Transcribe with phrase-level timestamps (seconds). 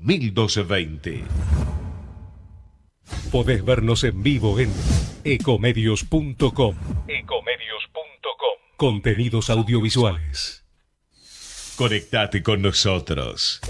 [0.00, 1.24] 1220.
[3.32, 4.70] Podés vernos en vivo en
[5.24, 6.74] ecomedios.com.
[7.08, 8.58] Ecomedios.com.
[8.76, 10.64] Contenidos audiovisuales.
[11.76, 13.60] Conectate con nosotros.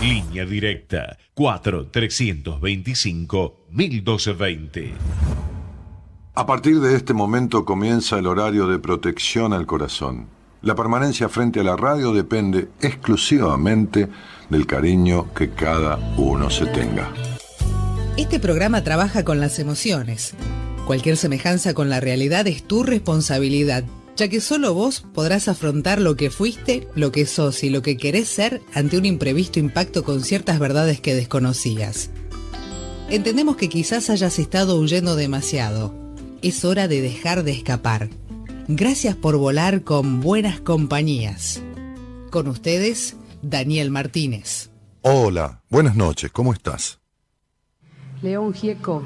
[0.00, 4.94] Línea directa 4 325 1220.
[6.34, 10.28] A partir de este momento comienza el horario de protección al corazón.
[10.60, 14.08] La permanencia frente a la radio depende exclusivamente
[14.50, 17.12] del cariño que cada uno se tenga.
[18.16, 20.34] Este programa trabaja con las emociones.
[20.86, 23.84] Cualquier semejanza con la realidad es tu responsabilidad,
[24.16, 27.96] ya que solo vos podrás afrontar lo que fuiste, lo que sos y lo que
[27.96, 32.10] querés ser ante un imprevisto impacto con ciertas verdades que desconocías.
[33.10, 35.94] Entendemos que quizás hayas estado huyendo demasiado.
[36.40, 38.08] Es hora de dejar de escapar.
[38.68, 41.60] Gracias por volar con buenas compañías.
[42.30, 44.70] Con ustedes, Daniel Martínez.
[45.02, 47.00] Hola, buenas noches, ¿cómo estás?
[48.22, 49.02] León Gieco.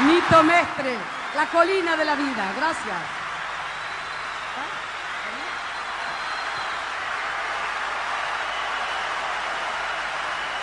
[0.00, 0.94] Nito Mestre,
[1.36, 2.52] la colina de la vida.
[2.56, 2.96] Gracias.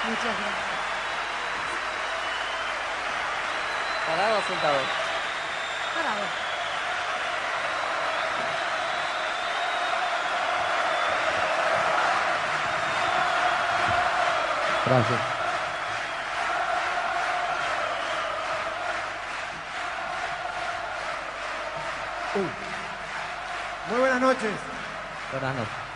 [0.08, 0.78] Muchas gracias.
[4.08, 4.80] ¿Parado o sentado?
[5.96, 6.47] Parado.
[14.88, 15.20] Gracias.
[23.90, 24.52] Muy buenas noches.
[25.32, 25.87] Buenas noches.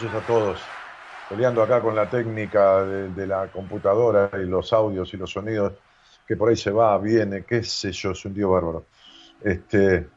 [0.00, 0.60] Noches a todos.
[1.28, 5.74] Peleando acá con la técnica de, de la computadora y los audios y los sonidos,
[6.26, 8.86] que por ahí se va, viene, qué sé yo, es un tío bárbaro.
[9.42, 10.08] Este,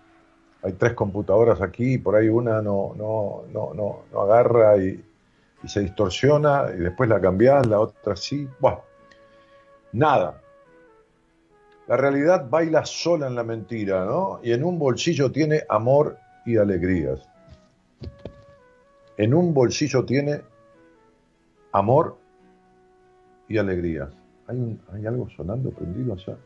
[0.62, 5.04] hay tres computadoras aquí, por ahí una no, no, no, no, no agarra y,
[5.66, 8.48] se distorsiona, y después la cambiás, la otra sí.
[8.60, 8.82] Bueno,
[9.94, 10.42] nada.
[11.88, 14.40] La realidad baila sola en la mentira, ¿no?
[14.44, 17.33] Y en un bolsillo tiene amor y alegrías.
[19.18, 20.42] En un bolsillo tiene
[21.72, 22.18] amor
[23.48, 24.10] y alegrías.
[24.48, 26.38] ¿Hay, un- ¿Hay algo sonando prendido allá?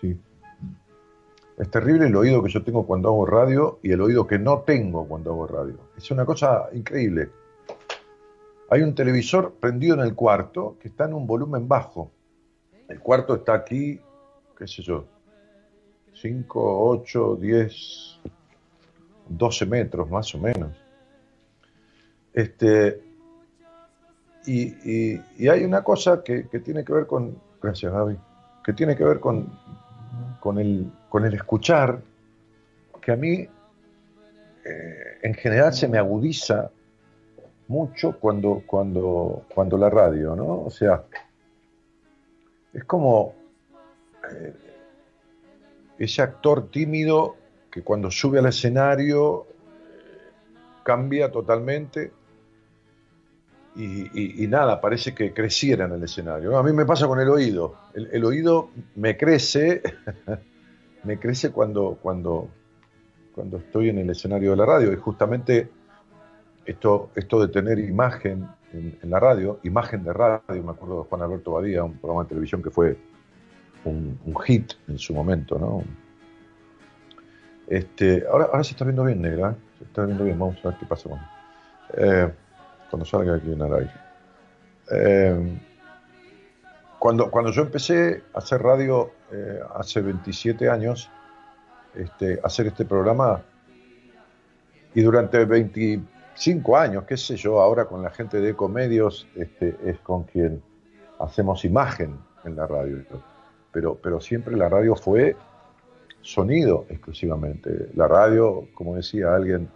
[0.00, 0.18] Sí.
[1.58, 4.60] Es terrible el oído que yo tengo cuando hago radio y el oído que no
[4.60, 5.78] tengo cuando hago radio.
[5.96, 7.30] Es una cosa increíble.
[8.70, 12.10] Hay un televisor prendido en el cuarto que está en un volumen bajo.
[12.88, 14.00] El cuarto está aquí,
[14.58, 15.04] qué sé yo,
[16.14, 18.20] 5, 8, 10,
[19.28, 20.70] 12 metros más o menos.
[22.34, 23.00] Este,
[24.46, 28.16] y, y- hay una cosa que, que tiene que ver con, gracias Gaby,
[28.64, 29.46] que tiene que ver con,
[30.40, 32.00] con, el, con el escuchar,
[33.00, 33.46] que a mí
[34.64, 36.70] eh, en general se me agudiza
[37.68, 40.62] mucho cuando, cuando, cuando la radio, ¿no?
[40.62, 41.04] O sea,
[42.72, 43.34] es como
[44.30, 44.54] eh,
[45.98, 47.36] ese actor tímido
[47.70, 50.30] que cuando sube al escenario eh,
[50.84, 52.12] cambia totalmente
[53.74, 56.56] y, y- y nada, parece que creciera en el escenario.
[56.58, 57.74] A mí me pasa con el oído.
[57.94, 59.82] El, oído me crece,
[61.04, 62.48] me crece cuando, cuando,
[63.34, 64.92] cuando estoy en el escenario de la radio.
[64.92, 65.70] Y justamente
[66.66, 71.22] esto, esto de tener imagen en, la radio, imagen de radio, me acuerdo de Juan
[71.22, 72.96] Alberto Badía, un programa de televisión que fue
[73.84, 75.82] un, un hit en su momento, ¿no?
[77.66, 79.54] Este, ahora, ahora se está viendo bien, negra, ¿eh?
[79.78, 81.18] se está viendo bien, vamos a ver qué pasa con,
[81.96, 82.30] eh,
[82.92, 83.90] cuando salga aquí en aire.
[84.90, 85.58] Eh,
[86.98, 91.10] cuando, cuando yo empecé a hacer radio eh, hace 27 años,
[91.94, 93.40] este, hacer este programa,
[94.94, 99.98] y durante 25 años, qué sé yo, ahora con la gente de Ecomedios, este, es
[100.00, 100.62] con quien
[101.18, 103.02] hacemos imagen en la radio.
[103.72, 105.34] Pero, pero siempre la radio fue
[106.20, 107.88] sonido exclusivamente.
[107.94, 109.70] La radio, como decía alguien,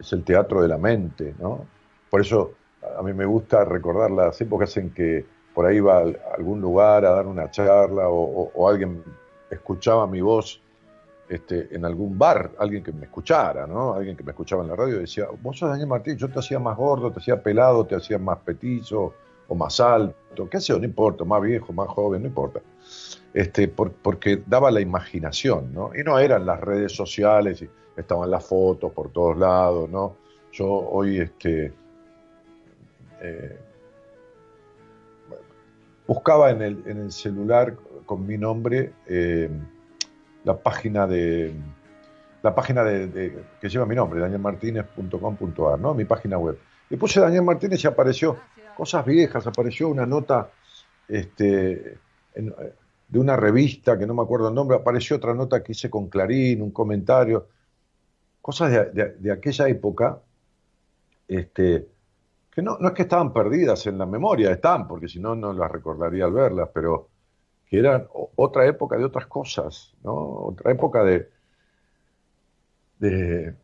[0.00, 1.73] es el teatro de la mente, ¿no?
[2.14, 2.52] Por eso
[2.96, 6.04] a mí me gusta recordar las épocas en que por ahí iba a
[6.36, 9.02] algún lugar a dar una charla o, alguien
[9.50, 10.60] escuchaba mi voz
[11.28, 13.94] este, en algún bar, alguien que me escuchara, ¿no?
[13.94, 16.60] Alguien que me escuchaba en la radio decía, vos sos Daniel Martín, yo te hacía
[16.60, 19.12] más gordo, te hacía pelado, te hacía más petizo
[19.48, 22.60] o más alto, qué sé yo, no importa, más viejo, más joven, no importa.
[23.32, 25.90] Este, porque daba la imaginación, ¿no?
[25.92, 30.14] Y no eran las redes sociales, y estaban las fotos por todos lados, ¿no?
[30.52, 31.72] Yo hoy, este,
[33.24, 33.58] eh,
[36.06, 37.76] buscaba en el, celular
[38.06, 39.50] con mi nombre eh,
[40.44, 41.54] la página de
[42.42, 45.94] la página de, que lleva mi nombre, danielmartinez.com.ar, ¿no?
[45.94, 46.58] Mi página web.
[46.90, 48.36] Y puse Daniel Martínez y apareció
[48.76, 50.50] cosas viejas, apareció una nota
[51.08, 51.98] este,
[52.34, 56.08] de una revista que no me acuerdo el nombre, apareció otra nota que hice con
[56.08, 57.48] Clarín, un comentario,
[58.42, 60.20] cosas de, aquella época,
[61.26, 61.88] este,
[62.54, 65.52] que no, no es que estaban perdidas en la memoria, están, porque si no, no
[65.52, 67.08] las recordaría al verlas, pero
[67.66, 68.06] que eran
[68.36, 70.14] otra época de otras cosas, ¿no?
[70.14, 71.28] Otra época de,
[73.00, 73.54] de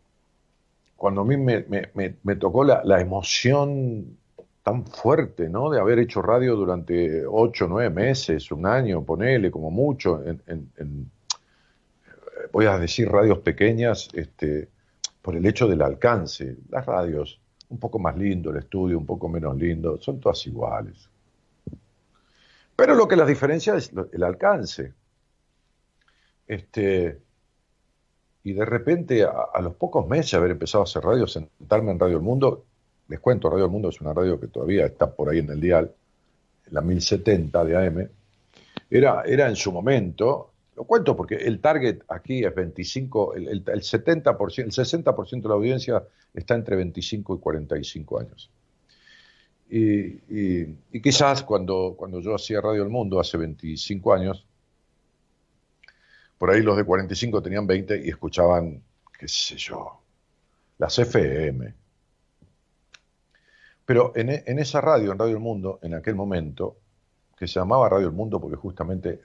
[0.97, 4.19] cuando a mí me, me, tocó la, la, emoción
[4.65, 5.71] tan fuerte, ¿no?
[5.71, 11.11] De haber hecho radio durante ocho, nueve meses, un año, ponele, como mucho, en, en,
[12.53, 14.69] voy a decir radios pequeñas, este,
[15.23, 16.57] por el hecho del alcance.
[16.71, 17.41] Las radios
[17.71, 21.09] un poco más lindo el estudio, un poco menos lindo, son todas iguales.
[22.77, 24.93] Pero lo que las diferencia es el alcance.
[26.47, 27.21] Este,
[28.43, 31.99] y de repente, a, los pocos meses de haber empezado a hacer radio, sentarme en
[31.99, 32.65] Radio El Mundo,
[33.09, 35.61] les cuento, Radio El Mundo es una radio que todavía está por ahí en el
[35.61, 35.93] dial,
[36.71, 38.09] la 1070 de AM,
[38.91, 43.65] era, era en su momento, lo cuento porque el target aquí es 25, el, el,
[43.65, 48.51] 70%, el 60% de la audiencia está entre 25 y 45 años.
[49.69, 54.47] Y, quizás cuando, cuando yo hacía Radio El Mundo hace 25 años,
[56.39, 58.83] por ahí los de 45 tenían 20 y escuchaban,
[59.19, 60.01] qué sé yo,
[60.79, 61.75] las FM.
[63.85, 66.79] Pero en esa radio, en Radio El Mundo, en aquel momento,
[67.37, 69.21] que se llamaba Radio El Mundo porque justamente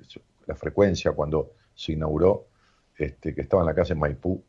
[0.47, 2.47] la frecuencia cuando se inauguró,
[2.97, 4.41] este, que estaba en la calle Maipú,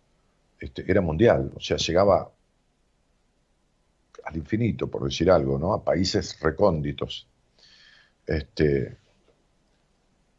[0.58, 2.30] este, era mundial, o sea, llegaba
[4.24, 5.72] al infinito, por decir algo, ¿no?
[5.72, 7.28] A países recónditos.
[8.26, 8.96] Este,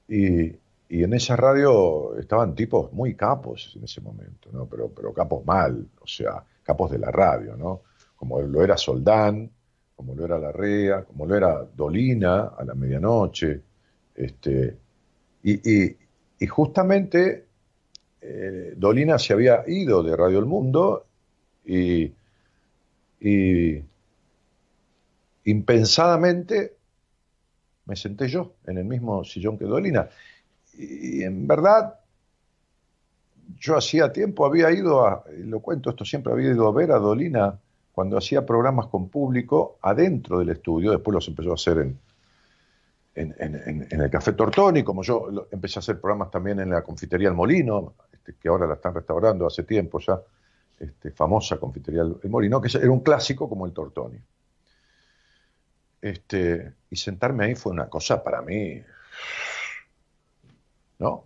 [0.08, 0.56] y,
[0.90, 4.66] en esa radio estaban tipos muy capos en ese momento, ¿no?
[4.68, 7.82] Pero, pero capos mal, o sea, capos de la radio, ¿no?
[8.16, 9.52] Como lo era Soldán,
[9.96, 13.62] como lo era Larrea, como lo era Dolina a la medianoche,
[14.16, 14.78] este,
[15.54, 17.46] y, justamente
[18.22, 21.06] eh, Dolina se había ido de Radio El Mundo
[21.66, 22.14] y,
[25.46, 26.76] impensadamente
[27.86, 30.10] me senté yo en el mismo sillón que Dolina.
[30.78, 31.96] Y, en verdad,
[33.58, 37.00] yo hacía tiempo había ido a, lo cuento esto, siempre había ido a ver a
[37.00, 37.58] Dolina
[37.94, 41.98] cuando hacía programas con público adentro del estudio, después los empezó a hacer en,
[43.18, 47.34] en, el Café Tortoni, como yo empecé a hacer programas también en la confitería El
[47.34, 50.22] Molino, este, que ahora la están restaurando hace tiempo ya,
[50.80, 54.20] este, famosa confitería El Molino, que era un clásico como el Tortoni.
[56.00, 58.82] Este, y sentarme ahí fue una cosa para mí,
[61.00, 61.26] ¿no?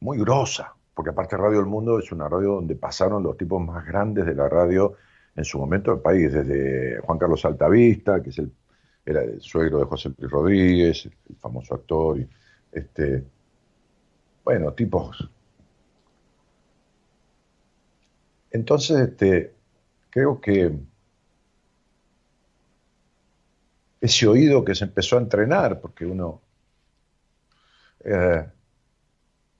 [0.00, 3.86] Muy grosa, porque aparte Radio El Mundo es una radio donde pasaron los tipos más
[3.86, 4.94] grandes de la radio
[5.36, 8.50] en su momento del país, desde Juan Carlos Altavista, que es el
[9.10, 12.28] era el suegro de José Luis Rodríguez, el famoso actor, y,
[12.72, 13.24] este,
[14.44, 15.28] bueno, tipos.
[18.50, 19.54] Entonces, este,
[20.10, 20.76] creo que
[24.00, 26.40] ese oído que se empezó a entrenar, porque uno
[28.04, 28.46] eh,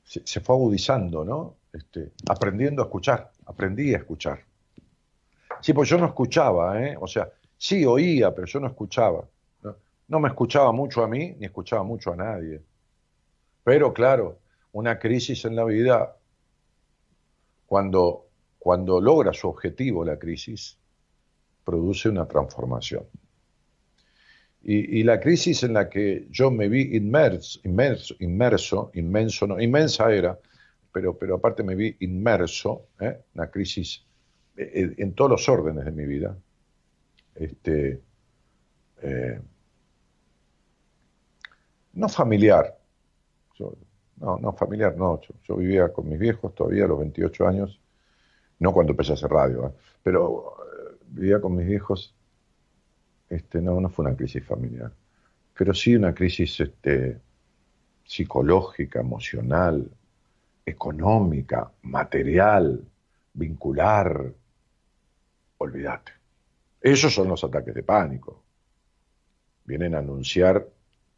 [0.04, 1.56] se, fue agudizando, ¿no?
[1.72, 4.40] Este, aprendiendo a escuchar, aprendí a escuchar.
[5.60, 6.96] Sí, pues yo no escuchaba, ¿eh?
[6.98, 9.28] O sea, sí oía, pero yo no escuchaba.
[10.10, 12.60] No me escuchaba mucho a mí, ni escuchaba mucho a nadie.
[13.62, 14.40] Pero claro,
[14.72, 16.16] una crisis en la vida,
[17.64, 18.26] cuando,
[18.58, 20.76] cuando logra su objetivo la crisis,
[21.64, 23.04] produce una transformación.
[24.62, 30.12] Y, la crisis en la que yo me vi inmerso, inmerso, inmerso inmenso, no, inmensa
[30.12, 30.38] era,
[30.92, 33.16] pero, pero aparte me vi inmerso, ¿eh?
[33.34, 34.04] una crisis
[34.56, 36.36] eh, eh, en, todos los órdenes de mi vida,
[37.36, 38.02] este,
[41.92, 42.78] no familiar,
[44.16, 47.80] no, no familiar, no, yo, vivía con mis viejos todavía a los 28 años,
[48.58, 49.72] No cuando empecé a hacer radio, ¿eh?
[50.02, 52.14] pero eh, vivía con mis viejos.
[53.28, 54.92] Este, no, no fue una crisis familiar,
[55.56, 57.20] pero sí una crisis este,
[58.04, 59.88] psicológica, emocional,
[60.66, 62.84] económica, material,
[63.32, 64.32] vincular.
[65.58, 66.12] Olvídate.
[66.80, 68.42] Esos son los ataques de pánico.
[69.64, 70.66] Vienen a anunciar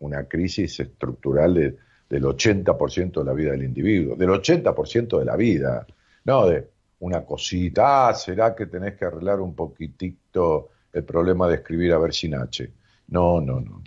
[0.03, 5.87] una crisis estructural del 80% de la vida del individuo, del 80% de la vida,
[6.25, 6.69] no de
[7.01, 11.99] una cosita, ah, ¿será que tenés que arreglar un poquitito el problema de escribir a
[11.99, 12.71] ver sin H?
[13.09, 13.83] No, no, no,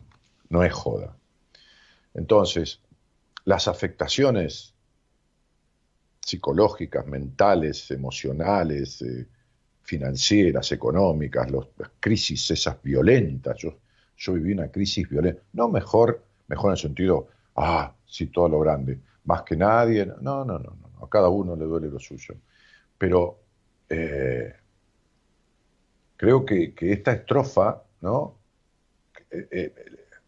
[0.50, 1.16] no es joda.
[2.14, 2.82] Entonces,
[3.44, 4.74] las afectaciones
[6.20, 9.28] psicológicas, mentales, emocionales, eh,
[9.84, 11.68] financieras, económicas, las
[12.00, 13.58] crisis esas violentas.
[13.60, 13.78] Yo,
[14.18, 15.42] yo viví una crisis violenta.
[15.54, 20.06] No mejor, mejor en el sentido, ah, sí, todo lo grande, más que nadie.
[20.06, 22.36] No, no, no, no, a cada uno le duele lo suyo.
[22.98, 23.40] Pero
[23.90, 24.54] eh,
[26.18, 28.36] creo que, esta estrofa, ¿no?
[29.32, 29.74] Eh,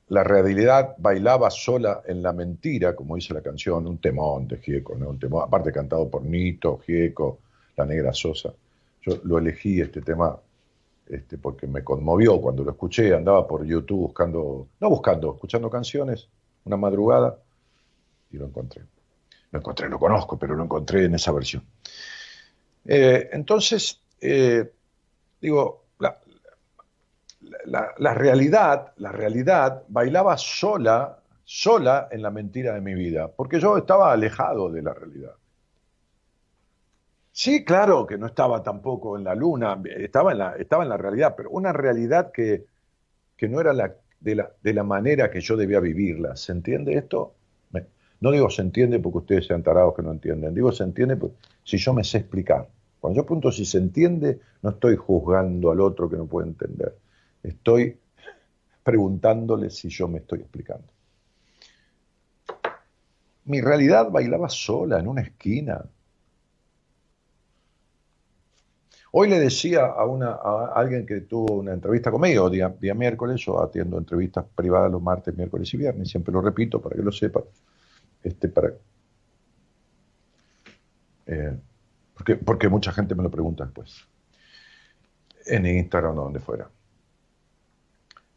[0.09, 4.95] la realidad bailaba sola en la mentira, como dice la canción, un temón de Gieco,
[4.95, 5.09] ¿no?
[5.09, 7.39] un temón, aparte cantado por Nito, Gieco,
[7.75, 8.53] La Negra Sosa.
[9.01, 10.39] Yo lo elegí este tema
[11.09, 16.29] este, porque me conmovió cuando lo escuché, andaba por YouTube buscando, no buscando, escuchando canciones,
[16.65, 17.37] una madrugada,
[18.31, 18.83] y lo encontré.
[19.51, 21.63] Lo encontré, lo conozco, pero lo encontré en esa versión.
[22.85, 24.71] Eh, entonces, eh,
[25.39, 25.85] digo,
[27.65, 33.77] la, realidad, la realidad bailaba sola, sola en la mentira de mi vida, porque yo
[33.77, 35.33] estaba alejado de la realidad.
[37.39, 40.97] Sí, claro que no estaba tampoco en la luna, estaba en la, estaba en la
[40.97, 42.65] realidad, pero una realidad que,
[43.41, 46.35] no era la, de, la, de la manera que yo debía vivirla.
[46.35, 47.35] ¿Se entiende esto?
[48.21, 51.15] No digo se entiende porque ustedes sean tarados que no entienden, digo se entiende
[51.63, 52.67] si yo me sé explicar.
[52.99, 56.97] Cuando yo apunto si se entiende, no estoy juzgando al otro que no puede entender.
[57.43, 57.99] Estoy
[58.83, 60.87] preguntándole si yo me estoy explicando.
[63.45, 65.85] Mi realidad bailaba sola en una esquina.
[69.11, 70.33] Hoy le decía a, una,
[70.75, 75.35] alguien que tuvo una entrevista conmigo día, día miércoles, yo atiendo entrevistas privadas los martes,
[75.35, 77.41] miércoles y viernes, siempre lo repito para que lo sepa,
[78.23, 78.73] este, para,
[81.25, 81.57] eh,
[82.13, 84.07] porque, porque mucha gente me lo pregunta después,
[85.45, 86.69] en Instagram o donde fuera.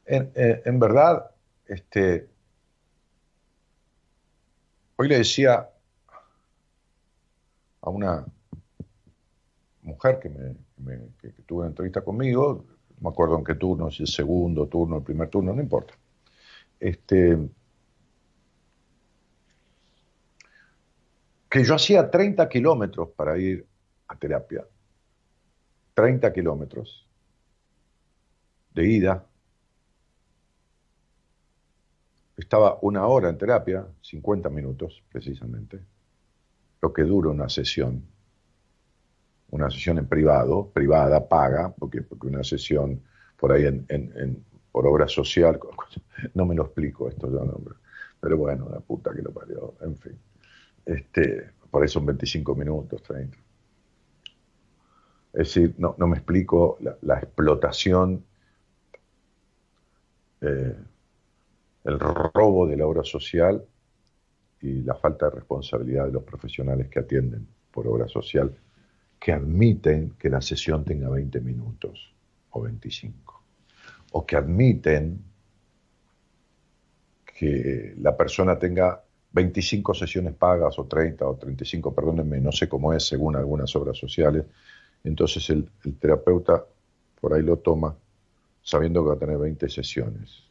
[0.07, 1.31] En, verdad,
[1.67, 2.29] este,
[4.97, 5.71] hoy le decía
[7.81, 8.27] a una
[9.91, 10.57] mujer que, me,
[11.47, 12.65] tuvo una entrevista conmigo,
[12.99, 15.95] no me acuerdo en qué turno, si el segundo turno, el primer turno, no importa.
[16.79, 17.39] Este,
[21.49, 23.67] que yo hacía 30 kilómetros para ir
[24.09, 24.65] a terapia.
[25.95, 27.07] 30 kilómetros
[28.73, 29.27] de ida,
[32.41, 35.79] Estaba una hora en terapia, 50 minutos precisamente,
[36.81, 38.03] lo que dura una sesión.
[39.51, 43.03] Una sesión en privado, privada, paga, porque, porque una sesión
[43.37, 45.59] por ahí en, por obra social,
[46.35, 47.61] no me lo explico esto yo, no,
[48.21, 50.19] pero bueno, la puta que lo parió, en fin.
[50.85, 53.37] Este, por eso son 25 minutos, 30.
[55.33, 58.25] Es decir, no, me explico la, explotación
[60.41, 60.77] eh,
[61.85, 63.65] el robo de la obra social
[64.61, 68.53] y la falta de responsabilidad de los profesionales que atienden por obra social,
[69.21, 72.11] que admiten que la sesión tenga 20 minutos
[72.51, 73.43] o 25,
[74.13, 75.23] o que admiten
[77.27, 82.95] que la persona tenga 25 sesiones pagas o 30 o 35, perdónenme, no sé cómo
[82.95, 84.47] es según algunas obras sociales,
[85.05, 86.65] entonces el, el terapeuta
[87.21, 87.95] por ahí lo toma
[88.63, 90.50] sabiendo que va a tener 20 sesiones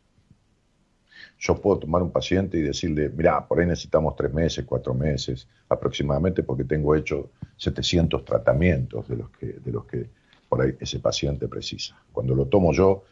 [1.40, 5.48] yo puedo tomar un paciente y decirle, mira, por ahí necesitamos tres meses, cuatro meses
[5.70, 10.10] aproximadamente, porque tengo hecho 700 tratamientos de los que, de los que
[10.50, 11.98] por ahí ese paciente precisa.
[12.12, 13.06] Cuando lo tomo yo,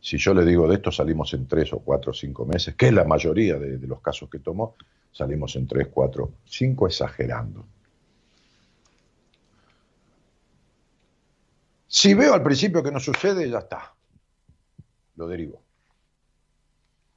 [0.00, 2.86] si yo le digo de esto salimos en tres o cuatro o cinco meses, que
[2.86, 4.76] es la mayoría de, de los casos que tomo,
[5.10, 7.64] salimos en tres, cuatro, cinco exagerando.
[11.88, 13.92] Si veo al principio que no sucede, ya está.
[15.16, 15.62] Lo derivo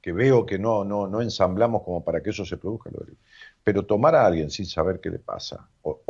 [0.06, 2.90] que veo que no, no, no ensamblamos como para que eso se produzca.
[3.64, 6.00] Pero tomar a alguien sin saber qué le pasa, o,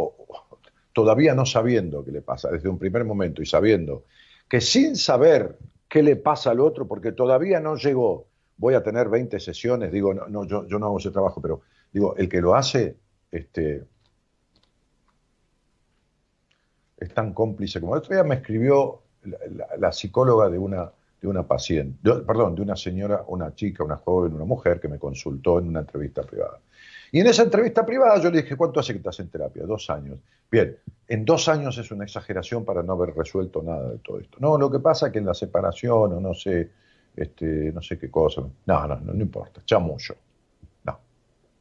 [0.93, 4.05] todavía no sabiendo qué le pasa, desde un primer momento y sabiendo
[4.51, 5.57] que sin saber
[5.89, 8.27] qué le pasa al otro, porque todavía no llegó,
[8.59, 11.63] voy a tener 20 sesiones, digo, no, no yo, yo no hago ese trabajo, pero
[11.91, 12.99] digo, el que lo hace,
[13.31, 13.83] este,
[16.99, 17.95] es tan cómplice como...
[17.95, 19.01] El otro día me escribió
[19.79, 20.93] la, psicóloga de una,
[21.27, 24.99] de una paciente, perdón, de una señora, una chica, una joven, una mujer que me
[24.99, 26.61] consultó en una entrevista privada.
[27.13, 29.65] Y en esa entrevista privada yo le dije, ¿cuánto hace que estás en terapia?
[29.65, 30.21] Dos años.
[30.51, 30.77] Bien,
[31.09, 34.39] en dos años es una exageración para no haber resuelto nada de todo esto.
[34.41, 36.71] No, lo que pasa es que en la separación o no sé,
[37.17, 38.43] este, no sé qué cosa.
[38.43, 40.15] No, no, no, no importa, mucho.
[40.85, 40.99] No,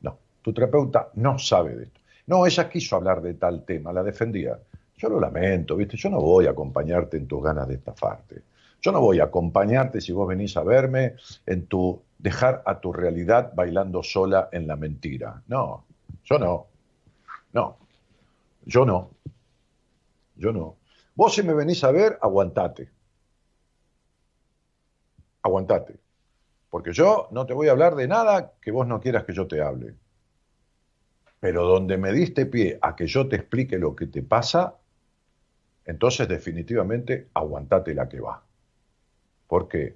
[0.01, 0.17] no.
[0.41, 1.99] Tu terapeuta no sabe de esto.
[2.27, 4.59] No, ella quiso hablar de tal tema, la defendía.
[4.97, 5.97] Yo lo lamento, ¿viste?
[5.97, 8.41] Yo no voy a acompañarte en tus ganas de estafarte.
[8.85, 11.15] Yo no voy a acompañarte si vos venís a verme
[11.47, 15.41] en tu dejar a tu realidad bailando sola en la mentira.
[15.47, 15.87] No,
[16.23, 16.67] yo no.
[17.51, 17.79] No,
[18.63, 19.09] yo no.
[20.35, 20.75] Yo no.
[21.15, 22.91] Vos si me venís a ver, aguantate.
[25.41, 25.99] Aguantate.
[26.69, 29.47] Porque yo no te voy a hablar de nada que vos no quieras que yo
[29.47, 29.95] te hable.
[31.39, 34.75] Pero donde me diste pie a que yo te explique lo que te pasa,
[35.85, 38.45] entonces definitivamente aguantate la que va.
[39.55, 39.95] ¿Por qué?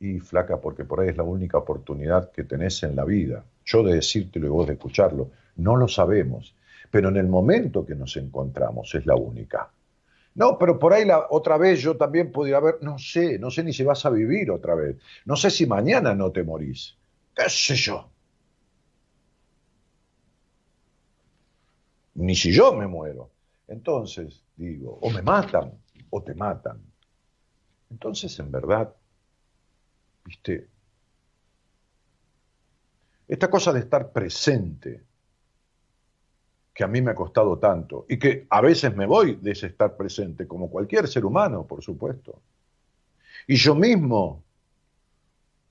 [0.00, 3.44] Y flaca, porque por ahí es la única oportunidad que tenés en la vida.
[3.62, 5.32] Yo de decírtelo y vos de escucharlo.
[5.56, 6.56] No lo sabemos.
[6.90, 9.70] Pero en el momento que nos encontramos es la única.
[10.34, 13.62] No, pero por ahí la, otra vez yo también podría haber, no sé, no sé
[13.62, 14.96] ni si vas a vivir otra vez.
[15.26, 16.96] No sé si mañana no te morís.
[17.34, 18.08] ¿Qué sé yo?
[22.14, 23.28] Ni si yo me muero.
[23.66, 25.70] Entonces, digo, o me matan
[26.08, 26.87] o te matan.
[27.90, 28.94] Entonces, en verdad,
[30.24, 30.68] viste,
[33.26, 35.02] esta cosa de estar presente,
[36.72, 39.66] que a mí me ha costado tanto, y que a veces me voy de ese
[39.66, 42.40] estar presente, como cualquier ser humano, por supuesto.
[43.46, 44.44] Y yo mismo,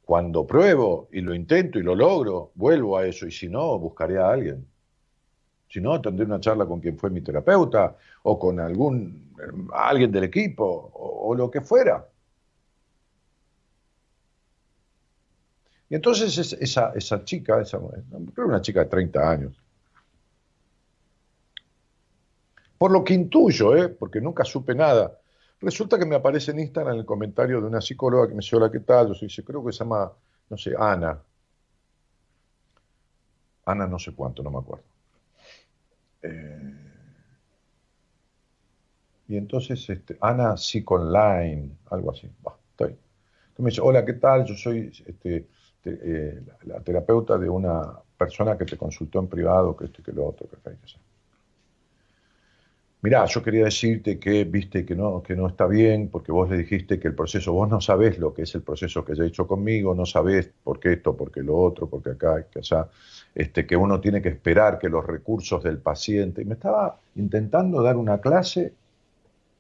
[0.04, 4.18] cuando pruebo y lo intento y lo logro, vuelvo a eso, y si no, buscaré
[4.18, 4.68] a alguien.
[5.70, 9.34] Si no, tendré una charla con quien fue mi terapeuta o con algún
[9.74, 12.08] alguien del equipo o, lo que fuera.
[15.90, 17.80] Y entonces esa, esa chica, esa,
[18.34, 19.62] creo una chica de 30 años,
[22.78, 23.90] por lo que intuyo, ¿eh?
[23.90, 25.20] porque nunca supe nada,
[25.62, 28.72] resulta que me aparece en Instagram el comentario de una psicóloga que me dice, hola,
[28.72, 29.08] ¿qué tal?
[29.08, 30.12] Yo dice, creo que se llama,
[30.50, 31.20] no sé, Ana.
[33.66, 34.97] Ana no sé cuánto, no me acuerdo.
[36.22, 36.74] Eh,
[39.30, 42.28] y entonces, este, Ana Online, algo así.
[42.72, 42.90] estoy.
[42.90, 44.46] Entonces me dice, hola, ¿qué tal?
[44.46, 45.48] Yo soy este,
[45.86, 50.12] eh, la, terapeuta de una persona que te consultó en privado, que esto y que
[50.12, 50.78] lo otro, que, que
[53.02, 56.58] Mirá, yo quería decirte que viste que no, que no está bien, porque vos le
[56.58, 59.28] dijiste que el proceso, vos no sabés lo que es el proceso que ella ha
[59.28, 62.90] hecho conmigo, no sabés por qué esto, por qué lo otro, porque acá, que allá,
[63.38, 66.42] este, que uno tiene que esperar que los recursos del paciente.
[66.42, 68.74] Y me estaba intentando dar una clase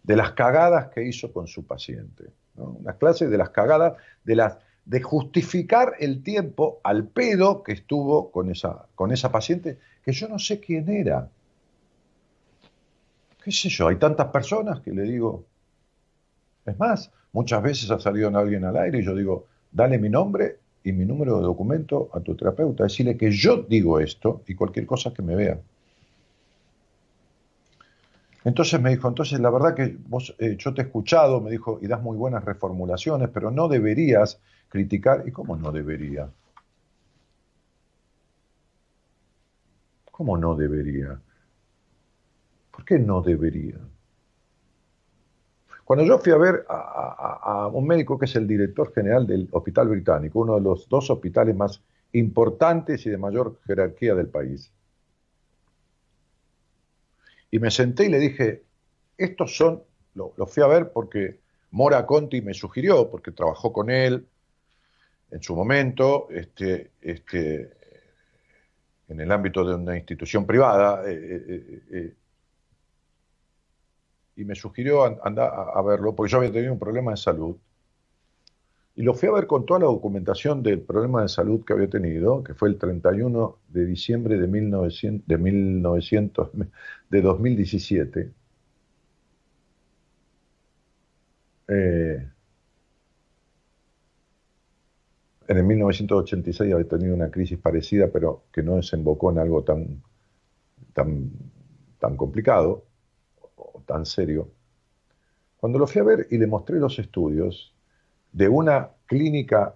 [0.01, 2.25] de las cagadas que hizo con su paciente.
[2.55, 8.31] Una clase de las cagadas, de las de justificar el tiempo al pedo que estuvo
[8.31, 11.29] con esa, con esa paciente, que yo no sé quién era
[13.47, 15.45] qué sé yo, hay tantas personas que le digo,
[16.65, 20.57] es más, muchas veces ha salido alguien al aire y yo digo, dale mi nombre
[20.87, 24.85] y mi número de documento a tu terapeuta, decirle que yo digo esto y cualquier
[24.85, 25.59] cosa que me vea.
[28.45, 31.79] Entonces me dijo, entonces la verdad que vos, eh, yo te he escuchado, me dijo,
[31.81, 35.25] y das muy buenas reformulaciones, pero no deberías criticar.
[35.27, 36.29] ¿Y cómo no debería?
[40.09, 41.19] ¿Cómo no debería?
[42.71, 43.75] ¿Por qué no debería?
[45.87, 49.87] Cuando yo fui a ver a, un médico que es el director general del Hospital
[49.87, 54.69] Británico, uno de los dos hospitales más importantes y de mayor jerarquía del país,
[57.49, 58.63] y me senté y le dije,
[59.17, 59.81] estos son,
[60.13, 61.39] lo, fui a ver porque
[61.71, 64.27] Mora Conti me sugirió, porque trabajó con él
[65.31, 67.71] en su momento, este, este,
[69.07, 72.13] en el ámbito de una institución privada, eh, eh, eh,
[74.37, 77.57] y me sugirió andar a, verlo porque yo había tenido un problema de salud.
[78.95, 81.89] Y lo fui a ver con toda la documentación del problema de salud que había
[81.89, 86.49] tenido, que fue el 31 de diciembre de, 1900, de, 1900,
[87.09, 88.33] de 2017.
[91.69, 92.27] Eh,
[95.47, 100.03] en el 1986 había tenido una crisis parecida, pero que no desembocó en algo tan,
[100.93, 101.31] tan,
[101.99, 102.86] tan complicado
[103.87, 104.51] tan serio,
[105.57, 107.73] cuando lo fui a ver y le mostré los estudios
[108.31, 109.73] de una clínica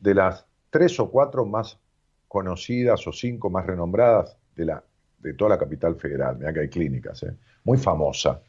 [0.00, 1.78] de las tres o cuatro más
[2.26, 4.84] conocidas o cinco más renombradas de la
[5.20, 7.34] de toda la capital federal, mira que hay clínicas, ¿eh?
[7.64, 8.40] muy famosa,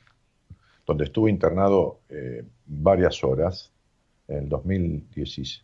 [0.85, 3.71] donde estuve internado eh, varias horas
[4.27, 5.63] en el 2016,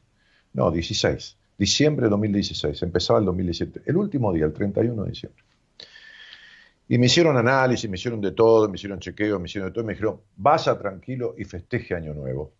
[0.53, 5.43] no, 16, diciembre de 2016, empezaba el 2017, el último día, el 31 de diciembre.
[6.87, 9.83] Y me hicieron análisis, me hicieron de todo, me hicieron chequeo, me hicieron de todo,
[9.83, 12.53] y me dijeron, vaya tranquilo y festeje Año Nuevo.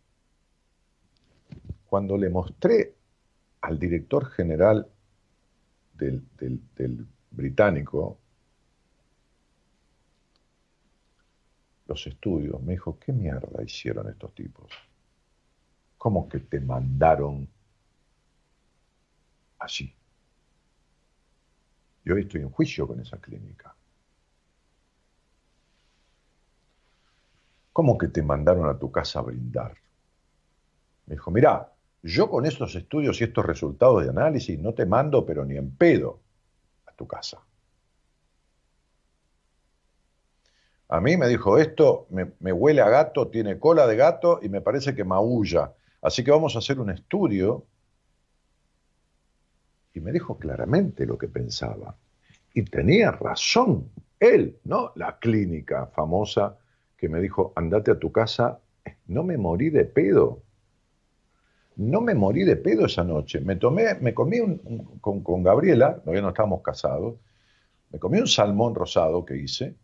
[1.86, 2.96] Cuando le mostré
[3.62, 4.88] al director general
[5.94, 6.24] del,
[7.32, 8.20] británico
[11.88, 14.72] los estudios, me dijo, ¿qué mierda hicieron estos tipos?
[16.00, 17.48] ¿Cómo que te mandaron
[19.60, 19.94] así?
[22.04, 23.75] Yo estoy en juicio con esa clínica.
[27.76, 29.74] ¿Cómo que te mandaron a tu casa a brindar?
[31.08, 35.26] Me dijo, mira, yo con estos estudios y estos resultados de análisis no te mando,
[35.26, 36.22] pero ni en pedo,
[36.86, 37.38] a tu casa.
[40.88, 44.62] A mí me dijo, esto me, huele a gato, tiene cola de gato y me
[44.62, 45.74] parece que maulla.
[46.02, 47.66] Así que vamos a hacer un estudio.
[49.94, 51.94] Y me dijo claramente lo que pensaba.
[52.54, 54.94] Y tenía razón, él, ¿no?
[54.96, 56.58] La clínica famosa
[57.06, 58.60] que me dijo, andate a tu casa,
[59.06, 60.42] no me morí de pedo.
[61.76, 63.42] No me morí de pedo esa noche.
[63.42, 64.40] Me tomé, me comí
[65.02, 67.18] con, Gabriela, todavía no estábamos casados,
[67.92, 69.76] me comí un salmón rosado que hice,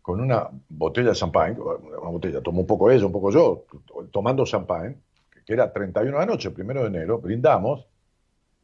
[0.00, 3.66] con una botella de champán, una botella, tomó un poco ella, un poco yo,
[4.10, 4.96] tomando champán,
[5.44, 7.86] que era 31 de la noche, primero de enero, brindamos,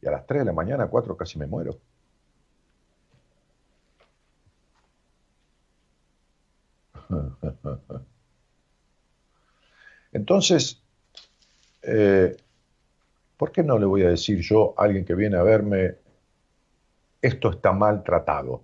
[0.01, 1.77] y a las 3 de la mañana, 4 casi me muero.
[10.11, 10.81] Entonces,
[11.83, 12.35] eh,
[13.37, 15.95] ¿por qué no le voy a decir yo a alguien que viene a verme,
[17.21, 18.63] esto está maltratado?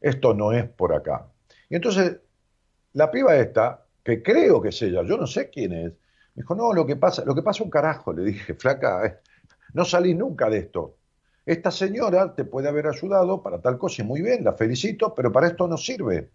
[0.00, 1.26] Esto no es por acá.
[1.68, 2.20] Y entonces,
[2.92, 5.92] la piba esta, que creo que es ella, yo no sé quién es,
[6.34, 9.20] me dijo, no, lo que pasa, lo que pasa un carajo, le dije, flaca,
[9.74, 10.96] no salís nunca de esto.
[11.44, 15.32] Esta señora te puede haber ayudado para tal cosa y muy bien, la felicito, pero
[15.32, 16.30] para esto no sirve.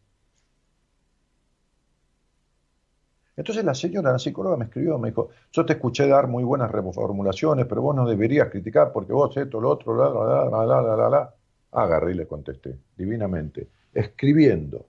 [3.36, 6.72] Entonces la señora, la psicóloga, me escribió, me dijo, yo te escuché dar muy buenas
[6.72, 10.82] reformulaciones, pero vos no deberías criticar porque vos esto, lo otro, la, la, la, la,
[10.82, 11.36] la, la, la.
[11.72, 14.86] Agarré y le contesté, divinamente, escribiendo.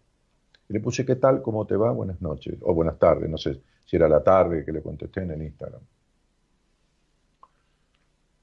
[0.69, 1.41] Y le puse, ¿qué tal?
[1.41, 1.91] ¿Cómo te va?
[1.93, 2.57] Buenas noches.
[2.61, 5.81] O buenas tardes, no sé si era la tarde que le contesté en el Instagram.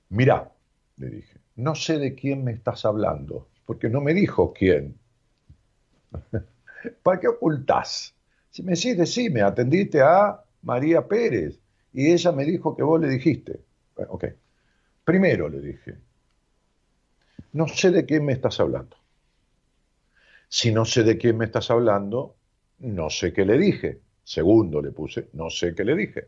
[0.09, 0.51] Mirá,
[0.97, 4.99] le dije, no sé de quién me estás hablando, porque no me dijo quién.
[7.03, 8.15] ¿Para qué ocultás?
[8.51, 11.57] Si me decís, decime, atendiste a María Pérez
[11.93, 13.61] y ella me dijo que vos le dijiste.
[13.95, 14.25] Bueno, ok.
[15.05, 15.95] Primero le dije,
[17.53, 18.97] no sé de quién me estás hablando.
[20.47, 22.35] Si no sé de quién me estás hablando,
[22.79, 23.99] no sé qué le dije.
[24.23, 26.27] Segundo le puse, no sé qué le dije.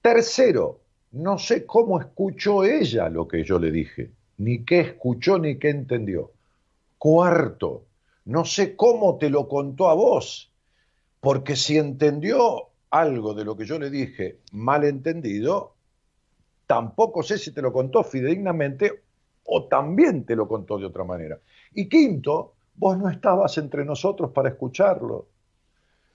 [0.00, 0.80] Tercero,
[1.12, 5.70] no sé cómo escuchó ella lo que yo le dije, ni qué escuchó ni qué
[5.70, 6.32] entendió.
[6.98, 7.87] Cuarto,
[8.28, 10.52] no sé cómo te lo contó a vos,
[11.18, 15.76] porque si entendió algo de lo que yo le dije mal entendido,
[16.66, 19.02] tampoco sé si te lo contó fidedignamente
[19.44, 21.40] o también te lo contó de otra manera.
[21.72, 25.28] Y quinto, vos no estabas entre nosotros para escucharlo.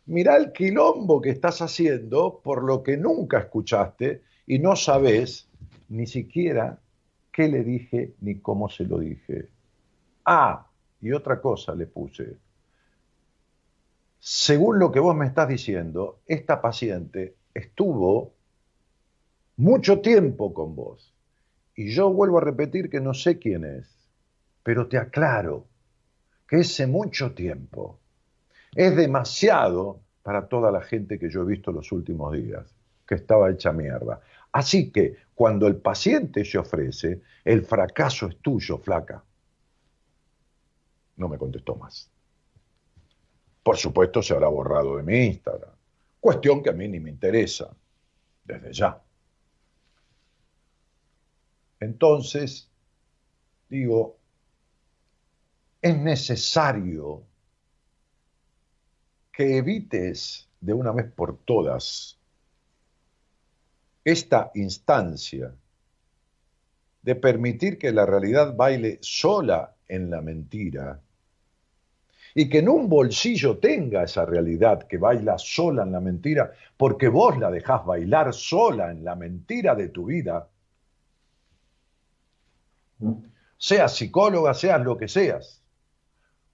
[0.05, 5.49] Mirá el quilombo que estás haciendo por lo que nunca escuchaste y no sabés
[5.89, 6.79] ni siquiera
[7.31, 9.49] qué le dije ni cómo se lo dije.
[10.25, 10.67] Ah,
[11.03, 12.37] y otra cosa le puse.
[14.19, 18.31] Según lo que vos me estás diciendo, esta paciente estuvo
[19.57, 21.13] mucho tiempo con vos.
[21.75, 23.93] Y yo vuelvo a repetir que no sé quién es,
[24.63, 25.65] pero te aclaro
[26.47, 27.99] que ese mucho tiempo
[28.73, 32.73] es demasiado para toda la gente que yo he visto los últimos días,
[33.05, 34.21] que estaba hecha mierda.
[34.53, 39.21] Así que cuando el paciente se ofrece, el fracaso es tuyo, flaca.
[41.15, 42.09] No me contestó más.
[43.63, 45.73] Por supuesto se habrá borrado de mi Instagram.
[46.19, 47.75] Cuestión que a mí ni me interesa,
[48.43, 49.01] desde ya.
[51.79, 52.69] Entonces,
[53.69, 54.17] digo,
[55.81, 57.23] es necesario
[59.33, 62.17] que evites de una vez por todas
[64.05, 65.53] esta instancia
[67.01, 70.99] de permitir que la realidad baile sola en la mentira
[72.35, 77.07] y que en un bolsillo tenga esa realidad que baila sola en la mentira, porque
[77.07, 80.47] vos la dejás bailar sola en la mentira de tu vida.
[83.57, 85.61] Seas psicóloga, seas lo que seas.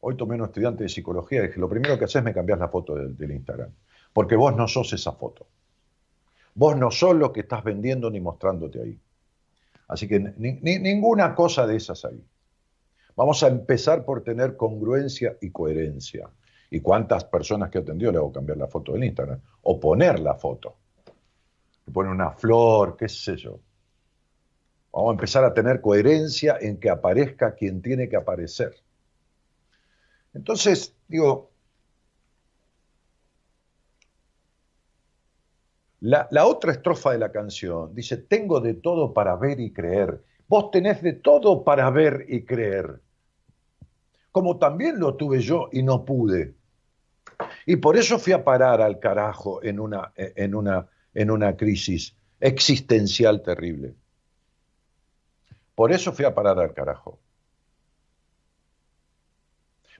[0.02, 2.60] Hoy tomé un estudiante de psicología y dije, lo primero que haces es me cambias
[2.60, 3.72] la foto del, Instagram.
[4.14, 5.48] Porque vos no sos esa foto.
[6.56, 9.00] Vos no sos lo que estás vendiendo ni mostrándote ahí.
[9.88, 12.22] Así que ni- ni- ninguna cosa de esas ahí.
[13.20, 16.30] Vamos a empezar por tener congruencia y coherencia.
[16.72, 19.42] ¿Y cuántas personas que atendió le hago cambiar la foto del Instagram?
[19.64, 20.78] O poner la foto.
[21.86, 23.60] Le pone una flor, qué sé yo.
[24.94, 28.74] Vamos a empezar a tener coherencia en que aparezca quien tiene que aparecer.
[30.34, 31.52] Entonces, digo,
[36.00, 40.24] la, la otra estrofa de la canción dice, tengo de todo para ver y creer.
[40.48, 43.02] Vos tenés de todo para ver y creer.
[44.32, 46.54] Como también lo tuve yo y no pude.
[47.66, 52.16] Y por eso fui a parar al carajo en una, en una, en una crisis
[52.40, 53.96] existencial terrible.
[55.76, 57.20] Por eso fui a parar al carajo.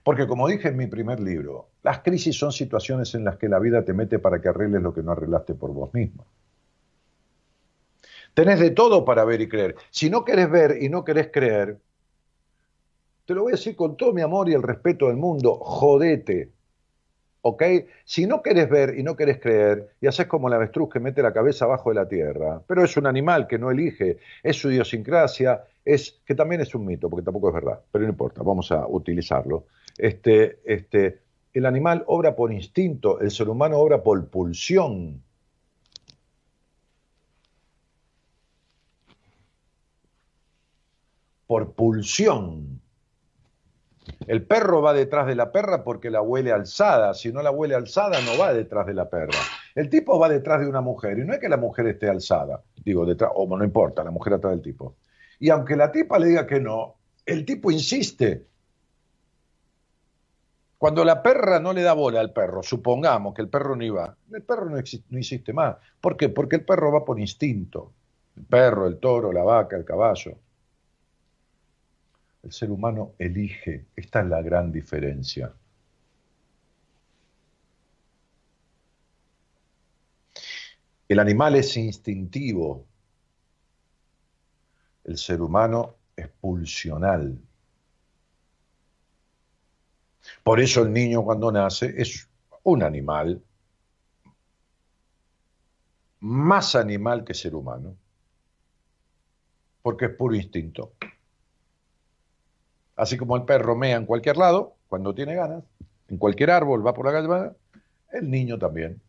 [0.02, 3.58] Porque como dije en mi primer libro, las crisis son situaciones en las que la
[3.58, 6.26] vida te mete para que arregles lo que no arreglaste por vos mismo.
[8.34, 9.76] Tenés de todo para ver y creer.
[9.90, 11.78] Si no querés ver y no querés creer,
[13.30, 16.50] te lo voy a decir con todo mi amor y el respeto del mundo, jodete.
[17.42, 17.62] ¿Ok?
[18.04, 21.22] Si no querés ver y no querés creer, y haces como el avestruz que mete
[21.22, 24.68] la cabeza abajo de la tierra, pero es un animal que no elige, es su
[24.68, 28.72] idiosincrasia, es, que también es un mito, porque tampoco es verdad, pero no importa, vamos
[28.72, 29.66] a utilizarlo.
[29.96, 31.20] Este, este,
[31.52, 35.22] el animal obra por instinto, el ser humano obra por pulsión.
[41.46, 42.80] Por pulsión.
[44.30, 47.14] El perro va detrás de la perra porque la huele alzada.
[47.14, 49.36] Si no la huele alzada, no va detrás de la perra.
[49.74, 51.18] El tipo va detrás de una mujer.
[51.18, 52.62] Y no es que la mujer esté alzada.
[52.76, 54.94] Digo, detrás, o no importa, la mujer atrás del tipo.
[55.40, 56.94] Y aunque la tipa le diga que no,
[57.26, 58.46] el tipo insiste.
[60.78, 64.16] Cuando la perra no le da bola al perro, supongamos que el perro no iba,
[64.32, 65.74] el perro no, no insiste más.
[66.00, 66.28] ¿Por qué?
[66.28, 67.94] Porque el perro va por instinto.
[68.36, 70.38] El perro, el toro, la vaca, el caballo.
[72.42, 73.86] El ser humano elige.
[73.94, 75.52] Esta es la gran diferencia.
[81.08, 82.86] El animal es instintivo.
[85.04, 87.36] El ser humano es pulsional.
[90.42, 92.28] Por eso el niño cuando nace es
[92.62, 93.42] un animal,
[96.20, 97.96] más animal que ser humano,
[99.82, 100.92] porque es puro instinto.
[103.00, 105.64] Así como el perro mea en cualquier lado, cuando tiene ganas,
[106.08, 107.56] en cualquier árbol va por la calle,
[108.12, 109.00] el niño también.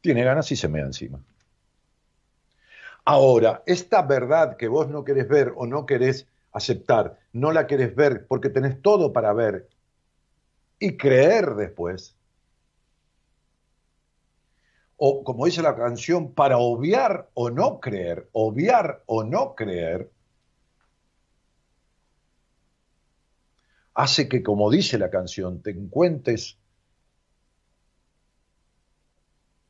[0.00, 1.20] Tiene ganas y se mea encima.
[3.04, 7.92] Ahora, esta verdad que vos no querés ver o no querés aceptar, no la querés
[7.96, 9.68] ver porque tenés todo para ver
[10.78, 12.14] y creer después,
[14.96, 20.12] o como dice la canción, para obviar o no creer, obviar o no creer,
[23.98, 26.56] hace que, como dice la canción, te encuentres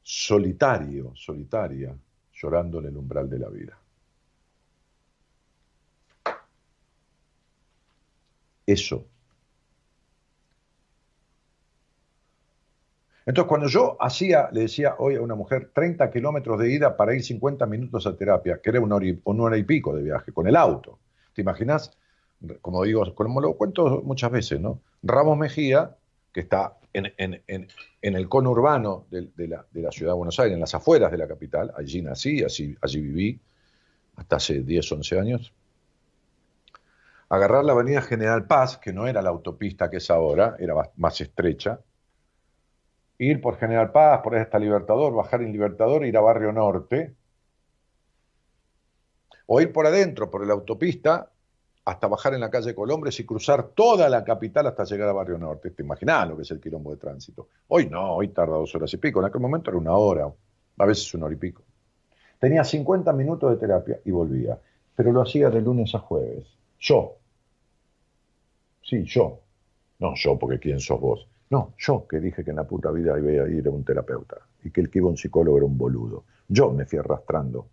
[0.02, 1.96] solitario, solitaria,
[2.34, 3.78] llorando en el umbral de la vida.
[8.66, 9.06] Eso.
[13.24, 17.14] Entonces, cuando yo hacía, le decía hoy a una mujer 30 kilómetros de ida para
[17.14, 20.02] ir 50 minutos a terapia, que era una hora, y, una hora y pico de
[20.02, 20.98] viaje, con el auto.
[21.32, 21.96] ¿Te imaginas?
[22.60, 24.80] Como digo, como lo cuento muchas veces, ¿no?
[25.02, 25.96] Ramos Mejía,
[26.32, 27.12] que está en,
[28.00, 31.72] el cono urbano de, la, ciudad de Buenos Aires, en las afueras de la capital,
[31.76, 33.40] allí nací, allí, allí viví
[34.16, 35.52] hasta hace 10, 11 años.
[37.28, 41.20] Agarrar la avenida General Paz, que no era la autopista que es ahora, era más
[41.20, 41.80] estrecha,
[43.18, 47.14] ir por General Paz, por esta Libertador, bajar en Libertador, ir a Barrio Norte,
[49.46, 51.30] o ir por adentro, por la autopista,
[51.88, 55.38] hasta bajar en la calle Colombres y cruzar toda la capital hasta llegar a Barrio
[55.38, 55.70] Norte.
[55.70, 57.48] ¿Te imaginás lo que es el quilombo de tránsito?
[57.68, 59.20] Hoy no, hoy tarda dos horas y pico.
[59.20, 60.30] En aquel momento era una hora,
[60.76, 61.62] a veces una hora y pico.
[62.38, 64.58] Tenía 50 minutos de terapia y volvía,
[64.94, 66.44] pero lo hacía de lunes a jueves.
[66.78, 67.16] Yo.
[68.82, 69.40] Sí, yo.
[69.98, 71.26] No yo, porque ¿quién sos vos?
[71.48, 74.36] No, yo que dije que en la puta vida iba a ir a un terapeuta
[74.62, 76.24] y que el que iba a un psicólogo era un boludo.
[76.48, 77.66] Yo me fui arrastrando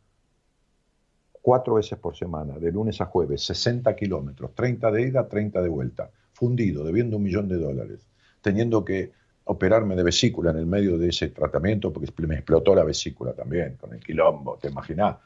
[1.45, 5.69] cuatro veces por semana, de lunes a jueves, 60 kilómetros, 30 de ida, 30 de
[5.69, 7.99] vuelta, fundido, debiendo un millón de dólares,
[8.41, 9.11] teniendo que
[9.43, 13.75] operarme de vesícula en el medio de ese tratamiento, porque me explotó la vesícula también,
[13.75, 15.17] con el quilombo, te imaginás,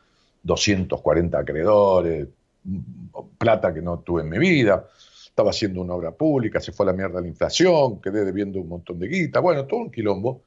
[0.43, 2.27] 240 acreedores,
[3.37, 4.89] plata que no tuve en mi vida,
[5.25, 8.67] estaba haciendo una obra pública, se fue a la mierda la inflación, quedé debiendo un
[8.67, 10.41] montón de guita, bueno, todo un quilombo,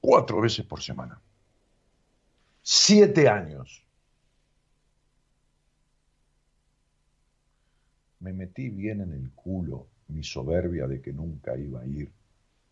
[0.00, 1.20] cuatro veces por semana.
[2.62, 3.83] Siete años.
[8.24, 12.10] Me metí bien en el culo mi soberbia de que nunca iba a ir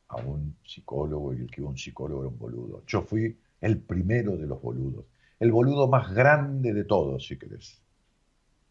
[0.08, 2.82] a un psicólogo y el que iba a un psicólogo era un boludo.
[2.86, 5.04] Yo fui el primero de los boludos,
[5.38, 7.82] el boludo más grande de todos, si querés.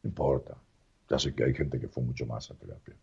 [0.01, 0.57] No importa,
[1.07, 2.95] ya sé que hay gente que fue mucho más a terapia.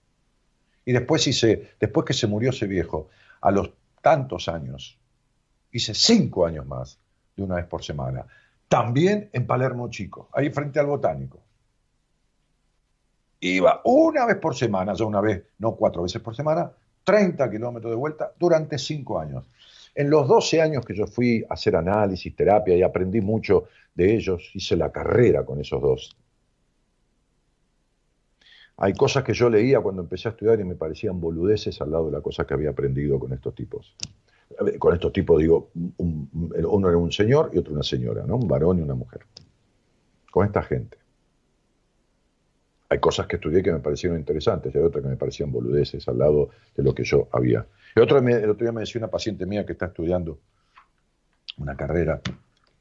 [0.84, 3.10] Y después hice, después que se murió ese viejo,
[3.40, 3.70] a los
[4.02, 4.98] tantos años,
[5.70, 6.98] hice cinco años más,
[7.36, 8.26] de una vez por semana.
[8.66, 11.44] También en Palermo Chico, ahí frente al Botánico.
[13.40, 16.70] Iba una vez por semana, ya una vez, no cuatro veces por semana,
[17.04, 19.48] 30 kilómetros de vuelta durante cinco años.
[19.94, 23.64] En los 12 años que yo fui a hacer análisis, terapia y aprendí mucho
[23.94, 26.16] de ellos, hice la carrera con esos dos.
[28.76, 32.06] Hay cosas que yo leía cuando empecé a estudiar y me parecían boludeces al lado
[32.06, 33.96] de la cosa que había aprendido con estos tipos.
[34.78, 38.36] Con estos tipos digo, uno era un señor y otro una señora, ¿no?
[38.36, 39.22] Un varón y una mujer.
[40.30, 40.96] Con esta gente.
[42.90, 46.08] Hay cosas que estudié que me parecieron interesantes y hay otras que me parecían boludeces
[46.08, 47.66] al lado de lo que yo había.
[47.94, 50.38] El otro, el otro día me decía una paciente mía que está estudiando
[51.58, 52.20] una carrera,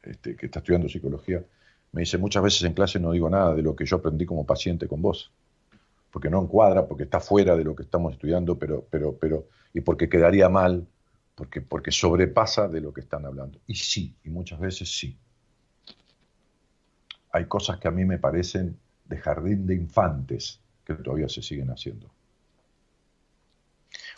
[0.03, 1.43] este, que está estudiando psicología,
[1.91, 4.45] me dice, muchas veces en clase no digo nada de lo que yo aprendí como
[4.45, 5.31] paciente con vos,
[6.11, 9.81] porque no encuadra, porque está fuera de lo que estamos estudiando, pero, pero, pero, y
[9.81, 10.87] porque quedaría mal,
[11.35, 13.59] porque, porque sobrepasa de lo que están hablando.
[13.67, 15.17] Y sí, y muchas veces sí.
[17.31, 18.77] Hay cosas que a mí me parecen
[19.07, 22.09] de jardín de infantes que todavía se siguen haciendo.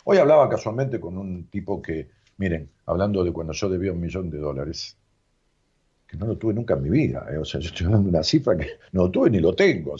[0.04, 4.30] Hoy hablaba casualmente con un tipo que, miren, hablando de cuando yo debía un millón
[4.30, 4.96] de dólares,
[6.06, 7.36] que no lo tuve nunca en mi vida, ¿eh?
[7.36, 9.94] o sea, yo estoy hablando de una cifra que no lo tuve ni lo tengo,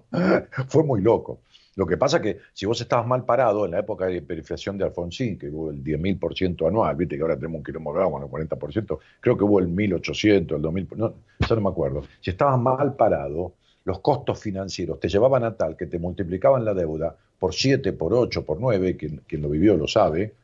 [0.68, 1.40] fue muy loco.
[1.74, 4.84] Lo que pasa que si vos estabas mal parado en la época de hiperinflación de
[4.84, 8.98] Alfonsín, que hubo el 10.000% anual, viste que ahora tenemos un de agua, el 40%,
[9.20, 12.02] creo que hubo el 1.800, el 2.000, no, eso no me acuerdo.
[12.20, 13.54] Si estabas mal parado,
[13.84, 18.14] los costos financieros te llevaban a tal que te multiplicaban la deuda por 7, por
[18.14, 20.34] 8, por 9, quien, quien lo vivió lo sabe,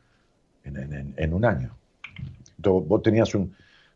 [0.65, 1.75] en, un año.
[2.57, 3.55] Entonces vos tenías un,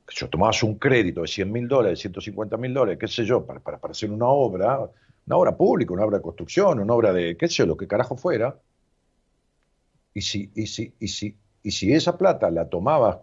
[0.09, 3.61] yo tomabas un crédito de 100 mil dólares, 150 mil dólares, qué sé yo, para,
[3.61, 4.88] para, para, hacer una obra,
[5.26, 7.86] una obra pública, una obra de construcción, una obra de, qué sé yo, lo que
[7.86, 8.57] carajo fuera.
[10.14, 13.18] Y si, y si, y si, y si esa plata la tomabas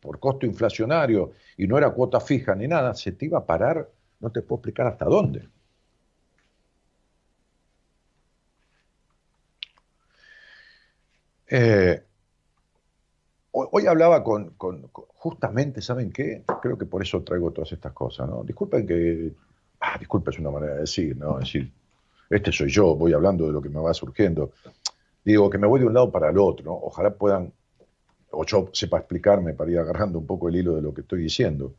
[0.00, 3.90] por costo inflacionario y no era cuota fija ni nada, se te iba a parar
[4.20, 5.48] no te puedo explicar hasta dónde.
[11.48, 12.02] Eh,
[13.52, 14.54] hoy, hablaba con,
[15.14, 16.42] justamente, ¿saben qué?
[16.60, 18.42] Creo que por eso traigo todas estas cosas, ¿no?
[18.42, 19.32] Disculpen que,
[19.80, 21.38] ah, disculpen es una manera de decir, ¿no?
[21.38, 21.72] Es decir,
[22.30, 24.52] este soy yo, voy hablando de lo que me va surgiendo.
[25.24, 26.72] Digo que me voy de un lado para el otro.
[26.72, 27.52] Ojalá puedan,
[28.30, 31.22] o yo sepa explicarme para ir agarrando un poco el hilo de lo que estoy
[31.22, 31.74] diciendo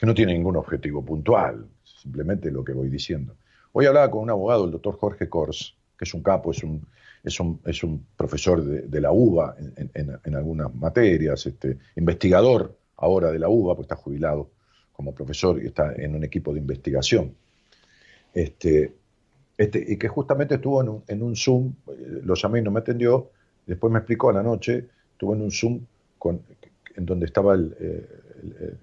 [0.00, 3.36] que no tiene ningún objetivo puntual, simplemente lo que voy diciendo.
[3.72, 6.86] Hoy hablaba con un abogado, el doctor Jorge Kors, que es un capo, es un,
[7.22, 9.56] es un, es un profesor de, la UBA
[9.92, 14.48] en, algunas materias, este, investigador ahora de la UBA, porque está jubilado
[14.94, 17.34] como profesor y está en un equipo de investigación.
[18.32, 18.94] Este,
[19.58, 22.70] este, y que justamente estuvo en un, en un Zoom, eh, lo llamé y no
[22.70, 23.32] me atendió,
[23.66, 25.80] después me explicó a la noche, estuvo en un Zoom
[26.16, 26.40] con,
[26.96, 28.76] en donde estaba el, eh,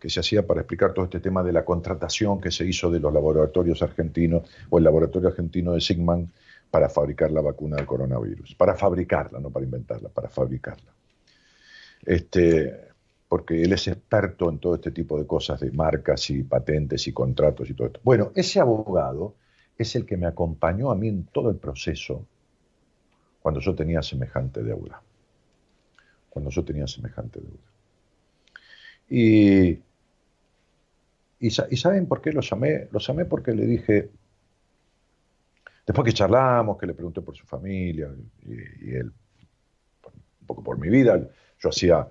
[0.00, 2.98] que se hacía para explicar todo este tema de la contratación que se hizo de
[2.98, 6.32] los laboratorios argentinos o el laboratorio argentino de Sigman
[6.70, 8.54] para fabricar la vacuna del coronavirus.
[8.54, 10.90] Para fabricarla, no para inventarla, para fabricarla.
[12.06, 12.88] Este,
[13.28, 17.12] porque él es experto en todo este tipo de cosas, de marcas y patentes y
[17.12, 18.00] contratos y todo esto.
[18.02, 19.34] Bueno, ese abogado
[19.76, 22.24] es el que me acompañó a mí en todo el proceso
[23.42, 25.02] cuando yo tenía semejante deuda.
[26.30, 27.70] Cuando yo tenía semejante deuda.
[29.10, 29.78] Y
[31.40, 32.88] y, saben por qué lo llamé?
[32.92, 34.10] Lo llamé porque le dije,
[35.86, 38.10] después que charlamos, que le pregunté por su familia
[38.42, 39.10] y, él,
[40.04, 41.18] un poco por mi vida,
[41.58, 42.06] yo hacía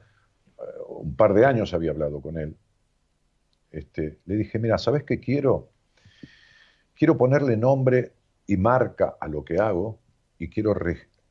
[0.58, 2.58] eh, un par de años había hablado con él,
[3.70, 5.70] este, le dije, mira, ¿sabes qué quiero?
[6.96, 8.14] Quiero ponerle nombre
[8.48, 10.00] y marca a lo que hago
[10.40, 10.74] y quiero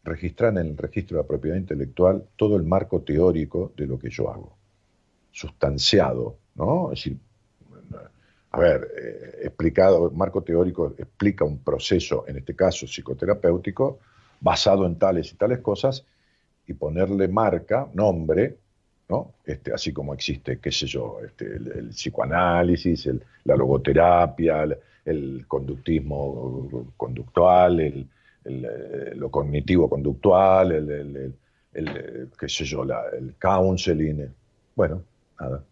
[0.04, 4.08] registrar en el registro de la propiedad intelectual todo el marco teórico de lo que
[4.08, 4.56] yo hago,
[5.32, 6.92] sustanciado, ¿no?
[6.92, 7.18] Es decir,
[8.50, 13.98] a ver, eh, explicado, marco teórico explica un proceso, en este caso psicoterapéutico,
[14.40, 16.04] basado en tales y tales cosas,
[16.66, 18.56] y ponerle marca, nombre,
[19.08, 19.34] ¿no?
[19.44, 23.08] Este, así como existe, qué sé yo, este, el, psicoanálisis,
[23.44, 24.66] la logoterapia,
[25.04, 28.06] el, conductismo conductual, el,
[28.44, 31.34] eh, lo cognitivo conductual, el,
[32.38, 34.28] qué sé yo, el counseling.
[34.74, 35.02] Bueno,
[35.40, 35.64] nada,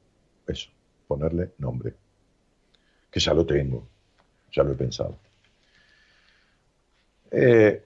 [0.47, 0.71] eso,
[1.07, 1.95] ponerle nombre,
[3.17, 3.89] que ya lo tengo,
[4.53, 5.17] ya lo he pensado.
[7.31, 7.83] Eh,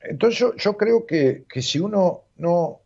[0.00, 2.80] entonces yo, creo que, si uno no,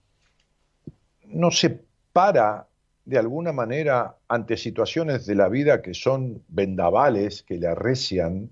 [1.28, 1.80] no se
[2.12, 2.66] para
[3.06, 8.50] de alguna manera ante situaciones de la vida que son vendavales, que le arrecian,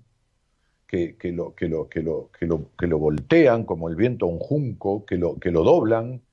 [0.87, 5.05] que, lo, que, lo, que, lo, que, lo, voltean como el viento a un junco,
[5.05, 6.23] que lo, que lo doblan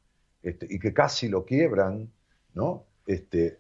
[0.43, 2.09] este, y que casi lo quiebran,
[2.55, 2.85] ¿no?
[3.07, 3.59] Este,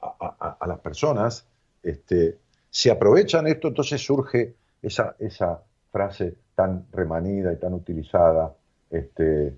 [0.00, 1.46] a, las personas,
[1.82, 2.38] este,
[2.70, 8.54] si aprovechan esto, entonces surge esa, esa frase tan remanida y tan utilizada,
[8.90, 9.54] este,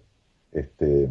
[0.52, 1.08] este,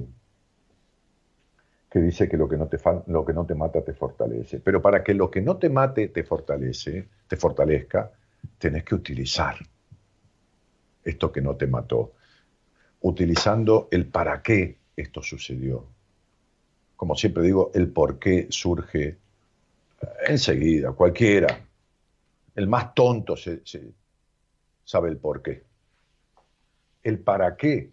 [1.89, 4.59] que dice que lo que, no te lo que no te mata te fortalece.
[4.59, 8.11] Pero para que lo que no te mate te fortalece, te fortalezca,
[8.57, 9.55] tenés que utilizar
[11.03, 12.13] esto que no te mató,
[13.01, 15.85] utilizando el para qué esto sucedió.
[16.97, 19.17] Como siempre digo, el por qué surge
[20.27, 21.65] enseguida, cualquiera.
[22.55, 23.61] El más tonto se,
[24.83, 25.63] sabe el por qué.
[27.03, 27.91] El para qué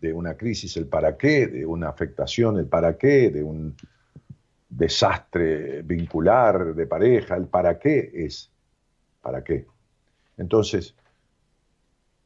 [0.00, 3.74] de una crisis, el para qué de una afectación, el para qué de un
[4.68, 8.50] desastre vincular de pareja, el para qué es
[9.22, 9.66] para qué.
[10.36, 10.94] Entonces,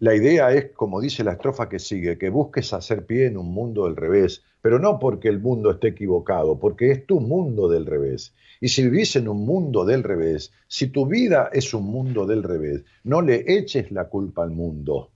[0.00, 3.52] la idea es, como dice la estrofa que sigue, que busques hacer pie en un
[3.52, 7.84] mundo del revés, pero no porque el mundo esté equivocado, porque es tu mundo del
[7.84, 8.34] revés.
[8.62, 12.42] Y si vivís en un mundo del revés, si tu vida es un mundo del
[12.42, 15.10] revés, no le eches la culpa al mundo.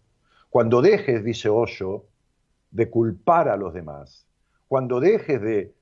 [0.51, 2.05] Cuando dejes, dice Osho,
[2.71, 4.27] de culpar a los demás,
[4.69, 5.73] cuando dejes de,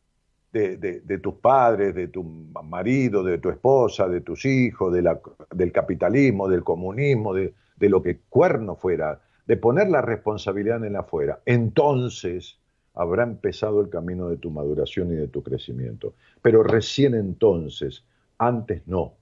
[0.52, 5.72] de, tus padres, de tu marido, de tu esposa, de tus hijos, de la, del
[5.72, 7.52] capitalismo, del comunismo, de,
[7.82, 12.60] de lo que cuerno fuera, de poner la responsabilidad en la afuera, entonces
[12.94, 16.14] habrá empezado el camino de tu maduración y de tu crecimiento.
[16.42, 18.04] Pero recién entonces,
[18.38, 19.14] antes no.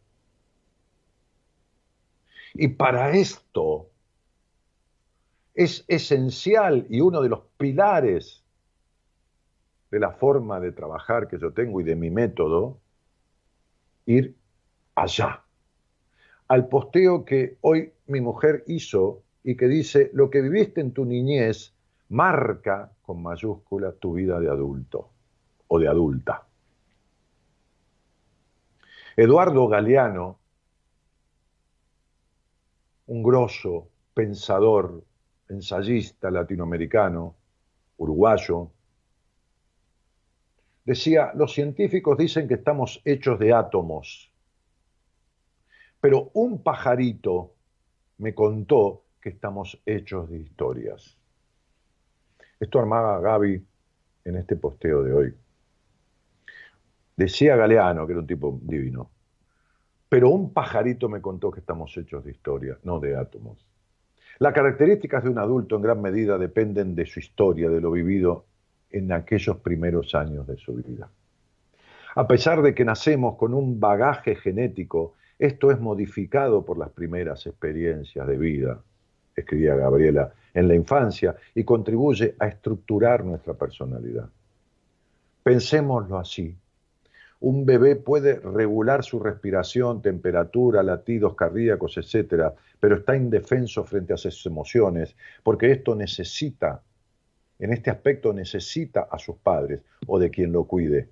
[2.52, 3.88] Y para esto
[5.54, 8.44] es esencial y uno de los pilares
[9.90, 12.78] de la forma de trabajar que yo tengo y de mi método,
[14.04, 14.36] ir
[14.94, 15.44] allá,
[16.46, 21.04] al posteo que hoy mi mujer hizo y que dice, lo que viviste en tu
[21.04, 21.72] niñez
[22.10, 25.10] marca con mayúscula tu vida de adulto
[25.68, 26.46] o de adulta.
[29.16, 30.38] Eduardo Galeano,
[33.06, 35.04] un grosso pensador,
[35.48, 37.34] ensayista latinoamericano,
[37.96, 38.70] uruguayo,
[40.84, 44.32] decía, los científicos dicen que estamos hechos de átomos,
[46.00, 47.54] pero un pajarito
[48.20, 51.16] me contó que estamos hechos de historias.
[52.58, 53.64] Esto armaba Gaby
[54.24, 55.34] en este posteo de hoy.
[57.16, 59.10] Decía Galeano, que era un tipo divino,
[60.08, 63.66] pero un pajarito me contó que estamos hechos de historia, no de átomos.
[64.38, 68.44] Las características de un adulto en gran medida dependen de su historia, de lo vivido
[68.90, 71.10] en aquellos primeros años de su vida.
[72.14, 77.46] A pesar de que nacemos con un bagaje genético, esto es modificado por las primeras
[77.46, 78.82] experiencias de vida,
[79.34, 84.28] escribía Gabriela, en la infancia y contribuye a estructurar nuestra personalidad.
[85.42, 86.54] Pensémoslo así.
[87.40, 94.18] Un bebé puede regular su respiración, temperatura, latidos cardíacos, etc., pero está indefenso frente a
[94.18, 96.82] sus emociones, porque esto necesita,
[97.58, 101.08] en este aspecto necesita a sus padres o de quien lo cuide,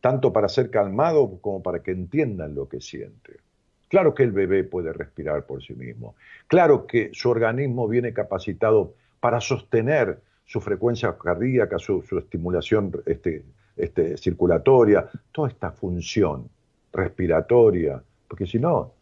[0.00, 3.47] tanto para ser calmado como para que entiendan lo que siente.
[3.88, 6.14] Claro que el bebé puede respirar por sí mismo.
[6.46, 13.44] Claro que su organismo viene capacitado para sostener su frecuencia cardíaca, su, estimulación este,
[13.76, 16.48] este, circulatoria, toda esta función
[16.92, 18.02] respiratoria.
[18.26, 18.92] Porque si no,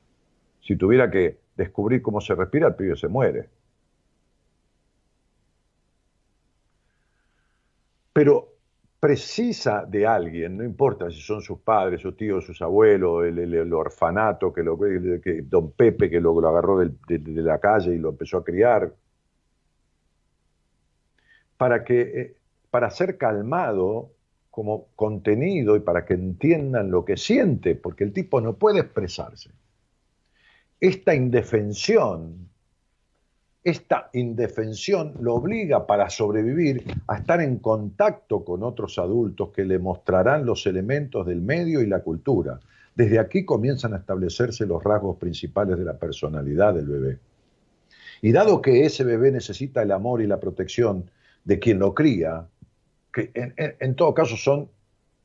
[0.60, 3.48] si tuviera que descubrir cómo se respira, el pibe se muere.
[8.12, 8.55] Pero
[9.06, 14.52] precisa de alguien, no importa si son sus padres, sus tíos, sus abuelos, el, orfanato,
[14.52, 14.76] que, lo,
[15.44, 16.92] don Pepe que lo, agarró de,
[17.40, 18.92] la calle y lo empezó a criar,
[21.56, 22.36] para, que, eh,
[22.68, 24.10] para ser calmado
[24.50, 29.52] como contenido y para que entiendan lo que siente, porque el tipo no puede expresarse.
[30.80, 32.48] Esta indefensión
[33.66, 39.80] esta indefensión lo obliga para sobrevivir a estar en contacto con otros adultos que le
[39.80, 42.60] mostrarán los elementos del medio y la cultura.
[42.94, 47.18] Desde aquí comienzan a establecerse los rasgos principales de la personalidad del bebé.
[48.22, 51.10] Y dado que ese bebé necesita el amor y la protección
[51.44, 52.46] de quien lo cría,
[53.12, 54.70] que en, todo caso son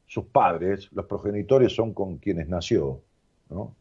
[0.08, 3.02] sus padres, los progenitores son con quienes nació,
[3.52, 3.76] ¿no?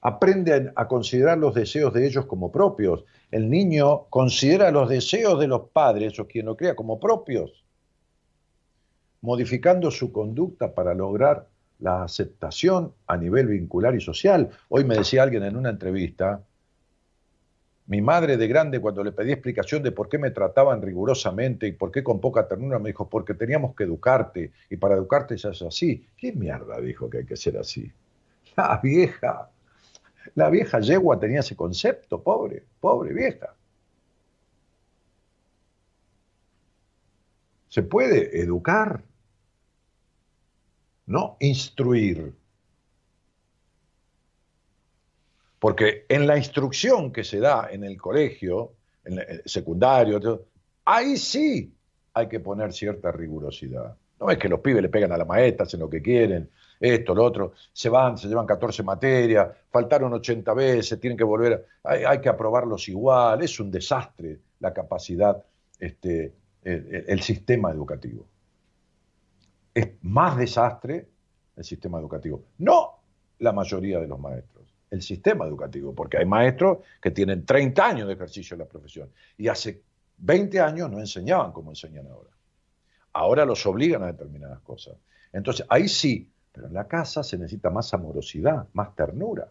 [0.00, 3.04] Aprende a considerar los deseos de ellos como propios.
[3.30, 7.64] El niño considera los deseos de los padres o quien lo cría como propios,
[9.20, 11.46] modificando su conducta para lograr
[11.80, 14.50] la aceptación a nivel vincular y social.
[14.68, 16.42] Hoy me decía alguien en una entrevista,
[17.86, 21.72] mi madre de grande cuando le pedí explicación de por qué me trataban rigurosamente y
[21.72, 25.50] por qué con poca ternura, me dijo, porque teníamos que educarte y para educarte ya
[25.50, 26.06] es así.
[26.16, 27.90] ¿Qué mierda dijo que hay que ser así?
[28.56, 29.48] La vieja
[30.34, 33.54] la vieja yegua tenía ese concepto, pobre, pobre vieja.
[37.68, 39.02] Se puede educar,
[41.06, 42.34] no instruir.
[45.58, 48.72] Porque en la instrucción que se da en el colegio,
[49.04, 50.46] en el secundario,
[50.84, 51.74] ahí sí
[52.14, 53.96] hay que poner cierta rigurosidad.
[54.20, 56.50] No es que los pibes le pegan a la maestra, hacen lo que quieren,
[56.80, 61.66] esto, lo otro, se van, se llevan 14 materias, faltaron 80 veces, tienen que volver,
[61.82, 65.42] hay, que aprobarlos igual, es un desastre la capacidad,
[65.78, 68.26] este, el, sistema educativo.
[69.74, 71.08] Es más desastre
[71.56, 72.98] el sistema educativo, no
[73.40, 78.08] la mayoría de los maestros, el sistema educativo, porque hay maestros que tienen 30 años
[78.08, 79.82] de ejercicio en la profesión y hace
[80.18, 82.30] 20 años no enseñaban como enseñan ahora.
[83.18, 84.96] Ahora los obligan a determinadas cosas.
[85.32, 89.50] Entonces, ahí sí, pero en la casa se necesita más amorosidad, más ternura.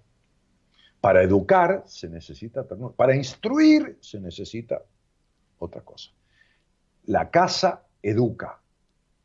[1.02, 2.94] Para educar se necesita ternura.
[2.96, 4.82] Para instruir se necesita
[5.60, 6.12] otra cosa.
[7.08, 8.62] La casa educa,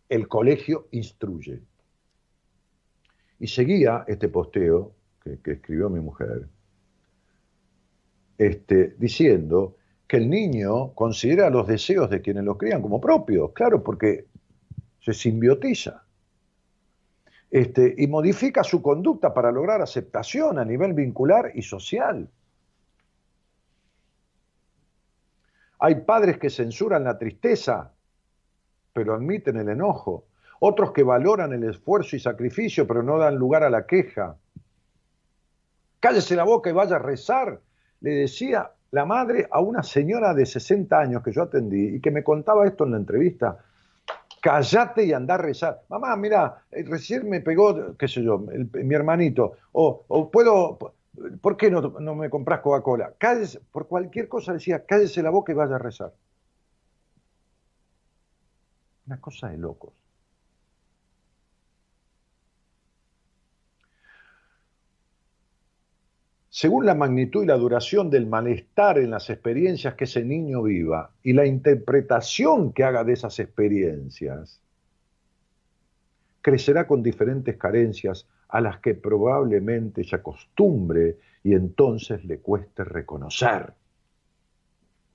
[0.09, 1.63] el colegio instruye.
[3.39, 6.49] Y seguía este posteo que, escribió mi mujer,
[8.39, 9.77] este, diciendo
[10.09, 14.27] que el niño considera los deseos de quienes lo crían como propios, claro, porque
[15.03, 16.05] se simbiotiza.
[17.51, 22.31] Este, y modifica su conducta para lograr aceptación a nivel vincular y social.
[25.79, 27.93] Hay padres que censuran la tristeza,
[28.93, 30.27] pero admiten el enojo.
[30.61, 34.37] Otros que valoran el esfuerzo y sacrificio, pero no dan lugar a la queja.
[35.99, 37.61] Cállese la boca y vaya a rezar,
[38.01, 42.11] le decía la madre a una señora de 60 años que yo atendí y que
[42.11, 43.59] me contaba esto en la entrevista
[44.43, 45.83] callate y andar a rezar.
[45.89, 50.79] Mamá, mira, eh, recién me pegó, qué sé yo, mi hermanito, o, puedo,
[51.41, 53.15] ¿por qué no, no me compras Coca-Cola?
[53.19, 56.13] Cállese, por cualquier cosa decía, cállese la boca y vaya a rezar.
[59.07, 60.02] Una cosa de locos.
[66.55, 71.11] Según la magnitud y la duración del malestar en las experiencias que ese niño viva
[71.23, 74.61] y la interpretación que haga de esas experiencias,
[76.43, 83.73] crecerá con diferentes carencias a las que probablemente se acostumbre y entonces le cueste reconocer.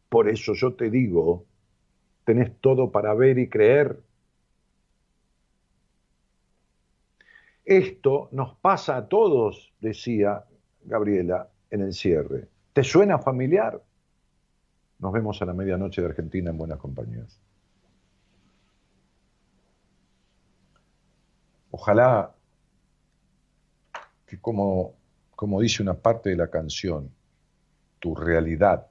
[0.09, 1.45] Por eso yo te digo,
[2.23, 3.99] tenés todo para ver y creer.
[7.63, 10.46] Esto nos pasa a todos, decía
[10.88, 12.47] Gabriela, en el cierre.
[12.73, 13.81] ¿Te suena familiar?
[14.99, 17.39] Nos vemos a la medianoche de Argentina en buenas compañías.
[21.71, 22.33] Ojalá
[24.25, 24.95] que como,
[25.35, 27.11] como dice una parte de la canción,
[27.99, 28.88] tu realidad,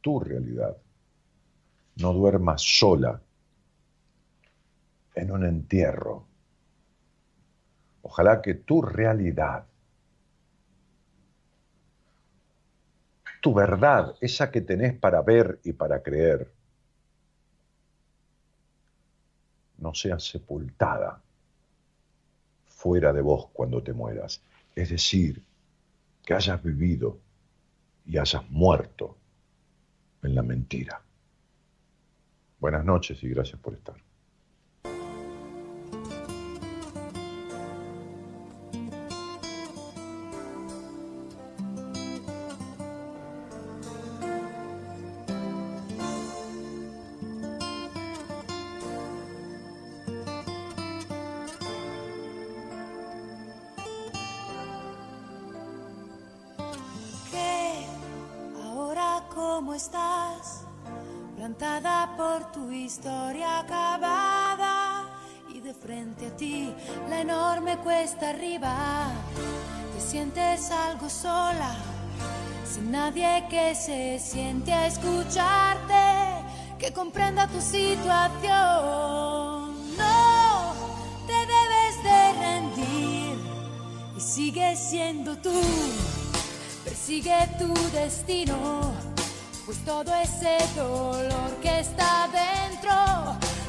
[0.00, 0.76] tu realidad,
[1.96, 3.20] no duermas sola
[5.14, 6.26] en un entierro.
[8.02, 9.66] Ojalá que tu realidad
[13.40, 16.50] tu verdad, esa que tenés para ver y para creer,
[19.78, 21.20] no sea sepultada
[22.66, 24.42] fuera de vos cuando te mueras.
[24.74, 25.42] Es decir,
[26.24, 27.18] que hayas vivido
[28.06, 29.16] y hayas muerto
[30.22, 31.00] en la mentira.
[32.58, 34.09] Buenas noches y gracias por estar.
[61.50, 65.04] Encantada por tu historia acabada
[65.52, 66.72] y de frente a ti
[67.08, 69.08] la enorme cuesta arriba.
[69.94, 71.74] Te sientes algo sola,
[72.64, 76.44] sin nadie que se siente a escucharte,
[76.78, 78.50] que comprenda tu situación.
[79.98, 80.72] No
[81.26, 83.36] te debes de rendir
[84.16, 85.60] y sigue siendo tú.
[86.84, 89.09] Persigue tu destino
[89.70, 92.92] pues todo ese dolor que está dentro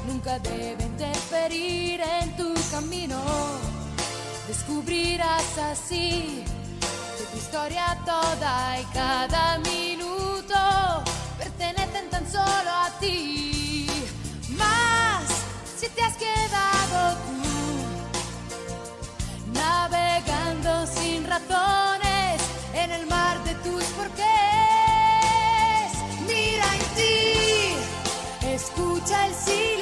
[0.08, 3.22] nunca debe interferir en tu camino.
[4.47, 6.43] Descubrirás así
[7.18, 10.56] que tu historia toda y cada minuto
[11.38, 13.86] pertenecen tan solo a ti.
[14.58, 15.22] Más
[15.78, 17.43] si te has quedado tú
[19.54, 22.41] navegando sin razones
[22.74, 24.70] en el mar de tus porqués.
[29.02, 29.81] El silencio,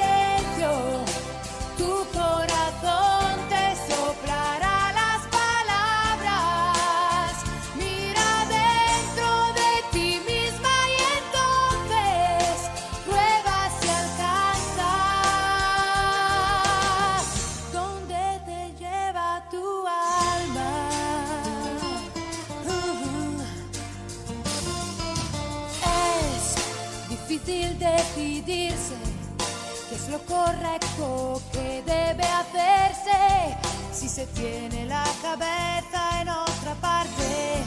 [30.70, 33.56] correcto que debe hacerse
[33.92, 37.62] si se tiene la cabeza en otra parte.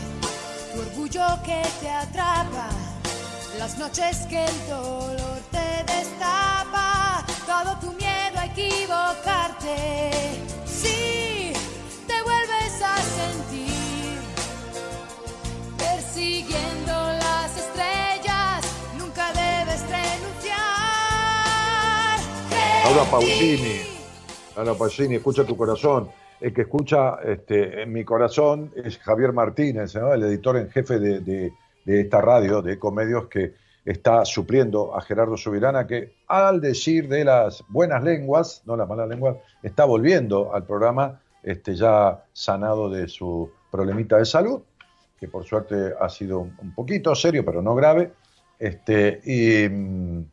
[0.74, 2.70] Tu orgullo que te atrapa,
[3.60, 10.13] las noches que el dolor te destapa, todo tu miedo a equivocarte.
[22.96, 23.82] Laura Pausini,
[24.78, 26.12] Pausini, escucha tu corazón.
[26.40, 31.52] El que escucha este, en mi corazón es Javier Martínez, el editor en jefe de,
[31.88, 37.64] esta radio, de Ecomedios, que está supliendo a Gerardo Subirana, que al decir de las
[37.68, 43.50] buenas lenguas, no las malas lenguas, está volviendo al programa este, ya sanado de su
[43.72, 44.62] problemita de salud,
[45.20, 48.12] que por suerte ha sido un, un poquito serio, pero no grave.
[48.60, 50.26] Este, y, mm,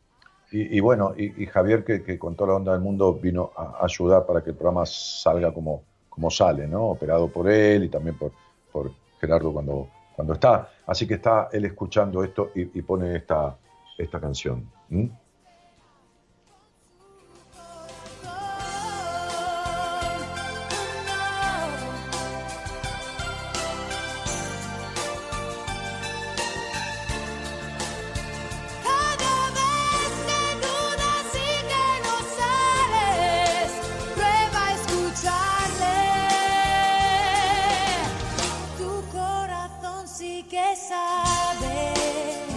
[0.53, 4.25] y, bueno, y, Javier, que, que con toda la onda del mundo vino a ayudar
[4.25, 6.87] para que el programa salga como, como sale, ¿no?
[6.87, 8.33] Operado por él y también por,
[8.69, 8.91] por
[9.21, 10.69] Gerardo cuando, cuando está.
[10.85, 13.55] Así que está él escuchando esto y, pone esta,
[13.97, 14.69] esta canción.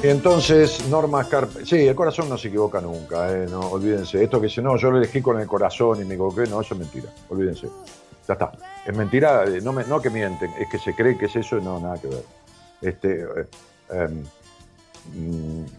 [0.08, 1.64] Entonces, Norma Carpe.
[1.64, 3.46] Sí, el corazón no se equivoca nunca, ¿eh?
[3.50, 4.22] no, olvídense.
[4.22, 6.74] Esto que dice, no, yo lo elegí con el corazón y me equivoqué, no, eso
[6.74, 7.10] es mentira.
[7.28, 7.68] Olvídense.
[8.26, 8.52] Ya está.
[8.86, 11.58] Es mentira, eh, no, me- no que mienten, es que se cree que es eso
[11.58, 12.24] y no, nada que ver.
[12.82, 13.46] Este, eh,
[13.90, 14.24] em,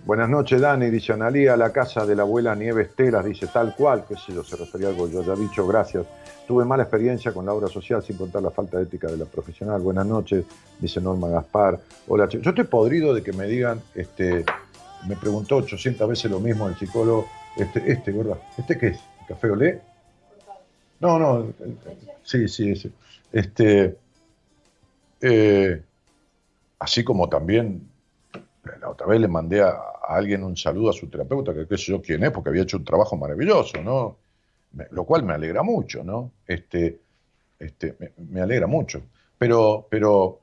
[0.05, 4.05] buenas noches, Dani, dice Analía, la casa de la abuela Nieves Telas, dice tal cual,
[4.07, 6.05] qué sé yo, se refería a algo, yo ya dicho, gracias.
[6.47, 9.25] Tuve mala experiencia con la obra social sin contar la falta de ética de la
[9.25, 9.81] profesional.
[9.81, 10.45] Buenas noches,
[10.79, 11.79] dice Norma Gaspar.
[12.07, 12.27] Hola.
[12.29, 14.45] Yo estoy podrido de que me digan, este,
[15.07, 17.25] me preguntó 800 veces lo mismo el psicólogo,
[17.57, 18.37] este, este, ¿verdad?
[18.59, 18.99] ¿Este qué es?
[19.21, 19.81] ¿El ¿Café Olé?
[20.99, 21.77] No, no, el- el-
[22.23, 22.91] sí, sí, ese.
[23.33, 23.97] Este,
[25.21, 25.81] eh,
[26.77, 27.89] así como también
[28.79, 29.71] la otra vez le mandé a,
[30.07, 32.77] alguien un saludo a su terapeuta, que qué sé yo quién es, porque había hecho
[32.77, 34.17] un trabajo maravilloso, ¿no?
[34.91, 36.31] Lo cual me alegra mucho, ¿no?
[36.45, 36.99] Este,
[37.59, 39.03] este, me, alegra mucho.
[39.37, 40.41] Pero, pero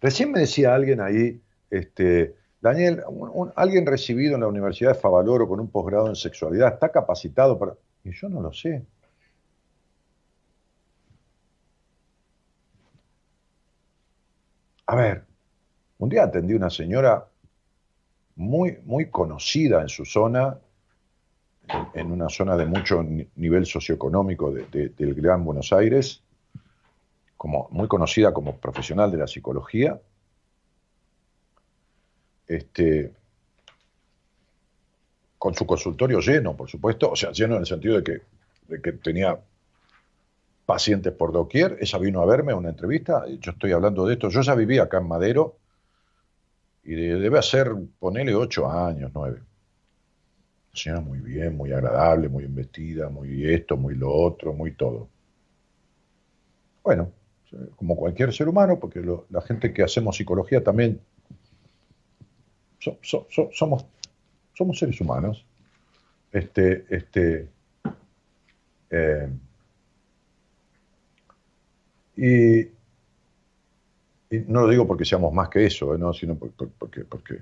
[0.00, 1.40] recién me decía alguien ahí,
[1.70, 3.02] este, Daniel,
[3.56, 7.74] alguien recibido en la Universidad de Favaloro con un posgrado en sexualidad, ¿está capacitado para...?
[8.04, 8.84] Y yo no lo sé.
[14.86, 15.26] A ver,
[15.98, 17.26] un día atendí a una señora
[18.36, 20.58] muy, muy conocida en su zona,
[21.94, 26.22] en, una zona de mucho ni- nivel socioeconómico de- de- del Gran Buenos Aires,
[27.36, 30.00] como, muy conocida como profesional de la psicología.
[32.46, 33.12] Este,
[35.38, 39.38] con su consultorio lleno, por supuesto, o sea, lleno en el sentido de que, tenía
[40.64, 41.76] pacientes por doquier.
[41.80, 44.84] Ella vino a verme a una entrevista, yo estoy hablando de esto, yo ya vivía
[44.84, 45.56] acá en Madero,
[46.84, 49.40] y de- debe hacer, ponele, ocho años, nueve.
[50.74, 55.08] señora muy bien, muy agradable, muy investida, muy esto, muy lo otro, muy todo.
[56.82, 57.10] Bueno,
[57.76, 61.00] como cualquier ser humano, porque la gente que hacemos psicología también
[62.80, 63.86] somos,
[64.54, 65.44] somos seres humanos.
[66.32, 67.48] Este, este,
[68.90, 69.28] eh,
[72.16, 72.73] y,
[74.46, 76.12] no lo digo porque seamos más que eso, ¿no?
[76.12, 77.40] sino porque,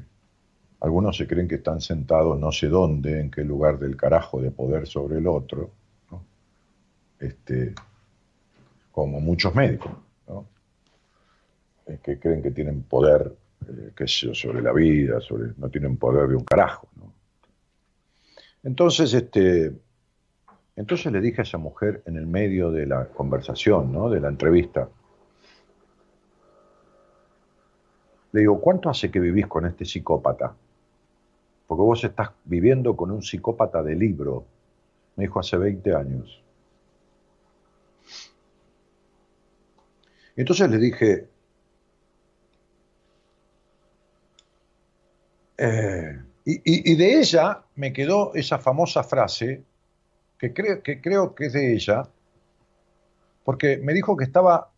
[0.81, 4.51] algunos se creen que están sentados no sé dónde, en qué lugar del carajo de
[4.51, 5.71] poder sobre el otro,
[7.21, 7.75] este,
[8.91, 9.93] como muchos médicos,
[10.27, 10.47] ¿no?
[12.03, 13.33] que creen que tienen poder
[13.69, 15.19] eh, sobre la vida,
[15.57, 16.89] no tienen poder de un carajo.
[18.65, 19.73] Entonces, este,
[20.77, 24.11] entonces le dije a esa mujer en el medio de la conversación, ¿no?
[24.11, 24.89] de la entrevista,
[28.33, 30.55] le digo, ¿cuánto hace que vivís con este psicópata?
[31.73, 34.45] porque vos estás viviendo con un psicópata de libro.
[35.17, 36.43] Me dijo hace 20 años.
[40.37, 41.29] Entonces le dije,
[45.57, 49.65] eh, y, de ella me quedó esa famosa frase,
[50.37, 52.07] que creo, que creo que es de ella,
[53.45, 54.71] porque me dijo que estaba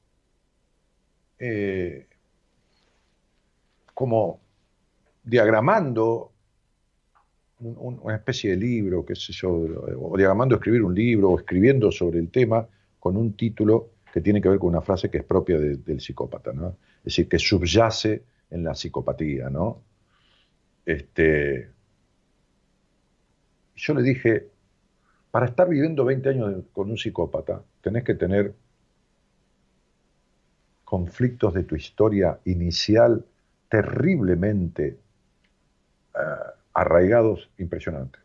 [1.41, 2.07] eh,
[3.95, 4.41] como
[5.23, 6.33] diagramando
[7.61, 12.19] una especie de libro, qué sé yo, o diagramando escribir un libro, o escribiendo sobre
[12.19, 12.67] el tema
[12.99, 16.53] con un título que tiene que ver con una frase que es propia del psicópata,
[16.53, 16.77] ¿no?
[16.99, 19.83] Es decir, que subyace en la psicopatía, ¿no?
[20.85, 21.71] Este,
[23.77, 24.49] yo le dije,
[25.31, 28.55] para estar viviendo 20 años con un psicópata, tenés que tener
[30.85, 33.25] conflictos de tu historia inicial
[33.75, 35.01] terriblemente
[36.15, 38.21] uh, arraigados impresionante.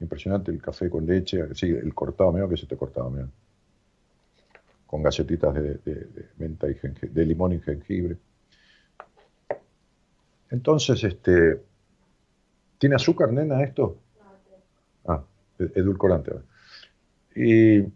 [0.00, 3.28] Impresionante el café con leche, sí, el cortado mío que se te cortaba mío.
[4.86, 5.78] Con galletitas de,
[6.38, 8.16] menta y de limón y jengibre.
[10.50, 11.62] Entonces, este,
[12.78, 14.00] ¿tiene azúcar, nena, esto?
[15.06, 15.22] Ah,
[15.60, 16.32] e-, edulcorante.
[17.36, 17.92] Y, y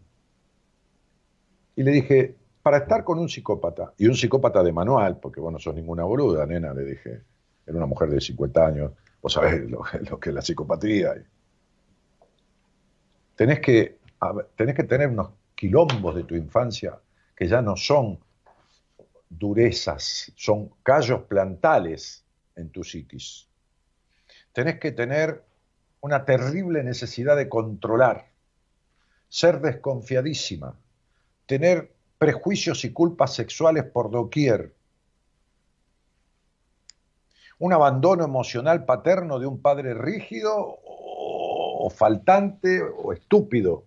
[1.83, 5.59] le dije, para estar con un psicópata, y un psicópata de manual, porque vos no
[5.59, 7.21] sos ninguna boluda, nena, le dije,
[7.67, 11.15] era una mujer de 50 años, Vos sabés lo, que es la psicopatía.
[13.37, 13.99] Tenés que,
[14.57, 16.99] tenés que tener unos quilombos de tu infancia
[17.37, 18.19] que ya no son
[19.29, 22.25] durezas, son callos plantales
[22.57, 23.47] en tu psiquis.
[24.53, 25.43] Tenés que tener
[26.01, 28.31] una terrible necesidad de controlar,
[29.29, 30.79] ser desconfiadísima,
[31.47, 34.73] tener prejuicios y culpas sexuales por doquier,
[37.59, 43.85] un abandono emocional paterno de un padre rígido o, faltante o estúpido.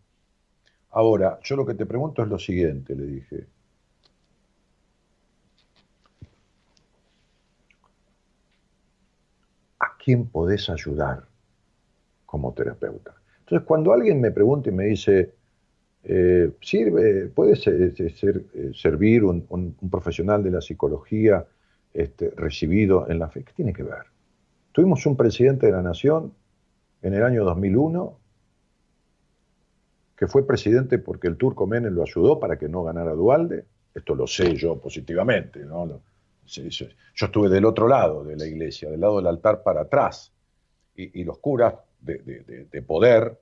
[0.91, 3.47] Ahora, yo lo que te pregunto es lo siguiente, le dije.
[9.80, 11.28] ¿A quién podés ayudar
[12.25, 13.15] como terapeuta?
[13.39, 15.34] Entonces, cuando alguien me pregunta y me dice,
[16.09, 21.45] eh, ¿sirve, puede ser, eh, servir un profesional de la psicología
[21.97, 23.43] este, recibido en la fe.
[23.43, 24.05] ¿Qué tiene que ver?
[24.71, 26.31] Tuvimos un presidente de la Nación
[27.01, 28.19] en el año 2001
[30.15, 33.65] que fue presidente porque el turco Menem lo ayudó para que no ganara Dualde.
[33.95, 35.65] Esto lo sé yo positivamente.
[35.65, 36.01] ¿no?
[36.45, 40.31] Yo estuve del otro lado de la iglesia, del lado del altar para atrás.
[40.95, 43.39] Y, los curas de, poder,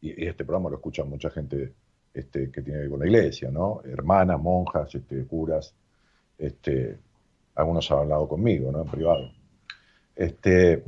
[0.00, 1.74] y, este programa lo escucha mucha gente
[2.12, 3.82] este, que tiene que ver con la iglesia, ¿no?
[3.84, 5.74] hermanas, monjas, este, curas,
[6.36, 6.98] este,
[7.54, 8.82] algunos han hablado conmigo, ¿no?
[8.82, 9.30] En privado.
[10.14, 10.84] Este,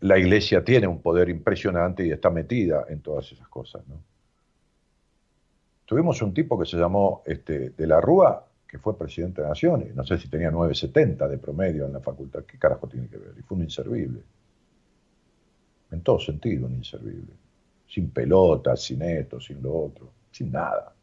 [0.00, 4.02] la iglesia tiene un poder impresionante y está metida en todas esas cosas, ¿no?
[5.86, 9.92] Tuvimos un tipo que se llamó este, De la Rúa, que fue presidente de Naciones,
[9.96, 13.34] no sé si tenía 970 de promedio en la facultad, ¿qué carajo tiene que ver?
[13.36, 14.22] Y fue un inservible.
[15.90, 17.32] En todo sentido, un inservible.
[17.92, 20.94] Sin pelota, sin esto, sin lo otro, sin nada.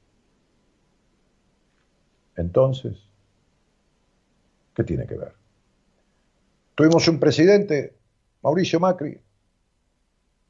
[2.35, 3.07] Entonces,
[4.77, 5.33] ¿Qué tiene que ver?
[6.75, 7.97] Tuvimos un presidente,
[8.43, 9.19] Mauricio Macri,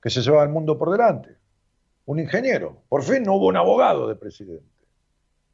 [0.01, 1.38] que se llevaba el mundo por delante.
[2.05, 2.81] Un ingeniero.
[2.89, 4.83] Por fin no hubo un abogado de presidente.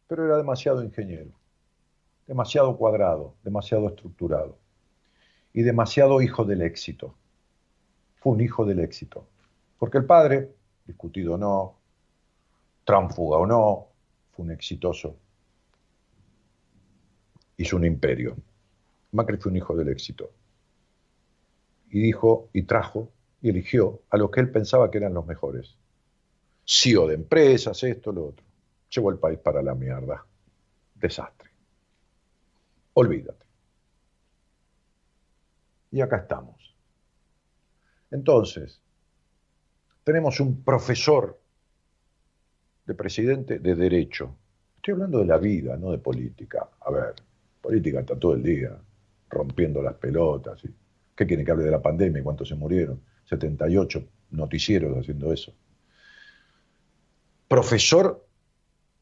[0.08, 1.30] Pero era demasiado ingeniero.
[2.26, 4.58] Demasiado cuadrado, demasiado estructurado.
[5.54, 7.14] Y demasiado hijo del éxito.
[8.16, 9.28] Fue un hijo del éxito.
[9.78, 10.52] Porque el padre,
[10.86, 11.80] discutido o no,
[12.84, 13.88] tránfuga o no,
[14.32, 15.16] fue un exitoso.
[17.58, 18.36] Hizo un imperio.
[19.12, 20.32] Macri fue un hijo del éxito.
[21.90, 23.12] Y dijo y trajo
[23.42, 25.78] y eligió a los que él pensaba que eran los mejores.
[26.66, 28.46] CEO de empresas, esto, lo otro.
[28.90, 30.26] Llevó el país para la mierda.
[30.96, 31.50] Desastre.
[32.94, 33.46] Olvídate.
[35.92, 36.76] Y acá estamos.
[38.10, 38.83] Entonces,
[40.04, 41.40] tenemos un profesor
[42.86, 44.36] de presidente de derecho.
[44.76, 46.70] Estoy hablando de la vida, no de política.
[46.82, 47.16] A ver,
[47.62, 48.78] política está todo el día
[49.30, 50.62] rompiendo las pelotas.
[51.16, 53.02] ¿Qué quieren que hable de la pandemia y cuántos se murieron?
[53.26, 55.54] 78 noticieros haciendo eso.
[57.48, 58.28] Profesor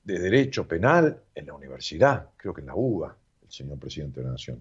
[0.03, 4.25] de Derecho Penal en la universidad, creo que en la UBA, el señor presidente de
[4.25, 4.59] la Nación.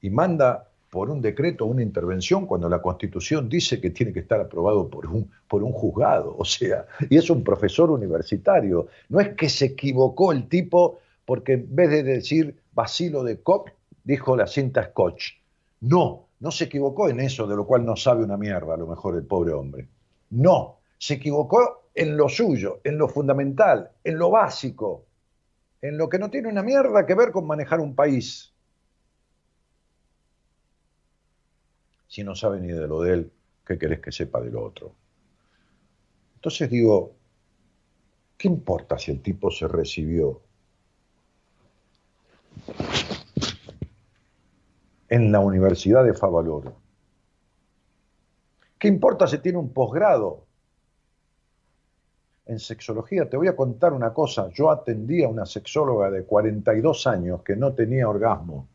[0.00, 4.38] Y manda por un decreto una intervención cuando la Constitución dice que tiene que estar
[4.38, 6.36] aprobado por un, por un juzgado.
[6.36, 8.88] O sea, y es un profesor universitario.
[9.08, 13.70] No es que se equivocó el tipo porque en vez de decir vacilo de Koch,
[14.04, 15.38] dijo la cinta Scotch.
[15.80, 18.86] No, no se equivocó en eso, de lo cual no sabe una mierda a lo
[18.86, 19.88] mejor el pobre hombre.
[20.28, 25.06] No, se equivocó en lo suyo, en lo fundamental, en lo básico,
[25.80, 28.51] en lo que no tiene una mierda que ver con manejar un país.
[32.12, 33.32] Si no sabe ni de lo de él,
[33.64, 34.94] ¿qué querés que sepa de lo otro?
[36.34, 37.14] Entonces digo,
[38.36, 40.42] ¿qué importa si el tipo se recibió
[45.08, 46.76] en la Universidad de Favaloro.
[48.78, 50.44] ¿Qué importa si tiene un posgrado
[52.44, 53.30] en sexología?
[53.30, 54.50] Te voy a contar una cosa.
[54.50, 58.68] Yo atendía a una sexóloga de 42 años que no tenía orgasmo.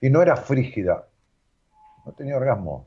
[0.00, 1.08] Y no era frígida.
[2.06, 2.86] No tenía orgasmo.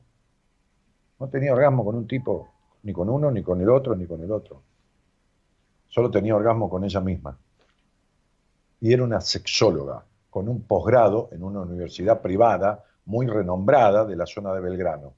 [1.19, 2.49] No tenía orgasmo con un tipo,
[2.83, 4.63] ni con uno, ni con el otro, ni con el otro.
[5.89, 7.37] Solo tenía orgasmo con ella misma.
[8.79, 14.25] Y era una sexóloga con un posgrado en una universidad privada muy renombrada de la
[14.25, 15.13] zona de Belgrano,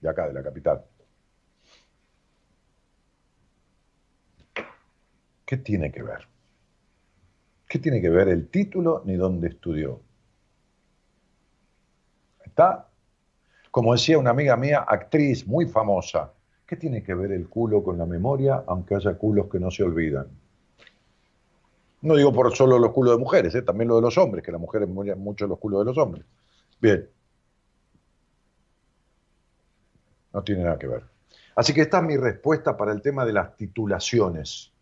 [0.00, 0.82] de acá, de la capital.
[5.44, 6.26] ¿Qué tiene que ver?
[7.68, 10.00] ¿Qué tiene que ver el título ni dónde estudió?
[12.42, 12.88] ¿Está?
[13.74, 16.32] Como decía una amiga mía, actriz muy famosa,
[16.64, 19.82] ¿qué tiene que ver el culo con la memoria, aunque haya culos que no se
[19.82, 20.28] olvidan?
[22.02, 23.62] No digo por solo los culos de mujeres, ¿eh?
[23.62, 26.24] también lo de los hombres, que las mujeres mueren mucho los culos de los hombres.
[26.80, 27.10] Bien.
[30.32, 31.02] No tiene nada que ver.
[31.56, 34.72] Así que esta es mi respuesta para el tema de las titulaciones.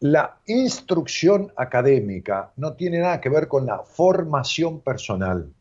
[0.00, 5.52] La instrucción académica no tiene nada que ver con la formación personal.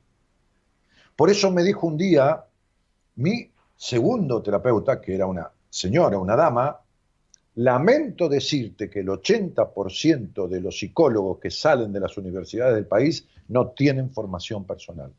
[1.23, 2.43] Por eso me dijo un día
[3.15, 6.77] mi segundo terapeuta, que era una señora, una dama,
[7.55, 13.25] Lamento decirte que el 80% de los psicólogos que salen de las universidades del país
[13.47, 15.13] no tienen formación personal.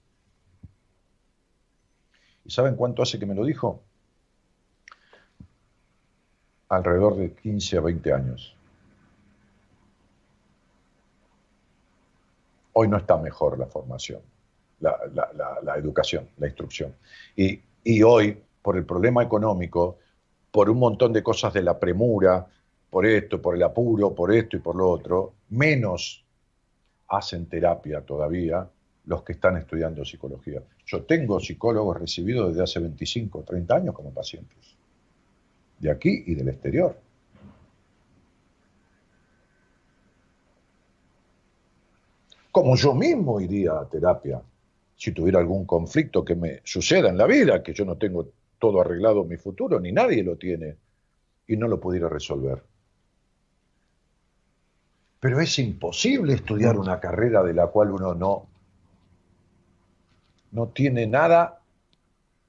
[2.45, 3.81] ¿Y saben cuánto hace que me lo dijo?
[6.69, 8.55] Alrededor de 15 a 20 años.
[12.75, 14.21] Hoy no está mejor la formación,
[14.81, 16.95] la, educación, la instrucción.
[17.37, 19.99] Y, y hoy, por el problema económico,
[20.51, 22.47] por un montón de cosas de la premura,
[22.91, 26.25] por esto, por el apuro, por esto y por lo otro, menos
[27.09, 28.69] hacen terapia todavía
[29.07, 30.63] los que están estudiando psicología.
[30.87, 34.77] Yo tengo psicólogos recibidos desde hace 25 o 30 años como pacientes,
[35.79, 36.97] de aquí y del exterior.
[42.51, 44.41] Como yo mismo iría a terapia
[45.05, 48.81] si tuviera algún conflicto que me suceda en la vida, que yo no tengo todo
[48.81, 50.79] arreglado mi futuro, ni nadie lo tiene,
[51.47, 52.63] y no lo pudiera resolver.
[55.21, 58.47] Pero es imposible estudiar una carrera de la cual uno no,
[60.53, 61.61] no tiene nada,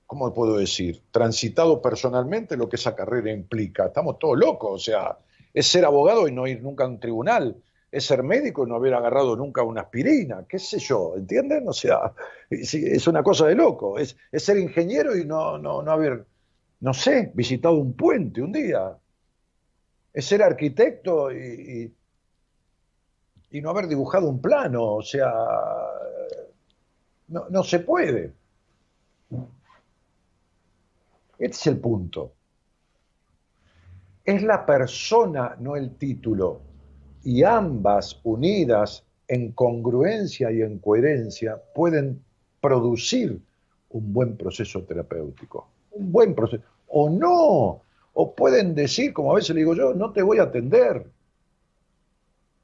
[0.07, 1.01] ¿cómo puedo decir?
[1.11, 3.87] Transitado personalmente lo que esa carrera implica.
[3.87, 5.17] Estamos todos locos, o sea,
[5.53, 7.61] es ser abogado y no ir nunca a un tribunal,
[7.95, 11.65] es ser médico y no haber agarrado nunca una aspirina, qué sé yo, ¿entienden?
[11.69, 12.13] O sea,
[12.49, 16.25] es una cosa de loco, es, ser ingeniero y no, no, no haber,
[16.81, 18.97] no sé, visitado un puente un día,
[20.11, 21.95] es ser arquitecto y,
[23.51, 25.33] y, no haber dibujado un plano, o sea,
[27.29, 28.33] no, no se puede.
[31.39, 32.33] Este es el punto.
[34.25, 36.74] Es la persona, no el título
[37.25, 42.23] y ambas unidas en congruencia y en coherencia pueden
[42.61, 43.41] producir
[43.89, 47.81] un buen proceso terapéutico, un buen proceso, o no,
[48.13, 51.07] o pueden decir, como a veces le digo yo, no te voy a atender,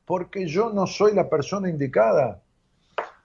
[0.05, 2.39] porque yo no soy la persona indicada.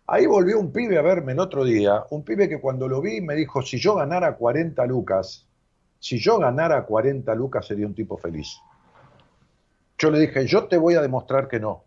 [0.07, 3.20] Ahí volvió un pibe a verme el otro día, un pibe que cuando lo vi
[3.20, 5.47] me dijo, si yo ganara 40 lucas,
[5.99, 8.57] si yo ganara 40 lucas sería un tipo feliz.
[9.99, 11.84] Yo le dije, yo te voy a demostrar que no.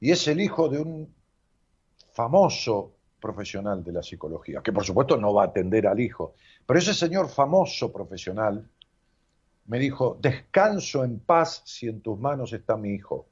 [0.00, 1.14] Y es el hijo de un
[2.12, 6.34] famoso profesional de la psicología, que por supuesto no va a atender al hijo,
[6.66, 8.68] pero ese señor famoso profesional
[9.66, 13.26] me dijo, descanso en paz si en tus manos está mi hijo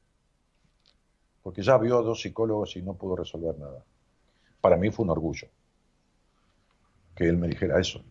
[1.42, 3.84] porque ya vio a dos psicólogos y no pudo resolver nada.
[4.60, 5.48] Para mí fue un orgullo
[7.14, 8.02] que él me dijera eso,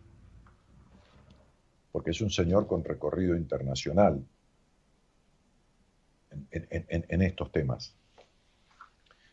[1.90, 4.24] porque es un señor con recorrido internacional
[6.50, 7.94] en, estos temas.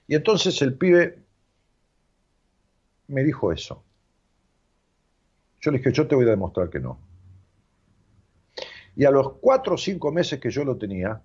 [0.07, 1.23] Y entonces el pibe
[3.07, 3.83] me dijo eso.
[5.61, 6.99] Yo le dije, yo te voy a demostrar que no.
[8.95, 11.21] Y a los cuatro o cinco meses que yo lo tenía,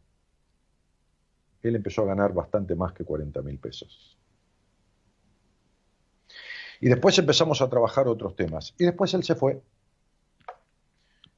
[1.62, 4.18] él empezó a ganar bastante más que 40 mil pesos.
[6.80, 8.74] Y después empezamos a trabajar otros temas.
[8.78, 9.62] Y después él se fue.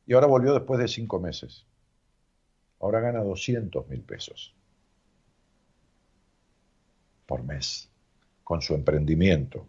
[0.07, 1.67] Y ahora volvió después de cinco meses.
[2.81, 4.55] Ahora gana 200 mil pesos
[7.27, 7.91] por mes
[8.45, 9.67] con su emprendimiento,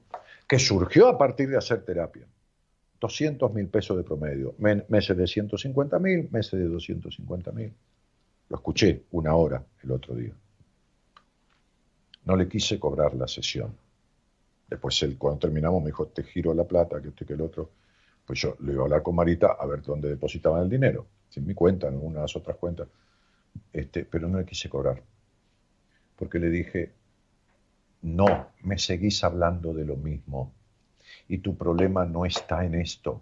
[0.47, 2.27] que surgió a partir de hacer terapia.
[2.99, 7.73] 200 mil pesos de promedio, meses de 150 mil, meses de 250 mil.
[8.49, 10.33] Lo escuché una hora el otro día.
[12.25, 13.75] No le quise cobrar la sesión.
[14.67, 17.71] Después él, cuando terminamos, me dijo, te giro la plata, que esto que el otro.
[18.25, 21.07] Pues yo le iba a hablar con Marita a ver dónde depositaban el dinero.
[21.29, 22.87] Sin mi cuenta, en una de las otras cuentas.
[23.73, 25.01] Este, pero no le quise cobrar.
[26.15, 26.91] Porque le dije,
[28.01, 30.53] no, me seguís hablando de lo mismo.
[31.27, 33.21] Y tu problema no está en esto,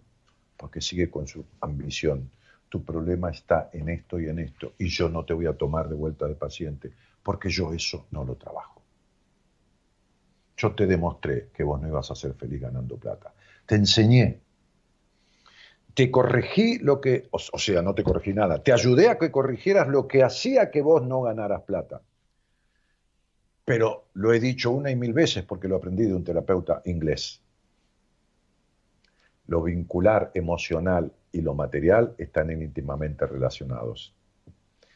[0.57, 2.29] porque sigue con su ambición.
[2.69, 4.73] Tu problema está en esto y en esto.
[4.77, 6.91] Y yo no te voy a tomar de vuelta de paciente,
[7.23, 8.81] porque yo eso no lo trabajo.
[10.57, 13.33] Yo te demostré que vos no ibas a ser feliz ganando plata.
[13.65, 14.39] Te enseñé.
[15.95, 18.61] Te corregí lo que, o, sea, no te corregí nada.
[18.61, 22.01] Te ayudé a que corrigieras lo que hacía que vos no ganaras plata.
[23.63, 27.41] Pero lo he dicho una y mil veces porque lo aprendí de un terapeuta inglés.
[29.47, 34.13] Lo vincular emocional y lo material están íntimamente relacionados.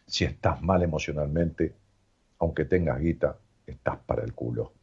[0.06, 1.74] Si estás mal emocionalmente,
[2.40, 4.74] aunque tengas guita, estás para el culo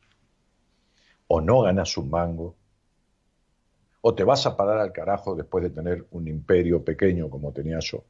[1.29, 2.57] o no ganas un mango,
[4.09, 7.81] o te vas a parar al carajo después de tener un imperio pequeño como tenía
[7.81, 8.05] yo,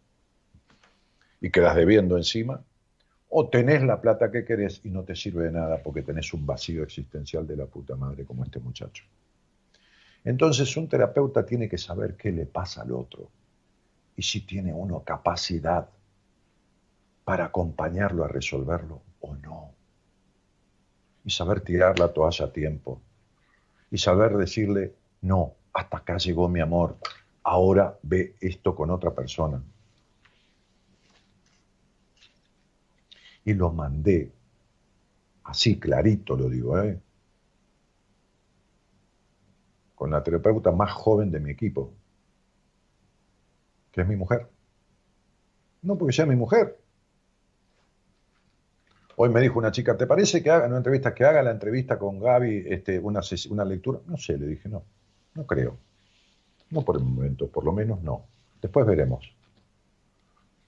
[1.40, 2.62] y quedas debiendo encima,
[3.30, 6.44] o tenés la plata que querés y no te sirve de nada porque tenés un
[6.44, 9.04] vacío existencial de la puta madre como este muchacho.
[10.22, 13.30] Entonces un terapeuta tiene que saber qué le pasa al otro
[14.16, 15.88] y si tiene uno capacidad
[17.24, 19.70] para acompañarlo a resolverlo o no.
[21.24, 23.00] Y saber tirar la toalla a tiempo
[23.90, 24.92] y saber decirle,
[25.22, 26.96] no, hasta acá llegó mi amor,
[27.42, 29.62] ahora ve esto con otra persona.
[33.44, 34.32] Y lo mandé,
[35.44, 36.98] así clarito lo digo, ¿eh?
[39.94, 41.92] con la terapeuta más joven de mi equipo,
[43.92, 44.48] que es mi mujer.
[45.82, 46.80] No porque sea mi mujer,
[49.18, 51.98] Hoy me dijo una chica, ¿te parece que haga una entrevista, que haga la entrevista
[51.98, 54.00] con Gaby, este, una, una lectura?
[54.06, 54.84] No sé, le dije, no,
[55.36, 55.78] no creo.
[56.70, 58.26] No por el momento, por lo menos no.
[58.60, 59.32] Después veremos.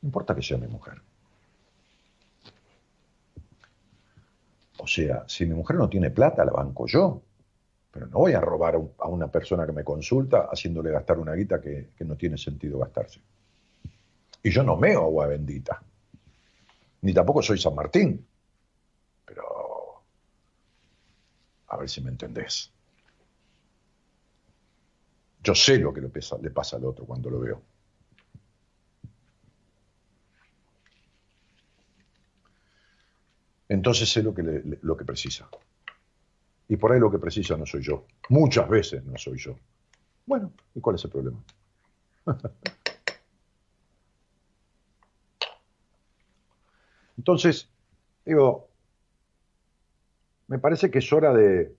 [0.00, 1.00] No importa que sea mi mujer.
[4.78, 7.22] O sea, si mi mujer no tiene plata, la banco yo.
[7.90, 11.60] Pero no voy a robar a una persona que me consulta haciéndole gastar una guita
[11.60, 13.20] que, no tiene sentido gastarse.
[14.42, 15.82] Y yo no meo agua bendita.
[17.00, 18.24] Ni tampoco soy San Martín.
[21.66, 22.72] A ver si me entendés.
[25.42, 26.08] Yo sé lo que le
[26.50, 27.62] pasa, al otro cuando lo veo.
[33.68, 34.42] Entonces sé lo que,
[34.82, 35.48] lo que precisa.
[36.68, 38.04] Y por ahí lo que precisa no soy yo.
[38.28, 39.56] Muchas veces no soy yo.
[40.26, 41.42] Bueno, ¿y cuál es el problema?
[47.18, 47.68] Entonces,
[48.24, 48.68] digo,
[50.48, 51.74] me parece que es hora de...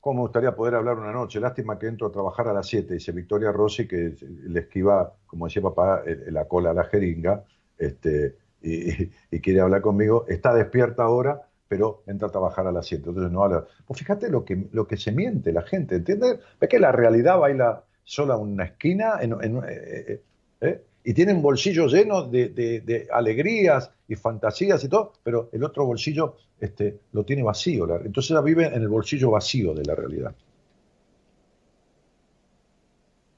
[0.00, 1.40] ¿Cómo me gustaría poder hablar una noche?
[1.40, 5.46] Lástima que entro a trabajar a las 7, dice Victoria Rossi, que le esquiva, como
[5.46, 7.44] decía papá, la cola a la jeringa,
[7.76, 10.24] este, y, quiere hablar conmigo.
[10.28, 13.08] Está despierta ahora, pero entra a trabajar a las 7.
[13.08, 13.64] Entonces no habla.
[13.86, 16.40] Pues fíjate lo que, lo que se miente la gente, ¿entiendes?
[16.60, 20.22] Ve que la realidad baila sola una esquina, en, eh, eh,
[20.60, 25.86] eh, Y tiene un bolsillo lleno de, alegrías y fantasías y todo, pero el otro
[25.86, 27.88] bolsillo este, lo tiene vacío.
[28.04, 30.34] Entonces ella vive en el bolsillo vacío de la realidad.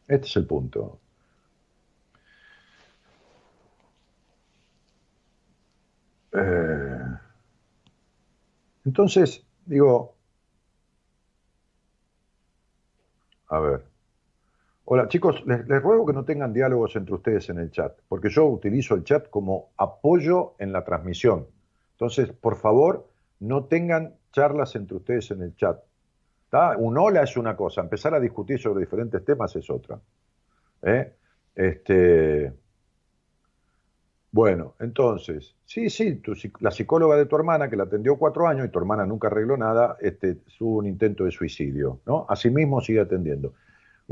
[0.09, 0.98] Este es el punto.
[6.32, 6.98] Eh,
[8.84, 10.14] entonces, digo,
[13.48, 13.91] a ver.
[14.94, 18.44] Hola chicos, les, ruego que no tengan diálogos entre ustedes en el chat, porque yo
[18.44, 21.47] utilizo el chat como apoyo en la transmisión.
[21.93, 23.09] Entonces, por favor,
[23.40, 25.81] no tengan charlas entre ustedes en el chat.
[26.77, 29.98] Un hola es una cosa, empezar a discutir sobre diferentes temas es otra.
[30.82, 31.14] ¿Eh?
[31.55, 32.52] Este,
[34.31, 36.20] bueno, entonces, sí, sí,
[36.60, 39.56] la psicóloga de tu hermana, que la atendió cuatro años y tu hermana nunca arregló
[39.56, 42.27] nada, este, tuvo un intento de suicidio, ¿no?
[42.28, 43.55] Asimismo sigue atendiendo.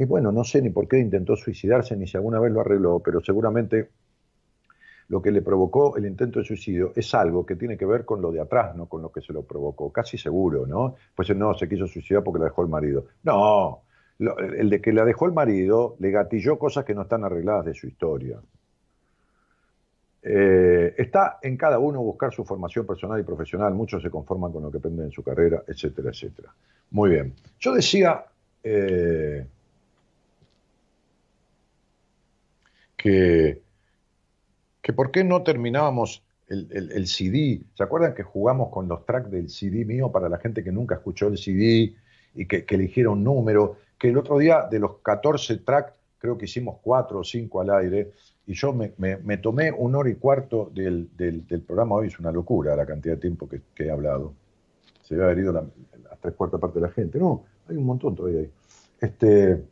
[0.01, 3.01] Y bueno, no sé ni por qué intentó suicidarse, ni si alguna vez lo arregló,
[3.01, 3.91] pero seguramente
[5.09, 8.23] lo que le provocó el intento de suicidio es algo que tiene que ver con
[8.23, 10.95] lo de atrás, no con lo que se lo provocó, casi seguro, ¿no?
[11.15, 13.09] Pues no, se quiso suicidar porque la dejó el marido.
[13.25, 13.83] No,
[14.19, 17.75] el de que la dejó el marido le gatilló cosas que no están arregladas de
[17.75, 18.41] su historia.
[20.23, 24.63] Eh, está en cada uno buscar su formación personal y profesional, muchos se conforman con
[24.63, 26.55] lo que aprenden en su carrera, etcétera, etcétera.
[26.91, 27.35] Muy bien.
[27.59, 28.25] Yo decía
[28.65, 29.47] eh,
[33.01, 33.63] que,
[34.83, 37.63] que por qué no terminábamos el, CD.
[37.75, 40.97] ¿Se acuerdan que jugamos con los tracks del CD mío para la gente que nunca
[40.97, 41.95] escuchó el CD
[42.35, 43.77] y que, que eligiera un número?
[43.97, 47.71] Que el otro día de los 14 tracks, creo que hicimos 4 o 5 al
[47.71, 48.11] aire,
[48.47, 51.09] y yo me, tomé una hora y cuarto del,
[51.67, 54.35] programa hoy, es una locura la cantidad de tiempo que, he hablado.
[55.03, 55.65] Se había herido la,
[56.21, 57.19] tres cuartas parte de la gente.
[57.19, 58.51] No, hay un montón todavía ahí.
[59.01, 59.63] Este,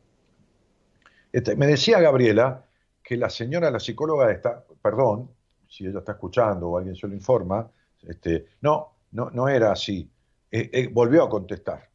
[1.32, 2.67] este, me decía Gabriela
[3.08, 5.30] que la señora, la psicóloga está, perdón,
[5.66, 7.66] si ella está escuchando o alguien se lo informa,
[8.02, 10.06] este, no, no, no era así.
[10.50, 11.88] Eh, eh, volvió a contestar.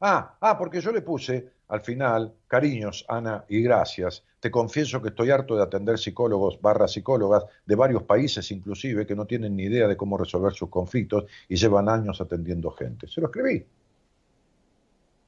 [0.00, 4.24] Ah, ah, porque yo le puse al final, cariños, Ana, y gracias.
[4.40, 9.14] Te confieso que estoy harto de atender psicólogos barra psicólogas de varios países inclusive que
[9.14, 13.08] no tienen ni idea de cómo resolver sus conflictos y llevan años atendiendo gente.
[13.08, 13.62] Se lo escribí.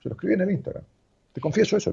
[0.03, 0.85] Se lo escribí en el Instagram.
[1.35, 1.93] Te confieso eso.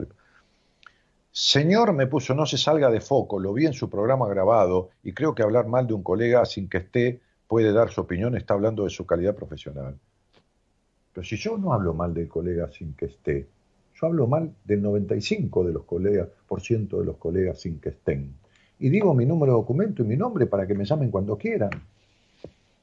[1.31, 5.13] Señor me puso no se salga de foco, lo vi en su programa grabado y
[5.13, 8.55] creo que hablar mal de un colega sin que esté puede dar su opinión, está
[8.55, 9.97] hablando de su calidad profesional.
[11.13, 13.47] Pero si yo no hablo mal del colega sin que esté,
[13.99, 17.89] yo hablo mal del 95 de los colegas, por ciento de los colegas sin que
[17.89, 18.35] estén.
[18.79, 21.71] Y digo mi número de documento y mi nombre para que me llamen cuando quieran.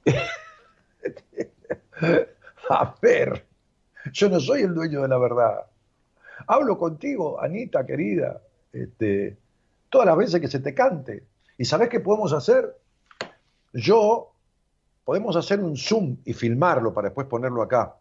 [2.70, 3.44] A ver,
[4.12, 5.66] yo no soy el dueño de la verdad.
[6.46, 8.40] Hablo contigo, Anita, querida,
[8.72, 9.36] este,
[9.88, 11.24] todas las veces que se te cante.
[11.56, 12.76] ¿Y sabes qué podemos hacer?
[13.72, 14.32] Yo,
[15.04, 17.96] podemos hacer un Zoom y filmarlo para después ponerlo acá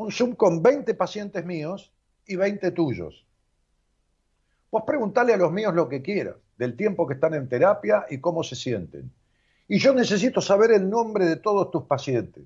[0.00, 1.92] un Zoom con 20 pacientes míos
[2.26, 3.26] y 20 tuyos.
[4.70, 8.18] Vos preguntarle a los míos lo que quieras, del tiempo que están en terapia y
[8.18, 9.10] cómo se sienten.
[9.68, 12.44] Y yo necesito saber el nombre de todos tus pacientes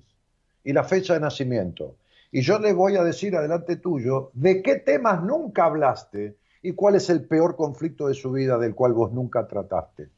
[0.65, 1.95] y la fecha de nacimiento.
[2.35, 6.95] Y yo le voy a decir adelante tuyo de qué temas nunca hablaste y cuál
[6.95, 10.09] es el peor conflicto de su vida del cual vos nunca trataste.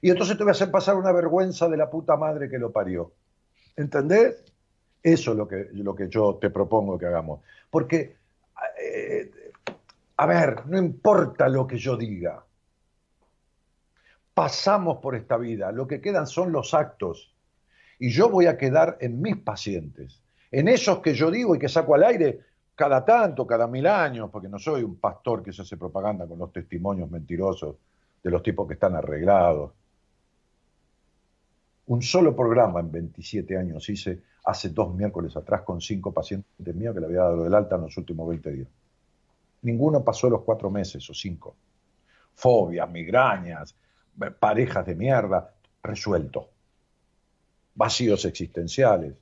[0.00, 2.72] Y entonces te voy a hacer pasar una vergüenza de la puta madre que lo
[2.72, 3.12] parió.
[3.76, 4.50] ¿Entendés?
[5.02, 7.42] Eso es lo que, lo que yo te propongo que hagamos.
[7.68, 8.16] Porque,
[8.82, 9.30] eh,
[10.16, 12.42] a ver, no importa lo que yo diga.
[14.32, 17.36] Pasamos por esta vida, lo que quedan son los actos.
[17.98, 20.23] Y yo voy a quedar en mis pacientes,
[20.54, 22.40] en esos que yo digo y que saco al aire
[22.76, 26.38] cada tanto, cada mil años, porque no soy un pastor que se hace propaganda con
[26.38, 27.76] los testimonios mentirosos
[28.22, 29.72] de los tipos que están arreglados.
[31.86, 36.94] Un solo programa en 27 años hice hace dos miércoles atrás con cinco pacientes míos
[36.94, 38.68] que le había dado el alta en los últimos 20 días.
[39.62, 41.56] Ninguno pasó los cuatro meses o cinco.
[42.34, 43.74] Fobias, migrañas,
[44.38, 45.52] parejas de mierda,
[45.82, 46.48] resuelto.
[47.74, 49.14] Vacíos existenciales,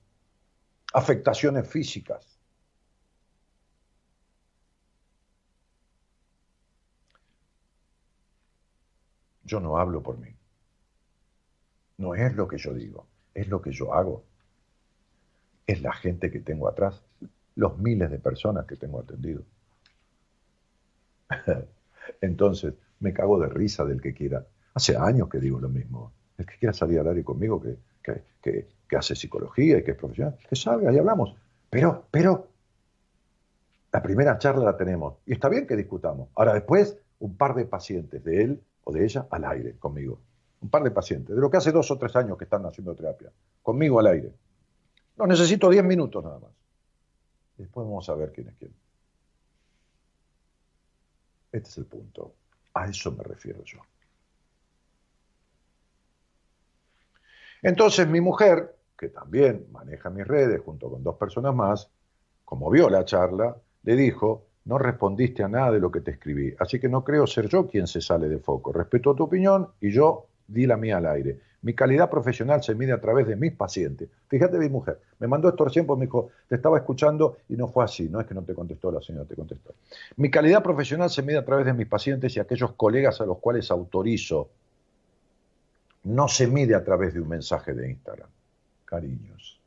[0.92, 2.38] afectaciones físicas.
[9.44, 10.34] Yo no hablo por mí.
[11.98, 14.24] No es lo que yo digo, es lo que yo hago
[15.66, 17.02] es la gente que tengo atrás,
[17.54, 19.44] los miles de personas que tengo atendido.
[22.20, 24.46] Entonces, me cago de risa del que quiera.
[24.74, 26.12] Hace años que digo lo mismo.
[26.38, 29.96] El que quiera salir al aire conmigo, que, que, que, hace psicología y que es
[29.96, 31.34] profesional, que salga y hablamos.
[31.70, 32.48] Pero, pero,
[33.92, 35.16] la primera charla la tenemos.
[35.26, 36.28] Y está bien que discutamos.
[36.34, 40.18] Ahora después, un par de pacientes de él o de ella al aire conmigo.
[40.60, 42.94] Un par de pacientes, de lo que hace dos o tres años que están haciendo
[42.94, 43.30] terapia,
[43.62, 44.32] conmigo al aire.
[45.16, 46.50] No, necesito 10 minutos nada más.
[47.56, 48.72] Después vamos a ver quién es quién.
[51.52, 52.34] Este es el punto.
[52.74, 53.78] A eso me refiero yo.
[57.60, 61.90] Entonces mi mujer, que también maneja mis redes junto con dos personas más,
[62.44, 66.54] como vio la charla, le dijo, no respondiste a nada de lo que te escribí,
[66.60, 68.72] así que no creo ser yo quien se sale de foco.
[68.72, 71.40] Respeto tu opinión y yo di la mía al aire.
[71.62, 74.08] Mi calidad profesional se mide a través de mis pacientes.
[74.28, 77.66] Fíjate, mi mujer, me mandó esto recién porque me dijo, te estaba escuchando y no
[77.66, 79.74] fue así, no es que no te contestó la señora, te contestó.
[80.14, 83.38] Mi calidad profesional se mide a través de mis pacientes y aquellos colegas a los
[83.38, 84.50] cuales autorizo.
[86.04, 88.28] No se mide a través de un mensaje de Instagram.
[88.92, 89.58] Cariños.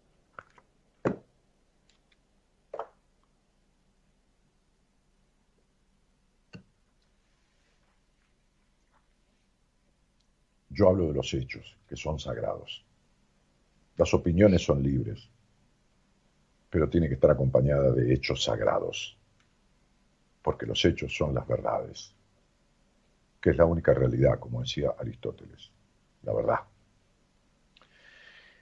[10.69, 12.85] Yo hablo de los hechos, que son sagrados.
[13.97, 15.27] Las opiniones son libres,
[16.69, 19.17] pero tiene que estar acompañada de hechos sagrados,
[20.43, 22.13] porque los hechos son las verdades,
[23.41, 25.71] que es la única realidad, como decía Aristóteles,
[26.21, 26.74] la verdad.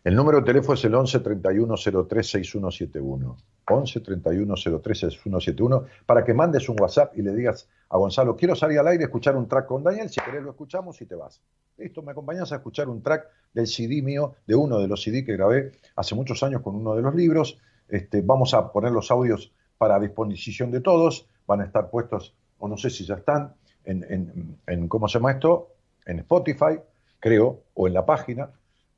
[0.03, 1.75] El número de teléfono es el 11 31
[2.09, 3.37] 03 6171.
[3.69, 8.53] 11 31 03 6171 para que mandes un WhatsApp y le digas a Gonzalo, quiero
[8.53, 11.15] salir al aire a escuchar un track con Daniel, si querés lo escuchamos y te
[11.15, 11.41] vas.
[11.77, 15.23] Listo, me acompañas a escuchar un track del CD mío, de uno de los CD
[15.23, 17.57] que grabé hace muchos años con uno de los libros.
[17.87, 22.67] Este, vamos a poner los audios para disposición de todos, van a estar puestos, o
[22.67, 23.53] no sé si ya están,
[23.85, 25.69] en, en, ¿cómo se llama esto?
[26.05, 26.79] En Spotify,
[27.19, 28.51] creo, o en la página.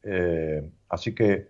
[0.06, 1.50] Eh, así que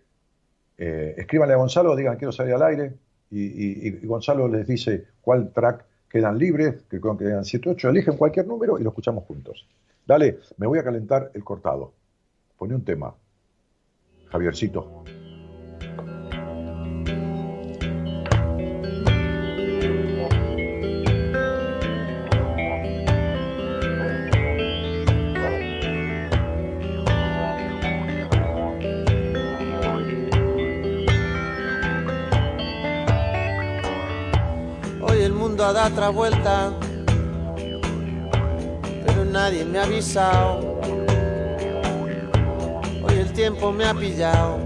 [0.78, 2.94] eh, escríbanle a Gonzalo, digan quiero salir al aire,
[3.30, 8.80] y, Gonzalo les dice cuál track quedan libres, que quedan 7 8, eligen cualquier número
[8.80, 9.68] y lo escuchamos juntos.
[10.06, 11.92] Dale, me voy a calentar el cortado.
[12.58, 13.14] Pone un tema.
[14.30, 15.04] Javiercito.
[35.74, 36.72] Da otra vuelta,
[39.06, 40.80] pero nadie me ha avisado.
[43.04, 44.60] Hoy el tiempo me ha pillado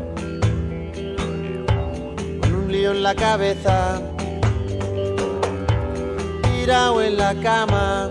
[2.42, 4.02] con un lío en la cabeza,
[6.42, 8.10] tirado en la cama,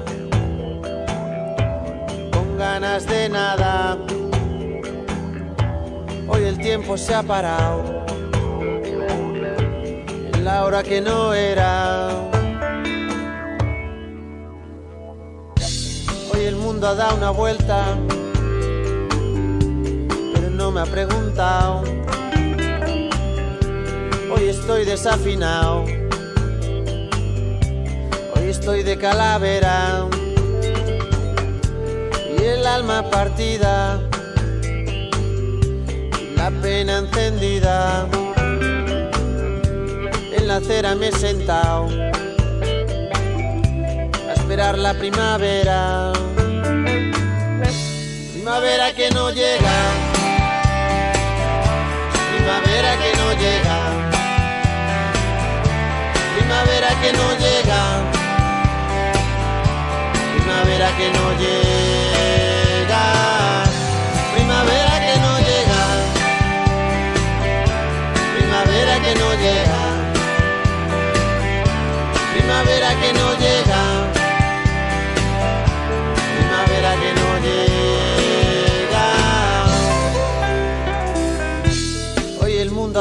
[2.32, 3.98] con ganas de nada.
[6.26, 8.04] Hoy el tiempo se ha parado
[10.32, 12.27] en la hora que no era.
[16.78, 17.86] Mundo ha dado una vuelta,
[20.32, 21.82] pero no me ha preguntado.
[24.30, 25.86] Hoy estoy desafinado,
[28.36, 30.06] hoy estoy de calavera
[32.38, 34.00] y el alma partida,
[36.36, 38.06] la pena encendida.
[40.32, 41.88] En la acera me he sentado
[44.28, 46.12] a esperar la primavera
[48.48, 49.76] primavera que no llega,
[52.32, 53.78] primavera que no llega,
[56.34, 57.82] primavera que no llega,
[60.34, 61.77] primavera que no llega,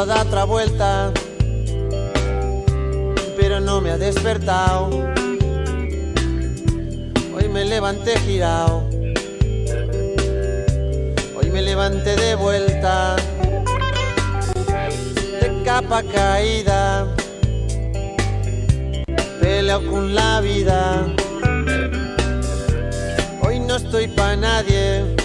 [0.06, 1.12] da otra vuelta,
[3.36, 4.90] pero no me ha despertado.
[7.36, 8.88] Hoy me levanté girado,
[11.36, 13.16] hoy me levanté de vuelta,
[15.42, 17.08] de capa caída,
[19.42, 21.08] peleo con la vida.
[23.42, 25.16] Hoy no estoy pa' nadie,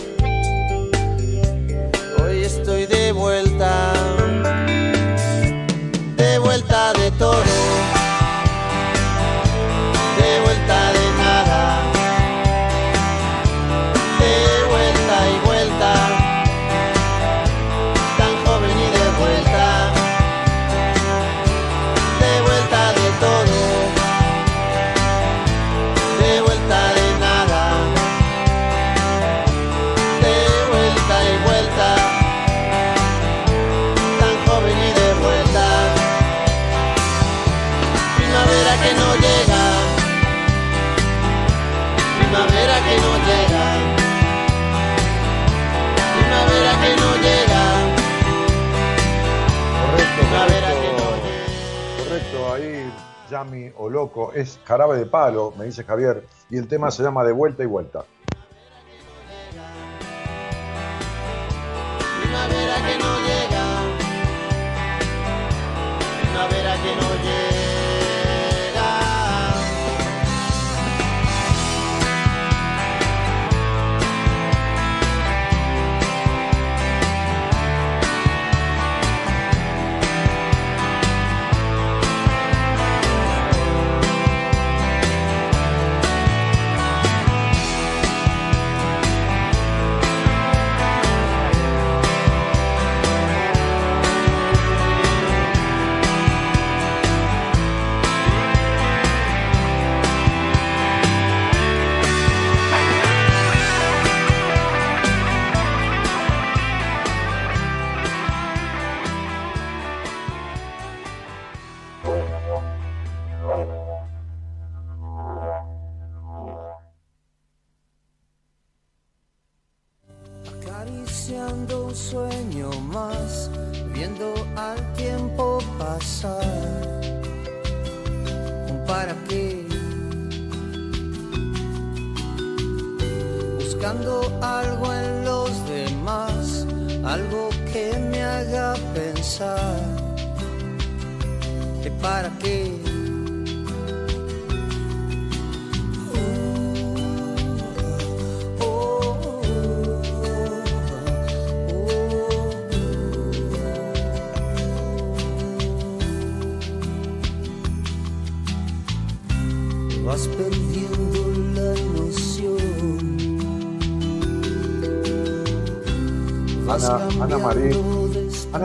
[53.77, 57.32] o Loco es jarabe de palo, me dice Javier, y el tema se llama De
[57.32, 58.05] vuelta y vuelta.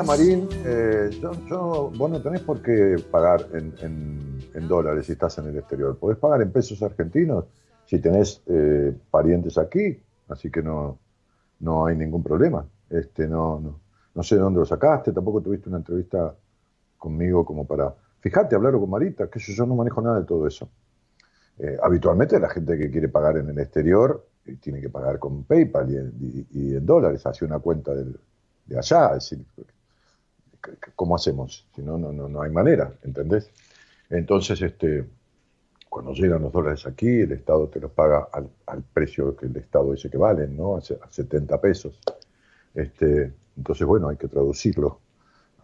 [0.08, 5.48] Marín, eh, yo, yo- vos no tenés por qué pagar en, dólares si estás en
[5.48, 5.98] el exterior.
[5.98, 7.46] Podés pagar en pesos argentinos
[7.86, 11.00] si tenés eh, parientes aquí, así que no,
[11.60, 12.66] no hay ningún problema.
[12.90, 13.80] Este, no, no,
[14.16, 16.36] no sé de dónde lo sacaste, tampoco tuviste una entrevista
[16.98, 17.94] conmigo como para...
[18.20, 20.70] Fíjate, hablar con Marita, que yo, yo no manejo nada de todo eso.
[21.60, 25.44] Eh, habitualmente la gente que quiere pagar en el exterior eh, tiene que pagar con
[25.44, 26.14] PayPal y en,
[26.52, 29.16] y- en dólares hacia una cuenta de allá.
[29.16, 29.46] Es decir,
[30.96, 31.68] ¿cómo hacemos?
[31.76, 33.50] Si no, no, no, no hay manera, ¿entendés?
[34.10, 35.06] Entonces, este,
[35.90, 39.58] cuando llegan los dólares aquí, el Estado te los paga al, al precio que el
[39.58, 40.78] Estado dice que valen, ¿no?
[40.78, 42.00] A, se- a 70 pesos.
[42.76, 45.00] Este, entonces, bueno, hay que traducirlo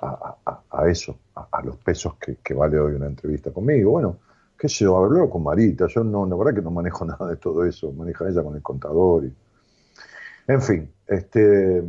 [0.01, 3.91] a, a- a eso, a, los pesos que, que vale hoy una entrevista conmigo.
[3.91, 4.17] Bueno,
[4.57, 5.87] qué sé yo, hablarlo con Marita.
[5.87, 7.91] Yo no, la verdad que no manejo nada de todo eso.
[7.93, 9.25] Maneja ella con el contador.
[9.25, 9.33] Y...
[10.47, 11.83] En fin, este,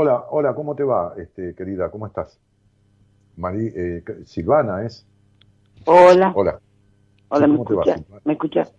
[0.00, 1.90] hola, hola, ¿cómo te va, este, querida?
[1.90, 2.38] ¿Cómo estás?
[3.54, 5.04] Eh, Silvana es.
[5.86, 6.60] Hola, Hola.
[7.28, 8.02] hola, Sí, ¿me ¿cómo te va, escuchas?
[8.24, 8.74] ¿Me escuchas?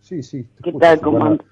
[0.00, 0.44] Sí, sí.
[0.44, 1.00] te ¿Qué escucho, tal?
[1.00, 1.30] ¿Cómo Silvana.
[1.32, 1.46] andas?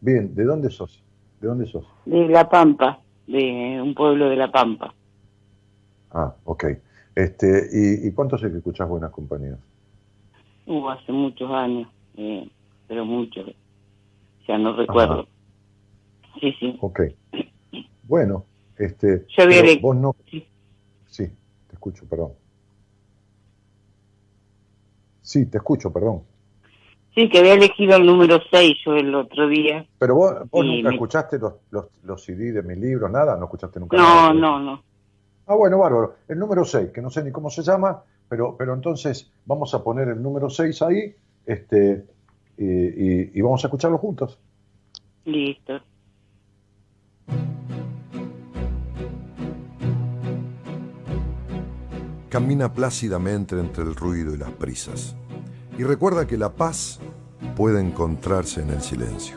[0.00, 1.02] Bien, ¿de dónde sos?
[1.40, 1.86] ¿De dónde sos?
[2.04, 4.94] De La Pampa, de un pueblo de La Pampa.
[6.10, 6.64] Ah, ok.
[7.14, 9.58] Este, ¿y, y cuánto sé que escuchás buenas compañías?
[10.66, 12.48] Uh, hace muchos años, eh,
[12.86, 13.50] pero muchos.
[14.46, 15.28] Ya no recuerdo.
[16.40, 16.78] Sí, sí.
[16.80, 17.00] Ok.
[18.12, 18.44] Bueno,
[18.76, 20.14] este, Yo pero vos no...
[21.06, 21.26] sí.
[21.66, 22.32] Te escucho, perdón.
[25.22, 26.20] Sí, te escucho, perdón.
[27.14, 29.86] Sí, que había elegido el número 6 yo el otro día.
[29.98, 33.44] Pero vos, vos nunca mi- escuchaste los, los, los CD de mis libros, nada, no
[33.44, 34.34] escuchaste nunca No, nada.
[34.34, 34.82] no, no.
[35.46, 36.16] Ah, bueno, bárbaro.
[36.28, 39.82] El número 6, que no sé ni cómo se llama, pero, pero entonces vamos a
[39.82, 41.14] poner el número 6 ahí
[41.46, 42.04] este,
[42.58, 44.38] y, y- y vamos a escucharlo juntos.
[45.24, 45.80] Listo.
[52.32, 55.14] Camina plácidamente entre el ruido y las prisas.
[55.76, 56.98] Y recuerda que la paz
[57.54, 59.36] puede encontrarse en el silencio.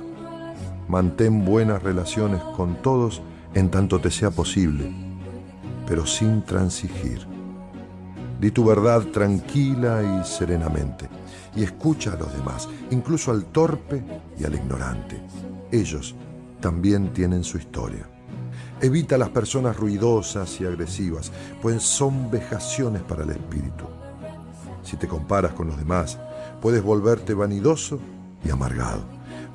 [0.88, 3.22] Mantén buenas relaciones con todos
[3.54, 4.96] en tanto te sea posible,
[5.86, 7.28] pero sin transigir.
[8.40, 11.10] Di tu verdad tranquila y serenamente
[11.54, 14.06] y escucha a los demás, incluso al torpe
[14.40, 15.22] y al ignorante.
[15.70, 16.16] Ellos
[16.62, 18.15] también tienen su historia.
[18.86, 23.86] Evita las personas ruidosas y agresivas, pues son vejaciones para el espíritu.
[24.84, 26.20] Si te comparas con los demás,
[26.62, 27.98] puedes volverte vanidoso
[28.44, 29.02] y amargado,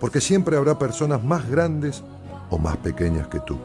[0.01, 2.03] porque siempre habrá personas más grandes
[2.51, 3.57] o más pequeñas que tú.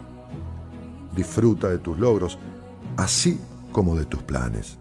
[1.16, 2.38] Disfruta de tus logros,
[2.96, 3.40] así
[3.72, 4.78] como de tus planes.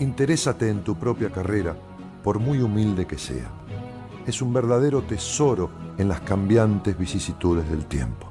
[0.00, 1.76] Interésate en tu propia carrera,
[2.24, 3.52] por muy humilde que sea.
[4.26, 8.27] Es un verdadero tesoro en las cambiantes vicisitudes del tiempo.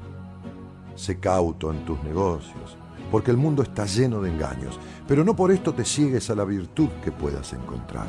[0.97, 2.75] Sé cauto en tus negocios,
[3.11, 6.43] porque el mundo está lleno de engaños, pero no por esto te ciegues a la
[6.43, 8.07] virtud que puedas encontrar.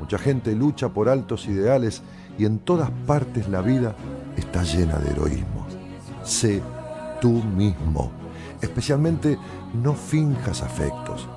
[0.00, 2.02] Mucha gente lucha por altos ideales
[2.36, 3.94] y en todas partes la vida
[4.36, 5.64] está llena de heroísmo.
[6.24, 6.60] Sé
[7.20, 8.10] tú mismo.
[8.60, 9.38] Especialmente
[9.80, 11.28] no finjas afectos.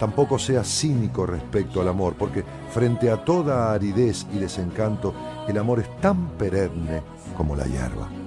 [0.00, 5.14] Tampoco seas cínico respecto al amor, porque frente a toda aridez y desencanto,
[5.46, 7.00] el amor es tan perenne
[7.36, 8.23] como la hierba.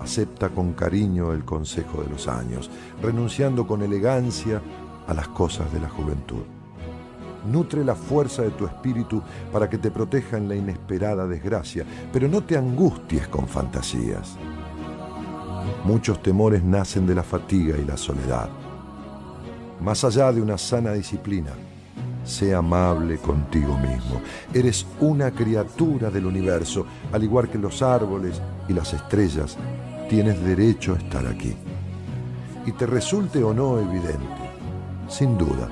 [0.00, 2.70] Acepta con cariño el consejo de los años,
[3.02, 4.62] renunciando con elegancia
[5.06, 6.42] a las cosas de la juventud.
[7.46, 9.22] Nutre la fuerza de tu espíritu
[9.52, 14.36] para que te proteja en la inesperada desgracia, pero no te angusties con fantasías.
[15.84, 18.48] Muchos temores nacen de la fatiga y la soledad.
[19.80, 21.52] Más allá de una sana disciplina,
[22.24, 24.20] sé amable contigo mismo.
[24.52, 29.56] Eres una criatura del universo, al igual que los árboles y las estrellas,
[30.10, 31.54] tienes derecho a estar aquí.
[32.66, 34.50] Y te resulte o no evidente,
[35.08, 35.68] sin duda,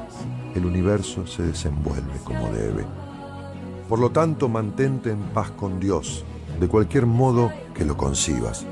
[0.55, 2.87] el universo se desenvuelve como debe.
[3.89, 6.25] Por lo tanto, mantente en paz con Dios,
[6.61, 8.65] de cualquier modo que lo concibas.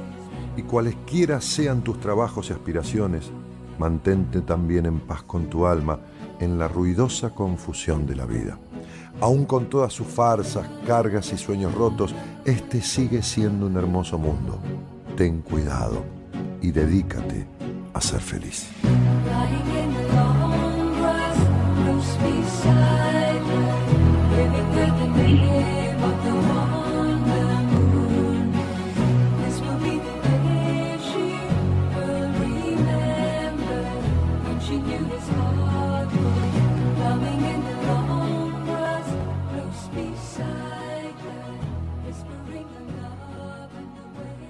[0.56, 3.32] Y cualesquiera sean tus trabajos y aspiraciones,
[3.76, 5.98] mantente también en paz con tu alma
[6.38, 8.56] en la ruidosa confusión de la vida.
[9.20, 12.14] Aun con todas sus farsas, cargas y sueños rotos,
[12.44, 14.60] este sigue siendo un hermoso mundo.
[15.16, 16.05] Ten cuidado
[16.60, 17.47] y dedícate
[17.94, 18.66] a ser feliz.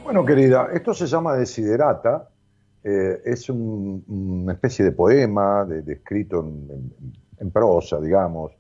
[0.07, 2.29] Bueno, querida, esto se llama Desiderata.
[2.89, 6.39] eh, es un- una especie de poema, de, escrito
[7.41, 8.53] en, prosa, digamos.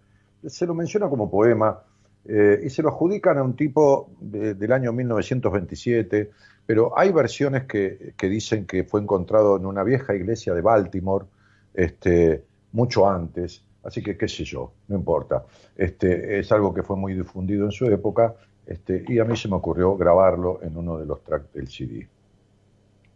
[0.44, 1.78] Se lo menciona como poema
[2.24, 6.32] eh, y se lo adjudican a un tipo de- del año 1927,
[6.66, 11.26] pero hay versiones que, que dicen que fue encontrado en una vieja iglesia de Baltimore
[11.72, 12.42] este,
[12.72, 13.62] mucho antes.
[13.84, 15.44] Así que qué sé yo, no importa.
[15.76, 18.34] Este, es algo que fue muy difundido en su época
[18.66, 22.08] este, y a mí se me ocurrió grabarlo en uno de los tracks del CD.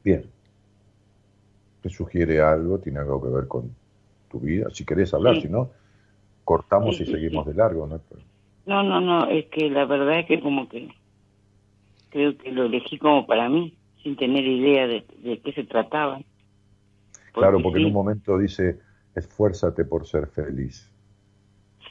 [0.04, 0.24] Bien.
[1.82, 2.78] ¿Te sugiere algo?
[2.78, 3.74] ¿Tiene algo que ver con
[4.30, 4.68] tu vida?
[4.70, 5.42] Si querés hablar, Sí.
[5.42, 5.70] si no,
[6.44, 7.86] cortamos Sí, y sí, seguimos de largo.
[7.86, 8.00] ¿no?
[8.66, 10.88] No, no, no, es que la verdad es que como que
[12.10, 16.20] creo que lo elegí como para mí, sin tener idea de, de qué se trataba.
[17.32, 18.78] claro, porque en un momento dice,
[19.14, 20.88] esfuérzate por ser feliz.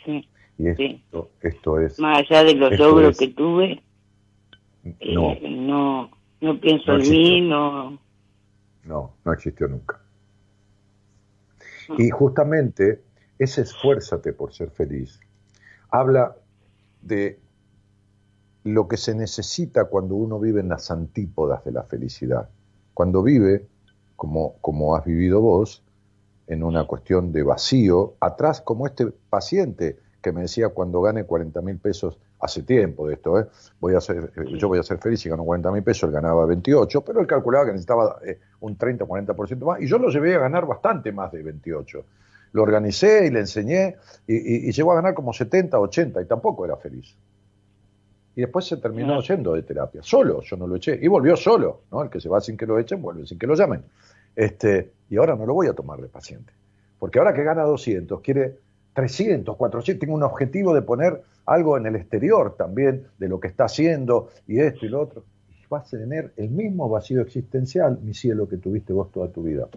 [0.05, 0.27] sí.
[0.59, 1.97] Y esto, esto es...
[1.99, 3.81] Más allá de los logros es- que tuve,
[4.83, 6.11] No, eh, no,
[6.41, 7.97] no pienso No en mí, no.
[8.83, 9.99] no, no existió nunca.
[11.97, 13.01] Y justamente
[13.39, 15.19] ese esfuérzate por ser feliz
[15.89, 16.35] habla
[17.01, 17.39] de
[18.65, 22.49] lo que se necesita cuando uno vive en las antípodas de la felicidad.
[22.93, 23.65] Cuando vive,
[24.17, 25.81] como, como has vivido vos,
[26.47, 31.61] en una cuestión de vacío, atrás como este paciente que me decía cuando gane 40
[31.61, 33.45] mil pesos, hace tiempo de esto, ¿eh?
[33.79, 36.11] voy a ser, eh, yo voy a ser feliz si gano 40 mil pesos, él
[36.13, 39.97] ganaba 28, pero él calculaba que necesitaba eh, un 30 o 40% más, y yo
[39.97, 42.05] lo llevé a ganar bastante más de 28.
[42.51, 43.95] Lo organicé y le enseñé,
[44.27, 47.15] y, y- y llegó a ganar como 70, 80, y tampoco era feliz.
[48.35, 51.81] Y después se terminó yendo de terapia, solo, yo no lo eché, y volvió solo,
[51.91, 52.03] ¿no?
[52.03, 53.83] El que se va sin que lo echen, vuelve sin que lo llamen.
[54.35, 56.53] Este, y ahora no lo voy a tomar de paciente,
[56.99, 58.57] porque ahora que gana 200, quiere
[58.99, 63.47] 300, 400, tengo un objetivo de poner algo en el exterior también de lo que
[63.47, 65.23] está haciendo, y esto y lo otro.
[65.49, 69.43] Y vas a tener el mismo vacío existencial, mi cielo, que tuviste vos toda tu
[69.43, 69.69] vida.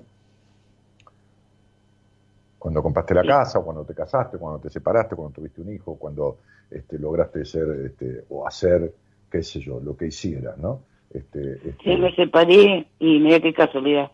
[2.59, 6.39] Cuando compraste la casa, cuando te casaste, cuando te separaste, cuando tuviste un hijo, cuando
[6.69, 8.93] este, lograste ser este, o hacer,
[9.31, 10.81] qué sé yo, lo que hicieras, ¿no?
[11.11, 14.11] Este, este, Sí, me separé y mira qué casualidad.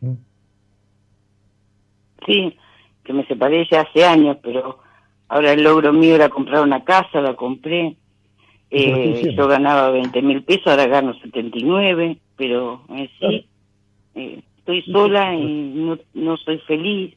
[0.00, 0.14] ¿Mm?
[2.24, 2.56] Sí,
[3.08, 4.80] que me separé ya hace años, pero
[5.28, 7.96] ahora el logro mío era comprar una casa, la compré.
[8.70, 13.46] ¿Y qué Eh, yo ganaba 20 mil pesos, ahora gano 79, pero en sí
[14.14, 17.14] eh, estoy sola y no, no soy feliz.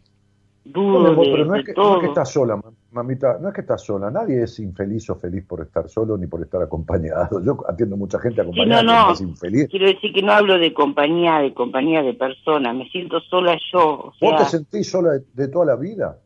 [0.63, 1.99] Dudo de, pero no de es, que, no es todo.
[1.99, 4.11] que estás sola, ma- mamita, no es que estás sola.
[4.11, 7.41] Nadie es infeliz o feliz por estar solo ni por estar acompañado.
[7.43, 9.13] Yo atiendo mucha gente Sí, acompañada no, que no.
[9.13, 9.67] es infeliz.
[9.69, 12.75] Quiero decir que no hablo de compañía, de compañía de personas.
[12.75, 16.17] Me siento sola yo, o ¿Vos te sentís sola de, de toda la vida?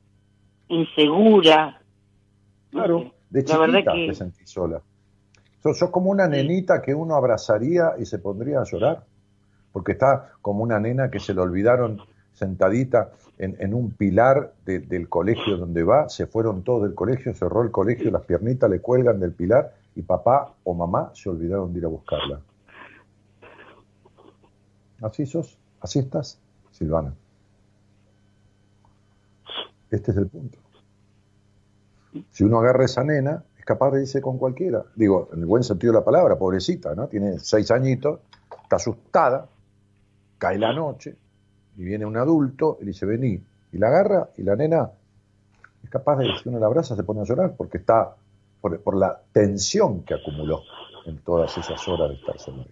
[0.67, 1.81] insegura.
[2.71, 4.81] No Claro, de La chiquita que- te sentís sola.
[5.61, 9.03] Sos, sos como una nenita que uno abrazaría y se pondría a llorar,
[9.71, 11.99] porque está como una nena que se le olvidaron
[12.35, 17.33] sentadita en, en un pilar de- del colegio donde va, se fueron todos del colegio,
[17.33, 21.73] cerró el colegio, las piernitas le cuelgan del pilar y papá o mamá se olvidaron
[21.73, 22.39] de ir a buscarla.
[25.01, 25.57] ¿Así sos?
[25.81, 26.39] ¿Así estás,
[26.71, 27.13] Silvana?
[29.89, 30.57] Este es el punto.
[32.31, 34.83] Si uno agarra esa nena, es capaz de irse con cualquiera.
[34.95, 37.07] Digo, en el buen sentido de la palabra, pobrecita, ¿no?
[37.07, 38.19] Tiene seis añitos,
[38.63, 39.47] está asustada,
[40.37, 41.15] cae la noche,
[41.77, 43.39] y viene un adulto y le dice, vení,
[43.71, 44.89] y la agarra, y la nena
[45.83, 48.15] es capaz de, si uno la abraza, se pone a llorar, porque está
[48.61, 50.63] por, por la tensión que acumuló
[51.05, 52.65] en todas esas horas de estar solo.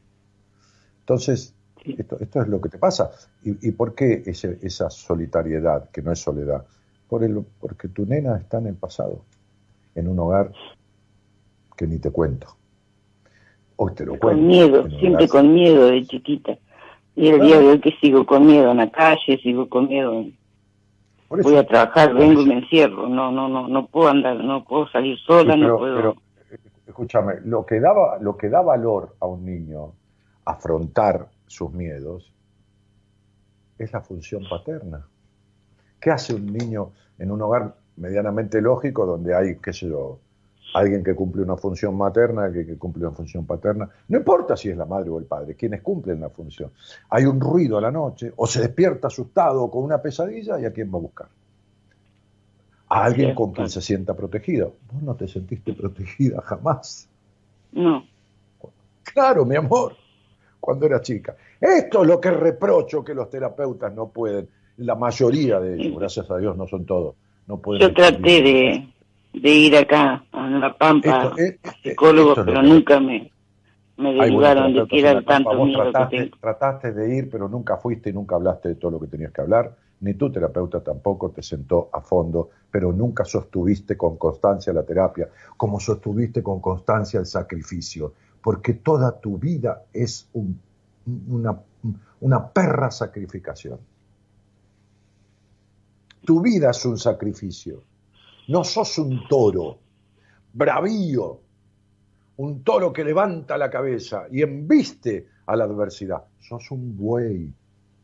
[1.01, 1.53] Entonces,
[1.85, 3.11] esto, esto es lo que te pasa.
[3.43, 6.65] ¿Y, y por qué ese- esa solitariedad, que no es soledad?
[7.09, 9.21] Por el, porque tu nena está en el pasado,
[9.95, 10.51] en un hogar
[11.75, 12.47] que ni te cuento.
[13.75, 14.39] Hoy te lo cuento.
[14.39, 16.57] Con miedo, siempre con miedo de chiquita.
[17.15, 20.25] Y el día de hoy que sigo con miedo en la calle, sigo con miedo.
[21.29, 23.07] Voy a trabajar, vengo y me encierro.
[23.07, 25.95] No, no, no, no puedo andar, no puedo salir sola, Sí, no puedo.
[25.95, 26.15] pero,
[26.87, 29.93] escúchame, lo que, daba, lo que da valor a un niño
[30.45, 32.33] afrontar sus miedos
[33.77, 35.05] es la función paterna.
[35.99, 40.19] ¿Qué hace un niño en un hogar medianamente lógico donde hay, qué sé yo,
[40.73, 43.89] alguien que cumple una función materna, que, que cumple una función paterna?
[44.07, 46.71] No importa si es la madre o el padre, quienes cumplen la función.
[47.09, 50.65] Hay un ruido a la noche, o se despierta asustado o con una pesadilla, ¿y
[50.65, 51.27] a quién va a buscar?
[52.89, 54.75] A alguien con quien se sienta protegido.
[54.91, 57.07] Vos no te sentiste protegida jamás.
[57.71, 58.05] No.
[59.03, 59.95] Claro, mi amor,
[60.59, 61.35] cuando era chica.
[61.59, 64.47] Esto es lo que reprocho que los terapeutas no pueden.
[64.77, 67.15] La mayoría de ellos, gracias a Dios, no son todos.
[67.47, 68.92] No pueden Yo traté de,
[69.33, 73.31] de ir acá a La Pampa, Esto- eh, es lo pero que- nunca me,
[73.97, 76.37] me derivaron de terapeutas que era tanto miedo que trataste, tengo.
[76.39, 79.41] trataste de ir, pero nunca fuiste y nunca hablaste de todo lo que tenías que
[79.41, 79.75] hablar.
[80.01, 85.29] Ni tu terapeuta tampoco te sentó a fondo, pero nunca sostuviste con constancia la terapia,
[85.55, 90.59] como sostuviste con constancia el sacrificio, porque toda tu vida es un-
[91.29, 91.57] una,
[92.21, 93.79] una perra sacrificación.
[96.25, 97.81] Tu vida es un sacrificio.
[98.47, 99.79] No sos un toro,
[100.53, 101.39] bravío,
[102.37, 106.23] un toro que levanta la cabeza y embiste a la adversidad.
[106.39, 107.53] Sos un buey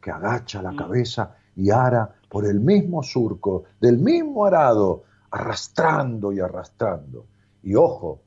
[0.01, 6.39] que agacha la cabeza y ara por el mismo surco, del mismo arado, arrastrando y
[6.39, 7.25] arrastrando.
[7.63, 8.21] Y ojo,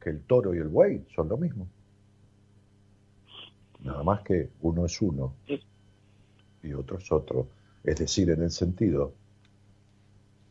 [0.00, 1.68] que el toro y el buey son lo mismo.
[3.80, 5.34] Nada más que uno es uno
[6.62, 7.48] y otro es otro.
[7.84, 9.12] Es decir, en el sentido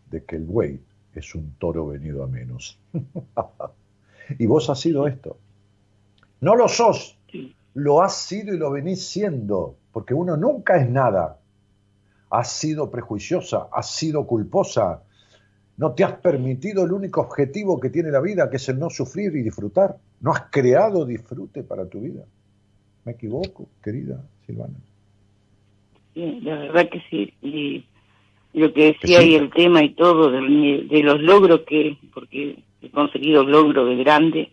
[0.10, 0.80] de que el buey
[1.16, 2.80] es un toro venido a menos.
[4.40, 5.38] y vos has sido esto.
[6.42, 7.18] No lo sos,
[7.74, 11.40] lo has sido y lo venís siendo, porque uno nunca es nada.
[12.30, 15.04] Has sido prejuiciosa, has sido culposa,
[15.78, 18.90] no te has permitido el único objetivo que tiene la vida, que es el no
[18.90, 19.98] sufrir y disfrutar.
[20.22, 22.24] No has creado disfrute para tu vida.
[23.06, 24.76] ¿Me equivoco, querida Silvana?
[26.16, 27.34] La verdad que sí.
[27.42, 27.86] Y
[28.54, 29.32] lo que decía sí.
[29.32, 33.96] y el tema y todo del- de, los logros que, porque he conseguido logros de
[33.98, 34.52] grande,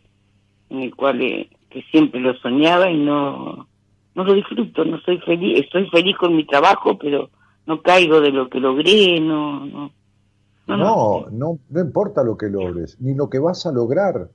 [0.71, 3.69] en el cual eh, que siempre lo soñaba y no,
[4.15, 7.31] no lo disfruto, no soy feliz, estoy feliz con mi trabajo, pero
[7.67, 9.93] no caigo de lo que logré, no, no.
[10.67, 14.31] No, No, no, no importa lo que logres, ni lo que vas a lograr.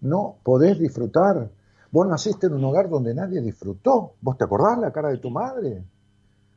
[0.00, 1.50] No podés disfrutar.
[1.90, 4.14] Vos naciste en un hogar donde nadie disfrutó.
[4.20, 5.84] ¿Vos te acordás la cara de tu madre?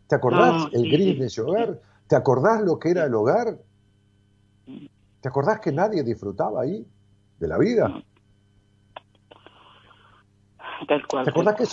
[0.07, 1.79] ¿Te acordás No, el sí, gris de ese hogar?
[2.09, 3.55] ¿Te acordás lo que era el hogar?
[5.21, 6.83] ¿Te acordás que nadie disfrutaba ahí
[7.39, 8.03] de la vida?
[10.87, 11.23] Tal cual.
[11.23, 11.65] ¿Te acordás que,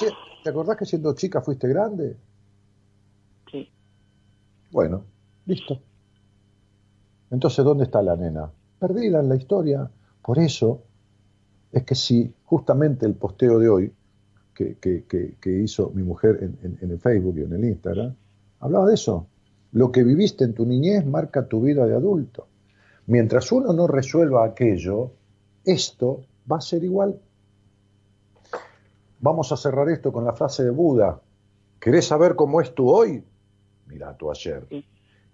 [0.45, 2.19] ¿Te acordás que siendo chica fuiste grande?
[3.51, 3.67] Sí.
[4.71, 5.05] Bueno,
[5.47, 5.81] listo.
[7.31, 8.51] Entonces, ¿dónde está la nena?
[8.79, 9.91] Perdida en la historia.
[10.21, 10.83] Por eso
[11.73, 13.93] es que si justamente el posteo de hoy
[14.55, 17.65] que, que- que- que hizo mi mujer en, en- en el Facebook y en el
[17.65, 18.15] Instagram,
[18.61, 19.27] hablaba de eso.
[19.77, 22.49] Lo que viviste en tu niñez marca tu vida de adulto.
[23.09, 25.11] Mientras uno no resuelva aquello,
[25.67, 27.21] esto va a ser igual.
[29.21, 31.21] Vamos a cerrar esto con la frase de Buda.
[31.79, 33.23] ¿Querés saber cómo es tu hoy?
[33.89, 34.67] Mira tu ayer.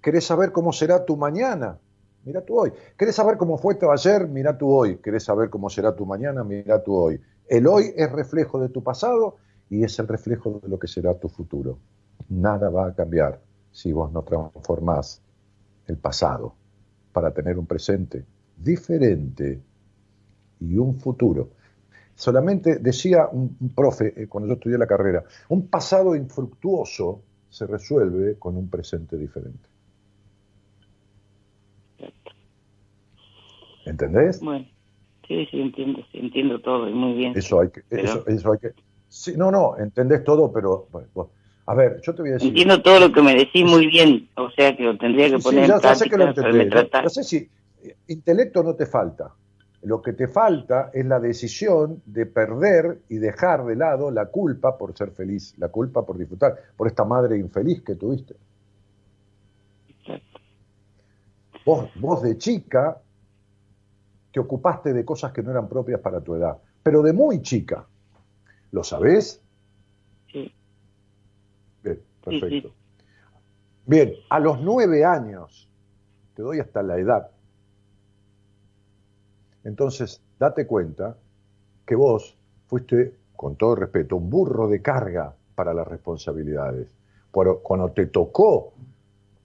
[0.02, 1.78] ¿Querés saber cómo será tu mañana?
[2.24, 2.72] Mira tú hoy.
[2.98, 4.26] ¿Querés saber cómo fue tu ayer?
[4.26, 4.96] Mira tú hoy.
[4.96, 6.42] ¿Querés saber cómo será tu mañana?
[6.42, 7.20] Mira tú hoy.
[7.46, 9.36] El hoy es reflejo de tu pasado
[9.70, 11.78] y es el reflejo de lo que será tu futuro.
[12.28, 15.20] Nada va a cambiar si vos no transformás
[15.86, 16.54] el pasado
[17.12, 18.24] para tener un presente
[18.56, 19.60] diferente
[20.60, 21.50] y un futuro.
[22.14, 27.66] Solamente decía un, un profe eh, cuando yo estudié la carrera, un pasado infructuoso se
[27.66, 29.68] resuelve con un presente diferente.
[33.84, 34.40] ¿Entendés?
[34.40, 34.66] Bueno,
[35.26, 37.32] sí, sí, entiendo, sí, entiendo todo, y muy bien.
[37.36, 38.72] Eso hay que, Pero- eso, eso hay que.
[39.08, 41.10] Sí, no, no, entendés todo, pero bueno,
[41.66, 42.48] a ver, yo te voy a decir.
[42.48, 45.42] Entiendo todo lo que me decís muy bien, o sea que lo tendría que Sí,
[45.42, 46.90] poner ya, en ya sé que lo entendés.
[47.02, 47.48] No sé si
[48.08, 49.32] intelecto no te falta.
[49.82, 54.78] Lo que te falta es la decisión de perder y dejar de lado la culpa
[54.78, 58.34] por ser feliz, la culpa por disfrutar, por esta madre infeliz que tuviste.
[61.64, 62.96] Vos, vos de chica
[64.32, 67.84] te ocupaste de cosas que no eran propias para tu edad, pero de muy chica.
[68.70, 69.41] ¿Lo sabés?
[72.28, 72.68] Sí, perfecto.
[72.68, 72.74] sí.
[73.86, 75.68] Bien, a los nueve años,
[76.34, 77.30] te doy hasta la edad.
[79.64, 81.16] Entonces, date cuenta
[81.86, 82.36] que vos
[82.66, 86.96] fuiste, con todo respeto, un burro de carga para las responsabilidades.
[87.32, 88.74] Pero cuando te tocó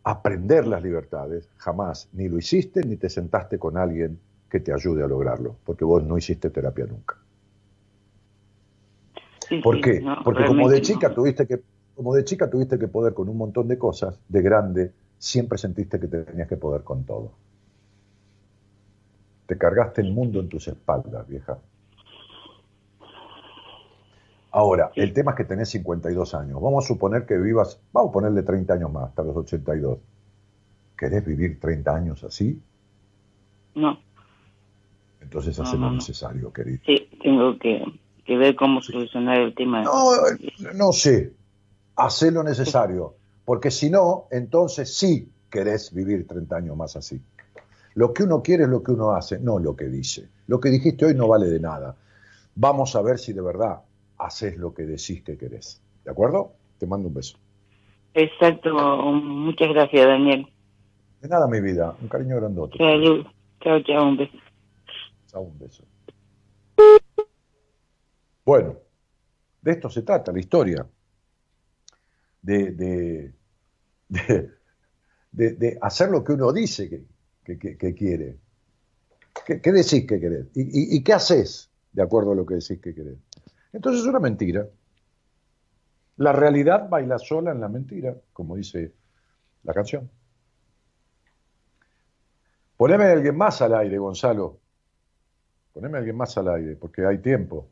[0.03, 5.03] aprender las libertades, jamás ni lo hiciste ni te sentaste con alguien que te ayude
[5.03, 7.17] a lograrlo, porque vos no hiciste terapia nunca.
[9.47, 10.01] Sí, ¿Por qué?
[10.01, 11.15] no, Porque como de chica no.
[11.15, 11.61] tuviste que,
[11.97, 15.99] como de chica tuviste que poder con un montón de cosas, de grande siempre sentiste
[15.99, 17.31] que tenías que poder con todo.
[19.47, 21.57] Te cargaste el mundo en tus espaldas, vieja.
[24.51, 26.61] Ahora, el tema es que tenés 52 años.
[26.61, 29.97] Vamos a suponer que vivas, vamos a ponerle 30 años más, hasta los 82.
[30.95, 32.61] ¿Querés vivir 30 años así?
[33.75, 33.99] No,
[35.19, 35.95] Entonces No, haz no, lo no.
[35.95, 36.79] necesario, querido.
[36.85, 37.83] sí, tengo que,
[38.23, 39.81] que ver cómo solucionar el tema.
[39.83, 40.11] No,
[40.75, 41.33] no sé.
[41.97, 43.15] Hacé lo necesario.
[43.43, 47.21] Porque si no, entonces sí querés vivir 30 años más así.
[47.95, 50.29] Lo que uno quiere es lo que uno hace, no lo que dice.
[50.47, 51.95] Lo que dijiste hoy no vale de nada.
[52.55, 53.81] Vamos a ver si de verdad
[54.17, 55.81] haces lo que decís que querés.
[56.03, 56.53] ¿De acuerdo?
[56.77, 57.37] Te mando un beso.
[58.13, 60.47] Exacto, muchas gracias, Daniel.
[61.21, 61.95] De nada, mi vida.
[62.01, 62.77] Un cariño grandote.
[62.77, 63.25] Salud.
[63.61, 64.37] Chao, chao, un beso.
[65.27, 65.83] Chao, un beso.
[68.45, 68.75] Bueno,
[69.61, 70.85] de esto se trata la historia.
[72.47, 72.71] De,
[75.31, 76.89] de, de, hacer lo que uno dice
[77.43, 78.39] que, que- que- quiere.
[79.45, 80.47] ¿Qué, qué decís que querés?
[80.55, 83.17] ¿Y, y- y qué haces de acuerdo a lo que decís que querés?
[83.73, 84.67] Entonces es una mentira.
[86.17, 88.93] La realidad baila sola en la mentira, como dice
[89.63, 90.09] la canción.
[92.77, 94.59] Poneme a alguien más al aire, Gonzalo.
[95.73, 97.69] Poneme a alguien más al aire, porque hay tiempo.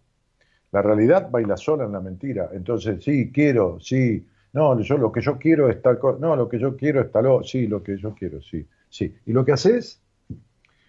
[0.72, 2.50] La realidad baila sola en la mentira.
[2.54, 4.28] Entonces, sí, quiero, sí.
[4.56, 6.18] No, yo lo que yo quiero es tal cosa.
[6.22, 8.66] No, lo que yo quiero es tal Sí, lo que yo quiero, sí.
[8.88, 9.14] Sí.
[9.26, 10.02] ¿Y lo que haces?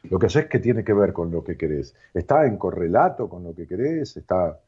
[0.05, 1.93] Lo que haces que tiene que ver con lo que querés.
[2.15, 4.17] ¿Está en correlato con lo que querés?
[4.17, 4.61] ¿Está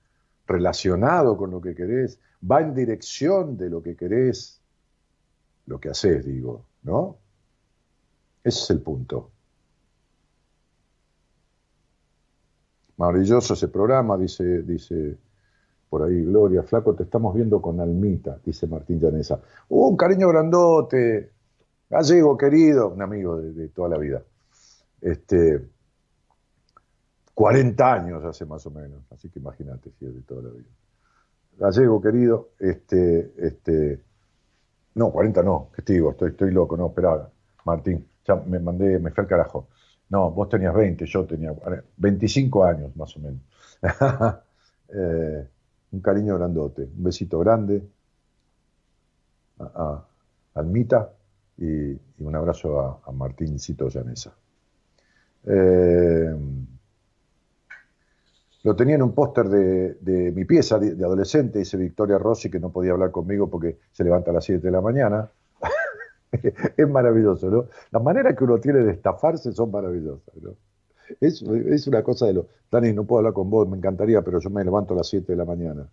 [0.48, 2.18] relacionado con lo que querés?
[2.42, 4.60] ¿Va en dirección de lo que querés?
[5.66, 7.18] Lo que haces, digo, ¿no?
[8.42, 9.30] Ese es el punto.
[12.96, 15.16] Maravilloso ese programa, dice, dice
[15.88, 16.62] por ahí Gloria.
[16.62, 19.40] Flaco, te estamos viendo con Almita, dice Martín Llanesa.
[19.68, 21.32] Uh, un cariño grandote.
[21.90, 24.22] Gallego, querido, un amigo de, toda la vida.
[25.00, 25.64] Este,
[27.34, 30.68] 40 años hace más o menos, así que imagínate si es de toda la vida.
[31.56, 34.02] Gallego, querido, este, este,
[34.94, 37.30] no, 40 no, que digo, estoy, estoy loco, no, espera,
[37.64, 39.68] Martín, ya me mandé, me fui al carajo.
[40.10, 41.52] No, vos tenías 20, yo tenía
[41.96, 43.40] 25 años más o menos.
[44.90, 45.46] Eh,
[45.92, 47.82] un cariño grandote, un besito grande
[49.58, 50.04] a,
[50.54, 51.12] Almita
[51.56, 54.34] y, un abrazo a, a Martíncito Llanesa.
[55.44, 56.34] Eh,
[58.64, 62.50] lo tenía en un póster de, de mi pieza de, de adolescente, dice Victoria Rossi,
[62.50, 65.30] que no podía hablar conmigo porque se levanta a las 7 de la mañana.
[66.76, 67.66] es maravilloso, ¿no?
[67.90, 70.56] Las maneras que uno tiene de estafarse son maravillosas, ¿no?
[71.20, 72.46] Es, es una cosa de lo...
[72.70, 75.32] Dani, no puedo hablar con vos, me encantaría, pero yo me levanto a las 7
[75.32, 75.88] de la mañana.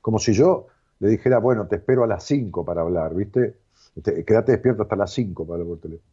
[0.00, 0.66] Como si yo
[0.98, 3.60] le dijera, bueno, te espero a las 5 para hablar, ¿viste?
[3.96, 6.10] Este, quédate despierto hasta las 5 para hablar por teléfono.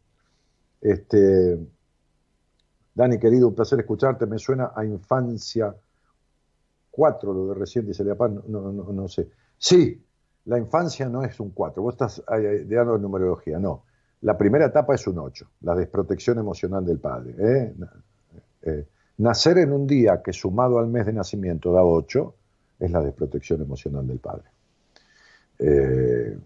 [0.80, 1.58] Este,
[2.94, 4.26] Dani, querido, un placer escucharte.
[4.26, 5.74] Me suena a infancia
[6.90, 9.28] 4, lo de recién dice Leapán, no, no, no sé.
[9.56, 10.04] Sí,
[10.46, 11.82] la infancia no es un 4.
[11.82, 13.84] Vos estás dando numerología, no.
[14.22, 17.34] La primera etapa es un 8, la desprotección emocional del padre.
[17.38, 17.74] ¿eh?
[18.62, 18.86] Eh,
[19.18, 22.34] nacer en un día que sumado al mes de nacimiento da 8
[22.80, 24.44] es la desprotección emocional del padre.
[25.58, 26.38] Eh,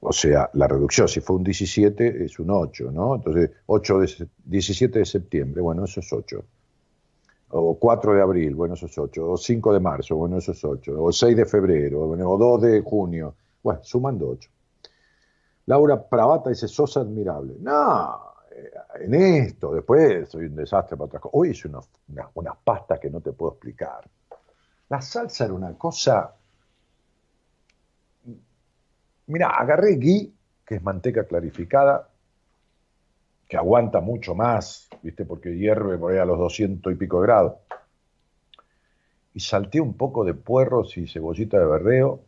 [0.00, 3.14] o sea, la reducción, si fue un 17, es un 8, ¿no?
[3.14, 6.44] Entonces, 8 de, 17 de septiembre, bueno, eso es 8.
[7.56, 9.30] O 4 de abril, bueno, eso es 8.
[9.30, 11.02] O 5 de marzo, bueno, eso es 8.
[11.02, 13.34] O 6 de febrero, o 2 de junio.
[13.62, 14.50] Bueno, sumando 8.
[15.66, 17.54] Laura Pravata dice, sos admirable.
[17.60, 18.33] No,
[19.00, 21.34] en esto, después soy un desastre para otras cosas.
[21.34, 21.88] Hoy hice unas,
[22.34, 24.08] unas pastas que no te puedo explicar.
[24.88, 26.34] La salsa era una cosa
[29.26, 30.32] Mira, agarré ghee,
[30.66, 32.08] que es manteca clarificada,
[33.48, 35.24] que aguanta mucho más, ¿viste?
[35.24, 37.54] Porque hierve por ahí a los 200 y pico grados.
[39.32, 42.20] Y salté un poco de puerros y cebollita de verdeo.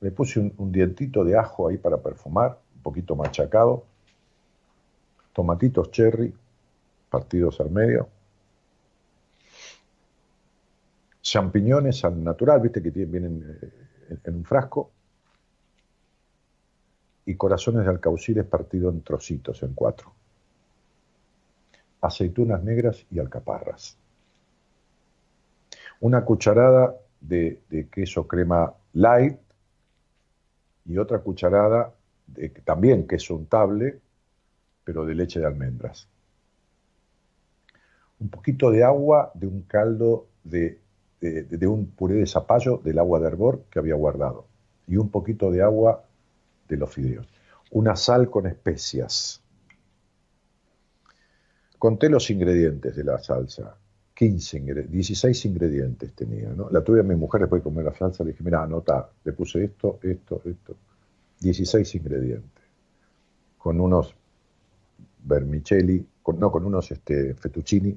[0.00, 3.84] Le puse un, dientito de ajo ahí para perfumar, un poquito machacado.
[5.38, 6.34] Tomatitos cherry,
[7.08, 8.08] partidos al medio.
[11.20, 12.82] Champiñones al natural, ¿viste?
[12.82, 14.90] Que vienen eh, en un frasco
[17.24, 20.12] y corazones de alcauciles partido en trocitos, en cuatro.
[22.00, 23.96] Aceitunas negras y alcaparras.
[26.00, 27.60] Una cucharada de,
[27.92, 29.38] queso crema light
[30.84, 31.94] y otra cucharada
[32.26, 34.00] de también queso untable,
[34.88, 36.08] pero de leche de almendras.
[38.20, 40.80] Un poquito de agua de un caldo de,
[41.66, 44.46] un puré de zapallo del agua de hervor que había guardado.
[44.86, 46.06] Y un poquito de agua
[46.66, 47.28] de los fideos.
[47.70, 49.42] Una sal con especias.
[51.78, 53.76] Conté los ingredientes de la salsa.
[54.14, 56.48] 15 16 ingredientes tenía.
[56.70, 58.24] La tuve a mi mujer después de comer la salsa.
[58.24, 60.76] Le dije, mira, anota, le puse esto, esto, esto.
[61.40, 62.64] 16 ingredientes.
[63.58, 64.14] Con unos
[65.28, 67.96] vermicelli, con, no, con unos este, fettuccini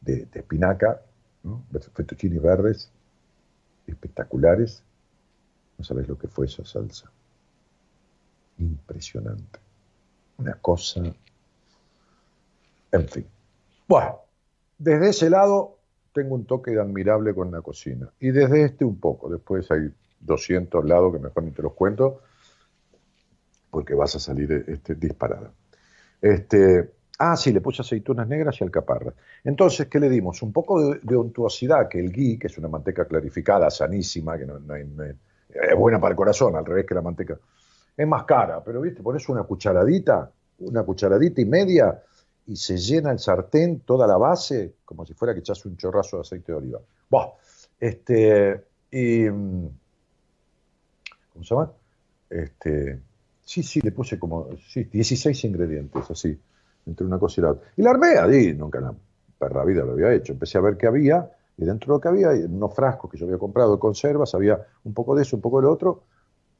[0.00, 1.02] de, espinaca,
[1.94, 2.90] fettuccini verdes,
[3.86, 4.82] espectaculares.
[5.76, 7.10] No sabes lo que fue esa salsa
[8.58, 9.58] impresionante.
[10.38, 11.02] Una cosa...
[12.92, 13.24] En fin.
[13.86, 14.18] Bueno,
[14.78, 15.78] desde ese lado
[16.12, 18.10] tengo un toque admirable con la cocina.
[18.18, 19.28] Y desde este un poco.
[19.28, 22.20] Después hay 200 lados que mejor ni te los cuento,
[23.70, 25.52] porque vas a salir este, disparada.
[26.20, 29.14] Este, ah, sí, le puse aceitunas negras y alcaparras.
[29.44, 30.42] Entonces, ¿qué le dimos?
[30.42, 34.56] Un poco de, untuosidad, que el ghee, que es una manteca clarificada, sanísima, que no,
[34.74, 37.38] es buena para el corazón, al revés que la manteca
[37.96, 40.30] es más cara, pero viste, pones una cucharadita,
[40.60, 42.02] una cucharadita y media
[42.46, 46.16] y se llena el sartén, toda la base, como si fuera que echas un chorrazo
[46.16, 46.80] de aceite de oliva.
[47.10, 47.34] Bah,
[47.78, 49.68] este, y, mm,
[51.32, 51.72] ¿cómo se llama?
[52.30, 53.00] Este,
[53.50, 56.38] sí, sí, le puse como, sí, 16 ingredientes, así,
[56.86, 57.68] entre una cosa y la otra.
[57.76, 58.94] Y la armé ahí, nunca en la
[59.36, 60.32] perra vida lo había hecho.
[60.34, 63.18] Empecé a ver qué había, y dentro de lo que había, en unos frascos que
[63.18, 66.04] yo había comprado de conservas, había un poco de eso, un poco de lo otro,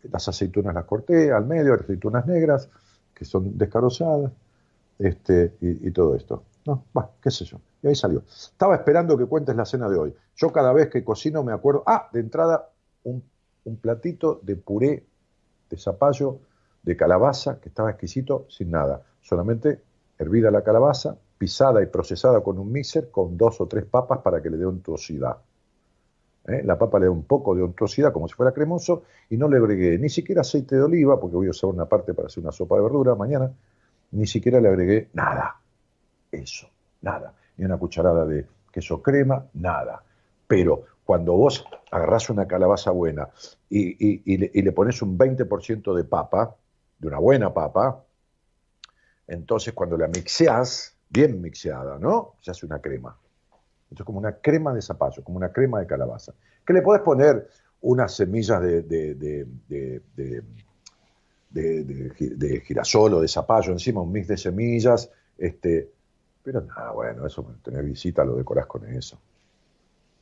[0.02, 2.68] las aceitunas las corté al medio, aceitunas negras,
[3.14, 4.32] que son descarozadas,
[4.98, 6.42] este, y, todo esto.
[6.66, 7.60] No, va, qué sé yo.
[7.82, 8.24] Y ahí salió.
[8.28, 10.14] Estaba esperando que cuentes la cena de hoy.
[10.34, 12.68] Yo cada vez que cocino me acuerdo, ah, de entrada,
[13.04, 13.22] un,
[13.64, 15.06] un platito de puré
[15.70, 16.40] de zapallo,
[16.82, 19.02] de calabaza, que estaba exquisito, sin nada.
[19.20, 19.82] Solamente
[20.18, 24.42] hervida la calabaza, pisada y procesada con un mixer, con dos o tres papas para
[24.42, 25.38] que le dé untuosidad.
[26.46, 26.62] ¿eh?
[26.64, 29.56] La papa le da un poco de untuosidad como si fuera cremoso y no le
[29.56, 32.52] agregué ni siquiera aceite de oliva, porque voy a usar una parte para hacer una
[32.52, 33.50] sopa de verdura mañana,
[34.12, 35.60] ni siquiera le agregué nada.
[36.30, 36.68] Eso,
[37.02, 37.34] nada.
[37.56, 40.02] Ni una cucharada de queso crema, nada.
[40.46, 43.28] Pero cuando vos agarrás una calabaza buena
[43.68, 46.54] y, le, y le, pones un 20% de papa,
[47.00, 48.04] de una buena papa,
[49.26, 52.34] entonces cuando la mixeás, bien mixeada, ¿no?
[52.40, 53.16] Se hace una crema.
[53.90, 56.32] Esto es como una crema de zapallo, como una crema de calabaza.
[56.64, 57.48] Que le podés poner
[57.80, 58.82] unas semillas de,
[61.50, 65.10] de, girasol o de zapallo encima, un mix de semillas.
[65.36, 65.90] Este,
[66.42, 69.18] pero nada, bueno, eso, tener visita lo decorás con eso.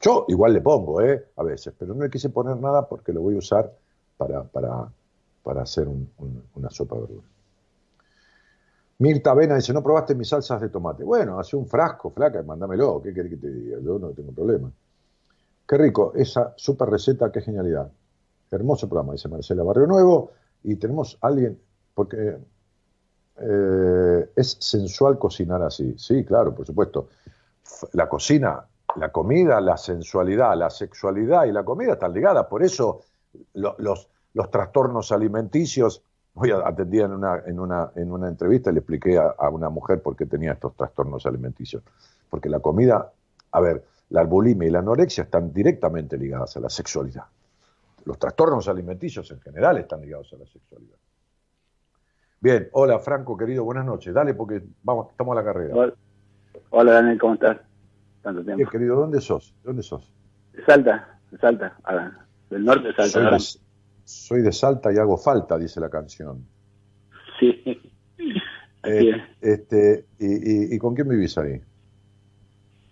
[0.01, 1.27] Yo igual le pongo, ¿eh?
[1.37, 3.73] A veces, pero no le quise poner nada porque lo voy a usar
[4.17, 4.89] para, para,
[5.43, 7.31] para hacer una sopa de verduras.
[8.99, 11.05] Mirta Vena dice, ¿no probaste mis salsas de tomate?
[11.05, 13.79] Bueno, hace un frasco, flaca, mándamelo, ¿qué querés que te diga?
[13.81, 14.73] Yo no tengo problema.
[15.67, 17.91] Qué rico, esa super receta, qué genialidad.
[18.51, 20.33] Hermoso programa, dice Marcela Barrio Nuevo.
[20.65, 21.61] Y tenemos a alguien,
[21.95, 22.39] porque
[23.41, 25.95] eh, es sensual cocinar así.
[25.97, 27.09] Sí, claro, por supuesto.
[27.93, 28.65] La cocina,
[28.97, 32.47] la comida, la sensualidad, la sexualidad y la comida están ligadas.
[32.47, 33.03] Por eso
[33.55, 36.03] los, los trastornos alimenticios
[36.41, 39.69] Hoy atendía en una, en una, en una entrevista y le expliqué a, a una
[39.71, 41.83] mujer por qué tenía estos trastornos alimenticios.
[42.31, 43.11] Porque la comida,
[43.51, 47.25] a ver, la bulimia y la anorexia están directamente ligadas a la sexualidad.
[48.05, 50.97] Los trastornos alimenticios en general están ligados a la sexualidad.
[52.41, 54.15] Bien, hola Franco, querido, buenas noches.
[54.15, 55.75] Dale porque vamos, estamos a la carrera.
[55.75, 55.95] Hola,
[56.71, 57.59] Hola, Daniel, ¿cómo estás?
[58.23, 58.59] Tanto tiempo.
[58.59, 59.57] Bien, querido, ¿dónde sos?
[59.65, 60.13] ¿Dónde sos?
[60.53, 61.77] De Salta, de Salta,
[62.49, 63.39] del norte de Salta.
[64.09, 66.47] Soy de, Salta y hago falta, dice la canción.
[67.39, 67.63] Sí.
[68.85, 69.13] Eh,
[69.43, 70.27] este, y,
[70.73, 71.61] y- y con quién vivís ahí?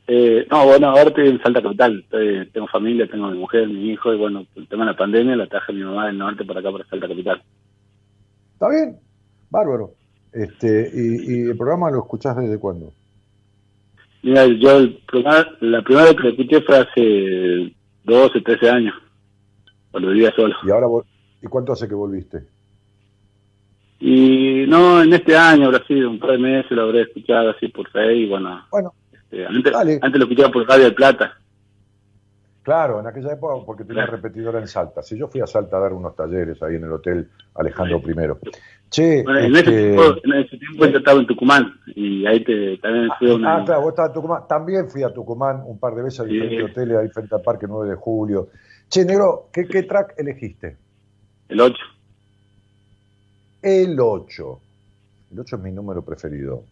[0.08, 2.00] Eh, no, bueno, ahora estoy en Salta Capital.
[2.00, 5.36] Estoy- tengo familia, tengo mi mujer, mi hijo, y bueno, el tema de la pandemia
[5.36, 7.42] la traje a mi mamá del norte para acá, para Salta Capital.
[8.52, 8.98] ¿Está bien?
[9.48, 9.94] Bárbaro.
[10.34, 12.92] Este, y, y el programa lo escuchás desde cuándo?
[14.22, 17.74] Mira, yo el programa- la primera vez que lo escuché fue hace
[18.04, 18.94] 12, 13 años,
[19.96, 20.54] cuando vivía solo.
[20.62, 20.88] ¿Y ahora
[21.40, 22.42] ¿Y cuánto hace que volviste?
[23.98, 27.68] Y no, en este año habrá sido un par de meses, lo habré escuchado así
[27.68, 28.66] por y bueno.
[28.70, 31.38] Bueno, este, antes, antes lo escuchaba por Radio del Plata.
[32.62, 35.02] Claro, en aquella época porque tenía repetidora en Salta.
[35.02, 38.14] Si yo fui a Salta a dar unos talleres ahí en el hotel Alejandro I.
[38.90, 42.44] Che, Bueno, en, ese este, tiempo, en ese tiempo yo estaba en Tucumán y ahí
[42.44, 43.56] te, también fui a una...
[43.56, 44.42] Ah, claro, vos estabas en Tucumán.
[44.46, 46.34] También fui a Tucumán un par de veces a Sí.
[46.34, 48.48] diferentes hoteles, ahí frente al Parque 9 de Julio.
[48.88, 50.76] Che, Negro, ¿qué, qué track elegiste?
[51.48, 51.74] El 8.
[53.62, 54.60] El 8.
[55.32, 56.62] El 8 es mi número preferido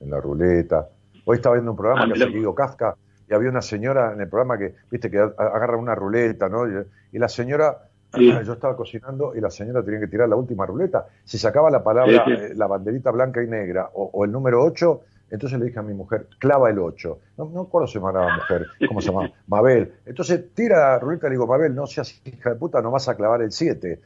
[0.00, 0.88] en la ruleta.
[1.24, 2.96] Hoy estaba viendo un programa Ah, que ha seguido Kafka
[3.28, 6.68] y había una señora en el programa que, viste, que agarra una ruleta, ¿no?
[6.68, 7.78] Y, y la señora,
[8.14, 8.30] Sí.
[8.46, 11.06] yo estaba cocinando y la señora tenía que tirar la última ruleta.
[11.24, 12.42] Si sacaba la palabra, Sí, sí.
[12.44, 15.82] eh, la banderita blanca y negra o, o el número 8, entonces le dije a
[15.82, 17.18] mi mujer, clava el 8.
[17.38, 19.30] No, no recuerdo llamaba la mujer, ¿cómo se llamaba?
[19.48, 19.92] Mabel.
[20.06, 23.08] Entonces tira la ruleta y le digo, Mabel, no seas hija de puta, no vas
[23.08, 24.00] a clavar el 7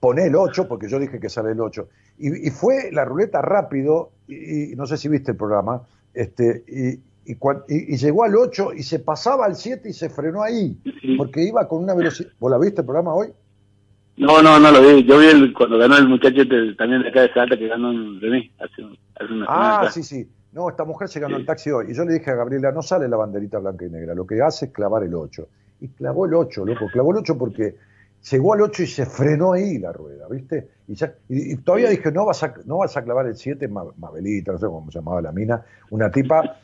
[0.00, 1.88] poné el 8, porque yo dije que sale el 8.
[2.18, 5.82] Y, y fue la ruleta rápido, y, y no sé si viste el programa,
[6.12, 7.36] este, y, y,
[7.68, 10.76] y- llegó al 8 y se pasaba al 7 y se frenó ahí,
[11.16, 12.30] porque iba con una velocidad.
[12.40, 13.28] ¿Vos la viste el programa hoy?
[14.16, 15.04] No, no, no lo vi.
[15.04, 17.90] Yo vi el- cuando ganó el muchacho este, también de acá de Salta que ganó
[17.90, 18.82] un de mí hace,
[19.14, 20.28] hace una semana Ah, sí, sí.
[20.52, 21.90] No, esta mujer se ganó el taxi hoy.
[21.90, 24.40] Y yo le dije a Gabriela, no sale la banderita blanca y negra, lo que
[24.42, 25.48] hace es clavar el 8.
[25.80, 27.76] Y clavó el 8, loco, clavó el 8 porque
[28.30, 30.68] llegó al 8 y se frenó ahí la rueda, ¿viste?
[30.86, 33.66] Y, ya- y- y todavía dije, no vas a, no vas a clavar el 7,
[33.66, 36.60] Ma- Mabelita, no sé cómo se llamaba la mina, una tipa,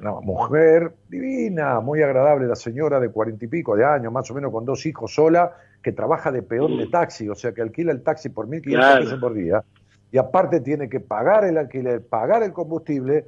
[0.00, 4.34] una mujer divina, muy agradable, la señora de cuarenta y pico de años, más o
[4.34, 7.92] menos con dos hijos sola, que trabaja de peón de taxi, o sea que alquila
[7.92, 9.04] el taxi por 1.500 Claro.
[9.04, 9.62] pesos por día,
[10.10, 13.26] y aparte tiene que pagar el alquiler, pagar el combustible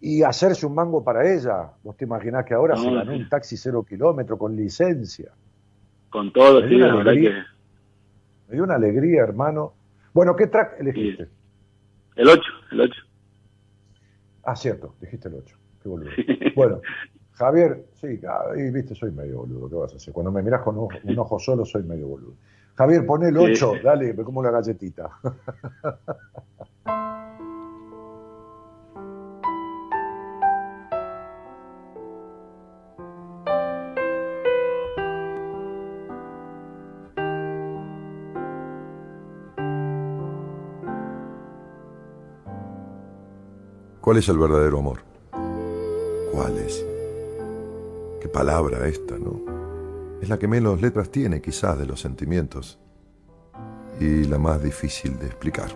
[0.00, 1.70] y hacerse un mango para ella.
[1.82, 3.18] Vos te imaginás que ahora No, se ganó sí.
[3.18, 5.30] un taxi cero kilómetro con licencia.
[6.10, 7.30] Con todo, Me sí, la una verdad que...
[8.48, 9.72] Me dio una alegría, hermano.
[10.12, 11.28] Bueno, ¿qué track elegiste?
[12.14, 12.42] El 8,
[12.72, 13.02] el 8.
[14.44, 15.56] Ah, cierto, dijiste el 8.
[15.82, 16.10] Qué boludo.
[16.54, 16.80] Bueno,
[17.32, 19.68] Javier, sí, ah, y viste, soy medio boludo.
[19.68, 20.14] ¿Qué vas a hacer?
[20.14, 22.34] Cuando me mirás con un ojo, un ojo solo, soy medio boludo.
[22.76, 23.80] Javier, poné el 8, Sí.
[23.82, 25.10] dale, me como la galletita.
[44.00, 45.00] ¿Cuál es el verdadero amor?
[46.32, 46.84] ¿Cuál es?
[48.20, 49.55] Qué palabra esta, ¿no?
[50.20, 52.78] Es la que menos letras tiene quizás de los sentimientos
[54.00, 55.70] y la más difícil de explicar.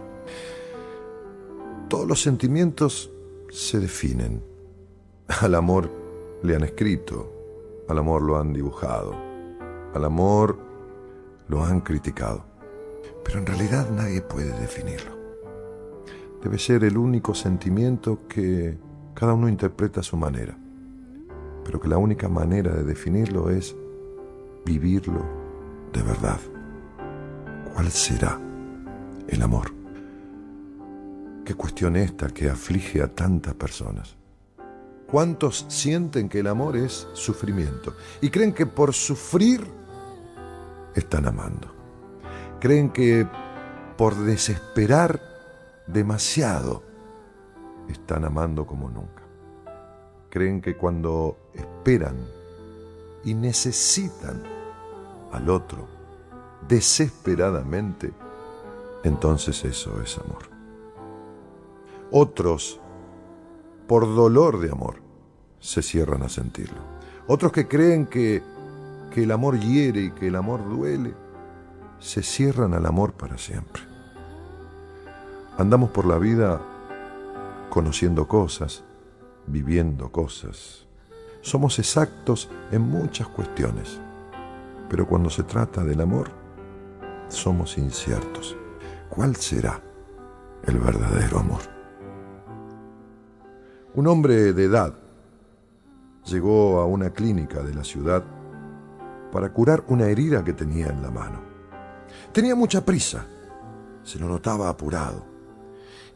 [1.89, 3.11] Todos los sentimientos
[3.51, 4.43] se definen.
[5.41, 5.91] Al amor
[6.43, 7.33] le han escrito,
[7.89, 9.15] al amor lo han dibujado,
[9.95, 10.59] al amor
[11.49, 12.45] lo han criticado.
[13.25, 15.21] Pero en realidad nadie puede definirlo
[16.43, 18.79] debe ser el único sentimiento que
[19.15, 20.57] cada uno interpreta a su manera,
[21.65, 23.77] pero que la única manera de definirlo es
[24.65, 25.25] vivirlo
[25.93, 26.41] de verdad.
[27.73, 28.39] ¿Cuál será
[29.29, 29.73] el amor?
[31.45, 34.17] Qué cuestión esta que aflige a tantas personas.
[35.07, 39.67] ¿Cuántos sienten que el amor es sufrimiento y creen que por sufrir
[40.95, 41.75] están amando?
[42.61, 43.27] Creen que
[43.97, 45.21] por desesperar
[45.89, 46.85] demasiado
[47.89, 49.23] están amando como nunca.
[50.29, 52.17] Creen que cuando esperan
[53.25, 54.43] y necesitan
[55.33, 56.01] al otro
[56.69, 58.13] desesperadamente,
[59.05, 60.49] entonces eso es amor.
[62.11, 62.81] Otros,
[63.87, 64.97] por dolor de amor,
[65.59, 66.81] se cierran a sentirlo.
[67.27, 68.43] Otros que creen que,
[69.13, 71.15] que el amor hiere y que el amor duele,
[71.99, 73.83] se cierran al amor para siempre.
[75.59, 76.61] Andamos por la vida
[77.69, 78.83] conociendo cosas,
[79.47, 80.87] viviendo cosas.
[81.43, 83.99] Somos exactos en muchas cuestiones,
[84.91, 86.31] pero cuando se trata del amor,
[87.29, 88.57] somos inciertos.
[89.09, 89.81] ¿Cuál será
[90.67, 91.61] el verdadero amor?
[93.95, 94.95] Un hombre de edad
[96.27, 98.23] llegó a una clínica de la ciudad
[99.33, 101.41] para curar una herida que tenía en la mano.
[102.33, 103.25] Tenía mucha prisa,
[104.03, 105.25] se lo notaba apurado,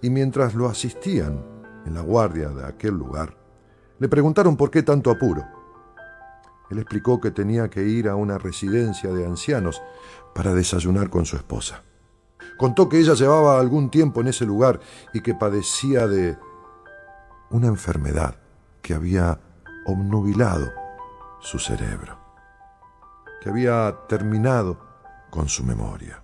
[0.02, 1.42] y mientras lo asistían
[1.86, 3.43] en la guardia de aquel lugar,
[4.04, 5.46] le preguntaron por qué tanto apuro.
[6.68, 9.80] Él explicó que tenía que ir a una residencia de ancianos
[10.34, 11.84] para desayunar con su esposa.
[12.58, 14.78] Contó que ella llevaba algún tiempo en ese lugar
[15.14, 16.36] y que padecía de
[17.48, 18.36] una enfermedad
[18.82, 19.40] que había
[19.86, 20.70] obnubilado
[21.40, 22.18] su cerebro,
[23.40, 24.76] que había terminado
[25.30, 26.22] con su memoria.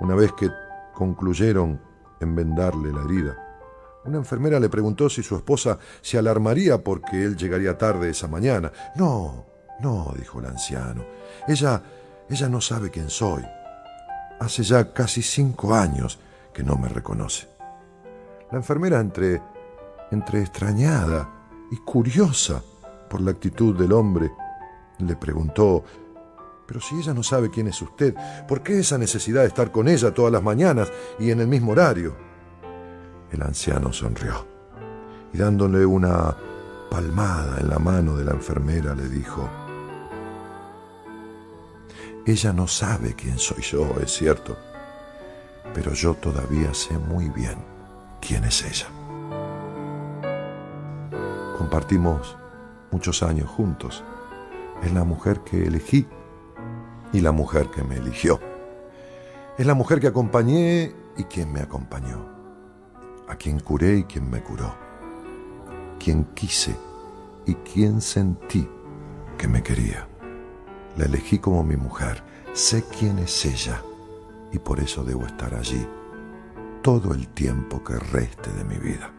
[0.00, 0.50] Una vez que
[0.92, 1.80] concluyeron
[2.20, 3.47] en vendarle la herida,
[4.04, 8.72] una enfermera le preguntó si su esposa se alarmaría porque él llegaría tarde esa mañana.
[8.96, 9.46] No,
[9.80, 11.04] no, dijo el anciano.
[11.46, 11.82] Ella,
[12.28, 13.44] ella no sabe quién soy.
[14.40, 16.18] Hace ya casi cinco años
[16.52, 17.48] que no me reconoce.
[18.50, 19.42] La enfermera, entre,
[20.10, 21.28] entre extrañada
[21.70, 22.62] y curiosa
[23.10, 24.30] por la actitud del hombre,
[24.98, 25.84] le preguntó,
[26.66, 28.14] pero si ella no sabe quién es usted,
[28.46, 31.72] ¿por qué esa necesidad de estar con ella todas las mañanas y en el mismo
[31.72, 32.27] horario?
[33.30, 34.46] El anciano sonrió
[35.32, 36.34] y dándole una
[36.90, 39.48] palmada en la mano de la enfermera le dijo,
[42.26, 44.56] ella no sabe quién soy yo, es cierto,
[45.74, 47.56] pero yo todavía sé muy bien
[48.20, 48.86] quién es ella.
[51.56, 52.36] Compartimos
[52.90, 54.04] muchos años juntos.
[54.82, 56.06] Es la mujer que elegí
[57.12, 58.40] y la mujer que me eligió.
[59.58, 62.37] Es la mujer que acompañé y quien me acompañó.
[63.28, 64.74] A quien curé y quien me curó.
[65.98, 66.74] Quien quise
[67.46, 68.68] y quien sentí
[69.36, 70.08] que me quería.
[70.96, 72.22] La elegí como mi mujer.
[72.54, 73.82] Sé quién es ella
[74.52, 75.86] y por eso debo estar allí
[76.82, 79.12] todo el tiempo que reste de mi vida.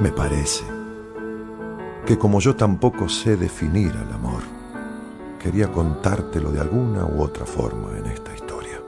[0.00, 0.79] Me parece
[2.10, 4.42] que como yo tampoco sé definir al amor,
[5.40, 8.80] quería contártelo de alguna u otra forma en esta historia.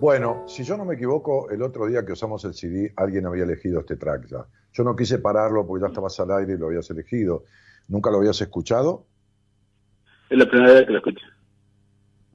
[0.00, 3.44] Bueno, si yo no me equivoco, el otro día que usamos el CD, alguien había
[3.44, 4.44] elegido este track ya.
[4.72, 7.44] Yo no quise pararlo porque ya estabas al aire y lo habías elegido.
[7.86, 9.06] ¿Nunca lo habías escuchado?
[10.28, 11.35] Es la primera vez que lo escucho.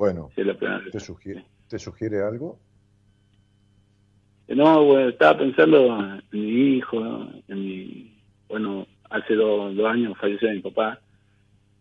[0.01, 0.55] Bueno, Sí, la.
[0.91, 2.57] ¿te sugiere, ¿te sugiere algo?
[4.47, 6.99] No, bueno, estaba pensando en mi hijo,
[7.47, 8.17] en mi...
[8.49, 10.99] Bueno, hace dos, dos años falleció mi papá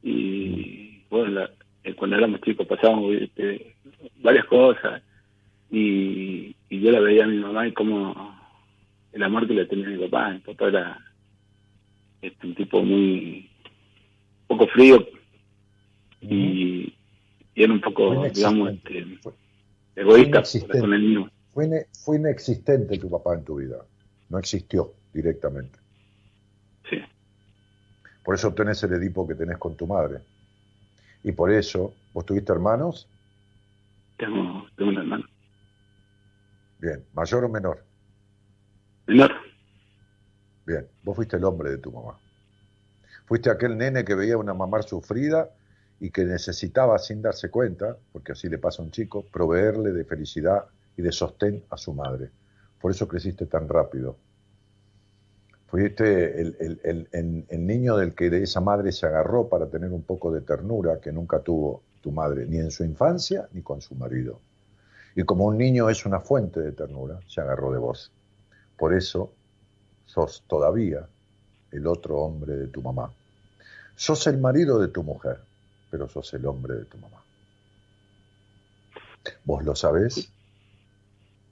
[0.02, 1.50] y, bueno, la-
[1.82, 3.74] eh, cuando éramos chicos pasábamos este,
[4.16, 5.02] varias cosas
[5.70, 8.38] y, y yo la veía a mi mamá y como
[9.12, 10.30] el amor que le tenía a mi papá.
[10.34, 10.98] Mi papá era
[12.20, 13.48] este, un tipo muy...
[14.46, 15.08] poco frío
[16.20, 16.89] y,
[17.54, 19.18] y era un poco, digamos, este,
[19.96, 20.42] egoísta
[20.80, 21.30] con el niño.
[21.52, 23.84] Fue inexistente tu papá en tu vida.
[24.28, 25.78] No existió directamente.
[26.88, 26.98] Sí.
[28.24, 30.20] Por eso tenés el Edipo que tenés con tu madre.
[31.22, 33.08] Y por eso, ¿vos tuviste hermanos?
[34.16, 35.24] Tengo, tengo un hermano.
[36.78, 37.84] Bien, ¿mayor o menor?
[39.06, 39.32] Menor.
[40.66, 42.18] Bien, vos fuiste el hombre de tu mamá.
[43.26, 45.50] Fuiste aquel nene que veía a una mamá sufrida
[46.00, 50.04] y que necesitaba, sin darse cuenta, porque así le pasa a un chico, proveerle de
[50.04, 50.64] felicidad
[50.96, 52.30] y de sostén a su madre.
[52.80, 54.16] Por eso creciste tan rápido.
[55.66, 57.08] Fuiste el, el-
[57.48, 61.00] el- niño del que de esa madre se agarró para tener un poco de ternura
[61.00, 64.40] que nunca tuvo tu madre, ni en su infancia ni con su marido.
[65.16, 68.12] Y como un niño es una fuente de ternura, se agarró de vos.
[68.78, 69.32] Por eso
[70.06, 71.08] sos todavía
[71.72, 73.12] el otro hombre de tu mamá.
[73.96, 75.38] Sos el marido de tu mujer,
[75.90, 77.22] pero sos el hombre de tu mamá.
[79.44, 80.32] ¿Vos lo sabés?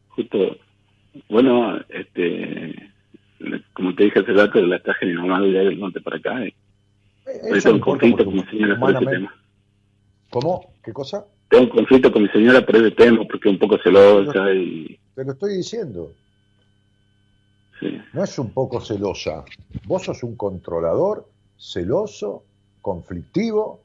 [0.08, 0.56] Justo,
[1.28, 2.92] bueno, este,
[3.72, 6.36] como te dije hace rato, la traje mi mamá de del norte para acá.
[6.36, 9.34] Ahorita tengo un conflicto con mi señora por ese tema.
[10.30, 10.72] ¿Cómo?
[10.82, 11.24] ¿Qué cosa?
[11.48, 14.98] Tengo un conflicto con mi señora por ese tema, porque es un poco celosa y...
[15.14, 16.12] Te lo estoy diciendo.
[17.80, 18.00] Sí.
[18.12, 19.44] No es un poco celosa.
[19.86, 22.44] Vos sos un controlador, celoso,
[22.82, 23.82] conflictivo,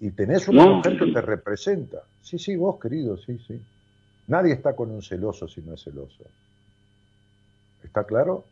[0.00, 2.02] y tenés una No, mujer que te representa.
[2.22, 3.60] Sí, sí, vos, querido, sí, sí.
[4.26, 6.24] Nadie está con un celoso si no es celoso.
[7.84, 8.44] ¿Está claro?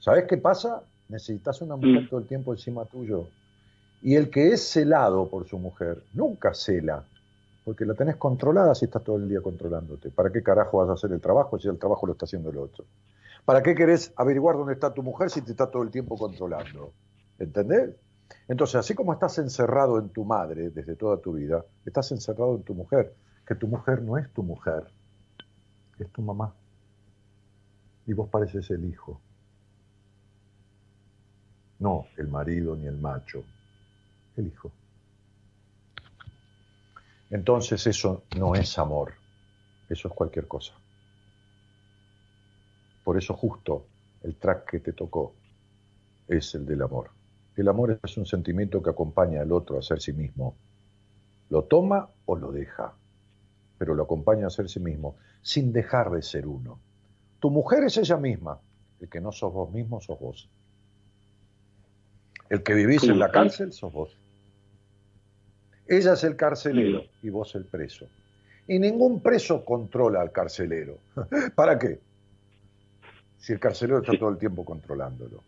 [0.00, 0.82] ¿Sabes qué pasa?
[1.08, 3.28] Necesitas una mujer todo el tiempo encima tuyo.
[4.02, 7.04] Y el que es celado por su mujer, nunca cela,
[7.64, 10.10] porque la tenés controlada si estás todo el día controlándote.
[10.10, 12.58] ¿Para qué carajo vas a hacer el trabajo si el trabajo lo está haciendo el
[12.58, 12.84] otro?
[13.44, 16.92] ¿Para qué querés averiguar dónde está tu mujer si te está todo el tiempo controlando?
[17.38, 17.90] ¿Entendés?
[18.48, 22.62] Entonces, así como estás encerrado en tu madre desde toda tu vida, estás encerrado en
[22.62, 23.14] tu mujer,
[23.46, 24.84] que tu mujer no es tu mujer,
[25.98, 26.54] es tu mamá.
[28.06, 29.20] Y vos pareces el hijo.
[31.78, 33.44] No el marido ni el macho,
[34.36, 34.70] el hijo.
[37.30, 39.14] Entonces eso no es amor,
[39.88, 40.74] eso es cualquier cosa.
[43.02, 43.86] Por eso justo
[44.22, 45.34] el track que te tocó
[46.28, 47.13] es el del amor.
[47.56, 50.56] El amor es un sentimiento que acompaña al otro a ser sí mismo.
[51.50, 52.92] Lo toma o lo deja,
[53.78, 56.80] pero lo acompaña a ser sí mismo, sin dejar de ser uno.
[57.38, 58.58] Tu mujer es ella misma,
[59.00, 60.48] el que no sos vos mismo sos vos.
[62.48, 64.16] El que vivís en la cárcel sos vos.
[65.86, 68.06] Ella es el carcelero y vos el preso.
[68.66, 70.98] Y ningún preso controla al carcelero.
[71.54, 72.00] ¿Para qué?
[73.38, 75.42] Si el carcelero está todo el tiempo controlándolo.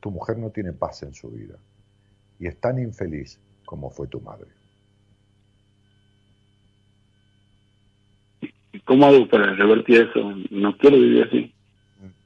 [0.00, 1.56] Tu mujer no tiene paz en su vida
[2.38, 4.48] y es tan infeliz como fue tu madre.
[8.72, 10.32] ¿Y ¿Cómo hago para revertir eso?
[10.50, 11.54] No quiero vivir así.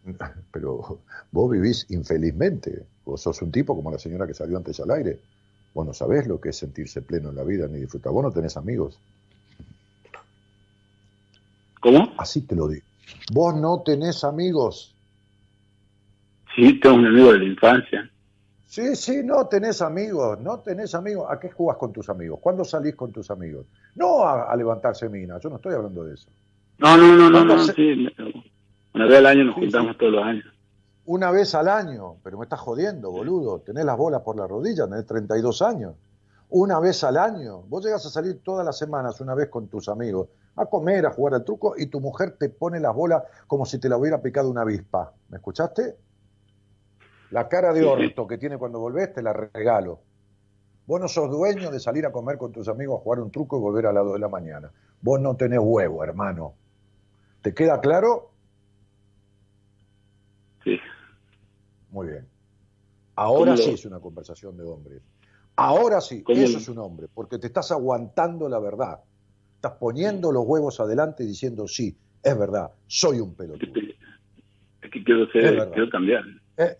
[0.53, 1.01] Pero
[1.31, 2.87] vos vivís infelizmente.
[3.05, 5.19] Vos sos un tipo como la señora que salió antes al aire.
[5.75, 8.13] Vos no sabés lo que es sentirse pleno en la vida ni disfrutar.
[8.13, 9.01] Vos no tenés amigos.
[11.81, 12.13] ¿Cómo?
[12.19, 12.85] Así te lo digo.
[13.33, 14.95] Vos no tenés amigos.
[16.55, 18.11] Sí, tengo un amigo de la infancia.
[18.67, 21.27] Sí, sí, no tenés amigos, no tenés amigos.
[21.29, 22.39] ¿A qué jugás con tus amigos?
[22.41, 23.67] ¿Cuándo salís con tus amigos?
[23.97, 26.29] No a, a levantarse minas, yo no estoy hablando de eso.
[26.79, 28.09] No, no, no, no, ¿Cuándo no, se- sí.
[28.95, 30.45] Una vez al año nos Sí, juntamos todos los años.
[31.05, 33.61] Una vez al año, pero me estás jodiendo, boludo.
[33.61, 35.95] Tenés las bolas por la rodilla, tenés 32 años.
[36.49, 37.63] Una vez al año.
[37.63, 41.11] Vos llegas a salir todas las semanas, una vez con tus amigos, a comer, a
[41.11, 44.23] jugar al truco, y tu mujer te pone las bolas como si te la hubiera
[44.23, 45.13] picado una avispa.
[45.29, 45.97] ¿Me escuchaste?
[47.33, 50.01] La cara de orto que tiene cuando volvés te la regalo.
[50.87, 53.57] Vos no sos dueño de salir a comer con tus amigos a jugar un truco
[53.57, 54.71] y volver a las 2 de la mañana.
[55.01, 56.55] Vos no tenés huevo, hermano.
[57.41, 58.31] ¿Te queda claro?
[60.63, 60.79] Sí.
[61.91, 62.27] Muy bien.
[63.17, 65.01] Ahora ¿Cómo lo- sí es una conversación de hombres.
[65.57, 69.01] Ahora sí, ¿Cómo eso es un hombre, porque te estás aguantando la verdad.
[69.57, 73.73] Estás poniendo los huevos adelante y diciendo, sí, es verdad, soy un pelotudo.
[74.83, 76.25] Es que quiero ser, quiero cambiar.
[76.57, 76.77] Eh, eh,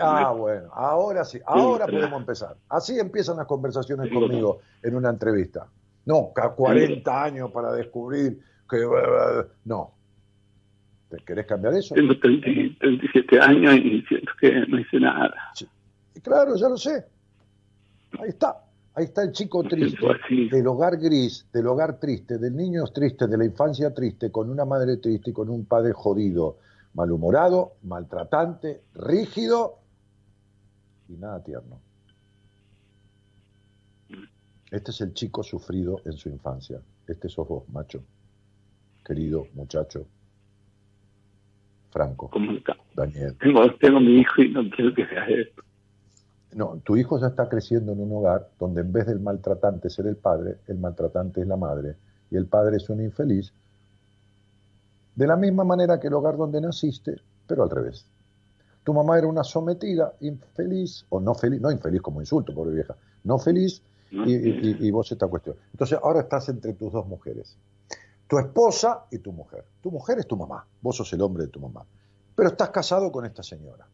[0.00, 2.56] Ah, bueno, ahora sí, ahora Sí, podemos empezar.
[2.68, 5.66] Así empiezan las conversaciones Sí, conmigo en una entrevista.
[6.06, 8.38] No, ca- 40 años para descubrir
[8.68, 8.86] que...
[9.64, 9.90] No.
[11.10, 11.94] ¿Te querés cambiar eso?
[11.94, 15.34] Tengo 30 y 37 años y siento que no hice nada.
[16.14, 17.04] Y Claro, ya lo sé.
[18.20, 18.56] Ahí está.
[18.96, 19.98] Ahí está el chico triste,
[20.52, 24.64] del hogar gris, del hogar triste, del niño triste, de la infancia triste, con una
[24.64, 26.58] madre triste y con un padre jodido,
[26.94, 29.78] malhumorado, maltratante, rígido
[31.08, 31.80] y nada tierno.
[34.70, 36.80] Este es el chico sufrido en su infancia.
[37.06, 38.02] Este sos vos, macho.
[39.04, 40.06] Querido muchacho.
[41.90, 42.30] Franco.
[42.96, 43.36] Daniel.
[43.38, 45.62] Tengo, tengo mi hijo y no quiero que sea esto.
[46.54, 50.06] No, tu hijo ya está creciendo en un hogar donde en vez del maltratante ser
[50.06, 51.96] el padre, el maltratante es la madre
[52.30, 53.52] y el padre es un infeliz.
[55.14, 57.16] De la misma manera que el hogar donde naciste,
[57.46, 58.06] pero al revés.
[58.82, 62.96] Tu mamá era una sometida, infeliz, o no feliz, no infeliz como insulto, pobre vieja,
[63.24, 65.56] no feliz, y, y- y vos esta cuestión.
[65.72, 67.56] Entonces ahora estás entre tus dos mujeres,
[68.28, 69.64] tu esposa y tu mujer.
[69.82, 71.84] Tu mujer es tu mamá, vos sos el hombre de tu mamá,
[72.34, 73.86] pero estás casado con esta señora,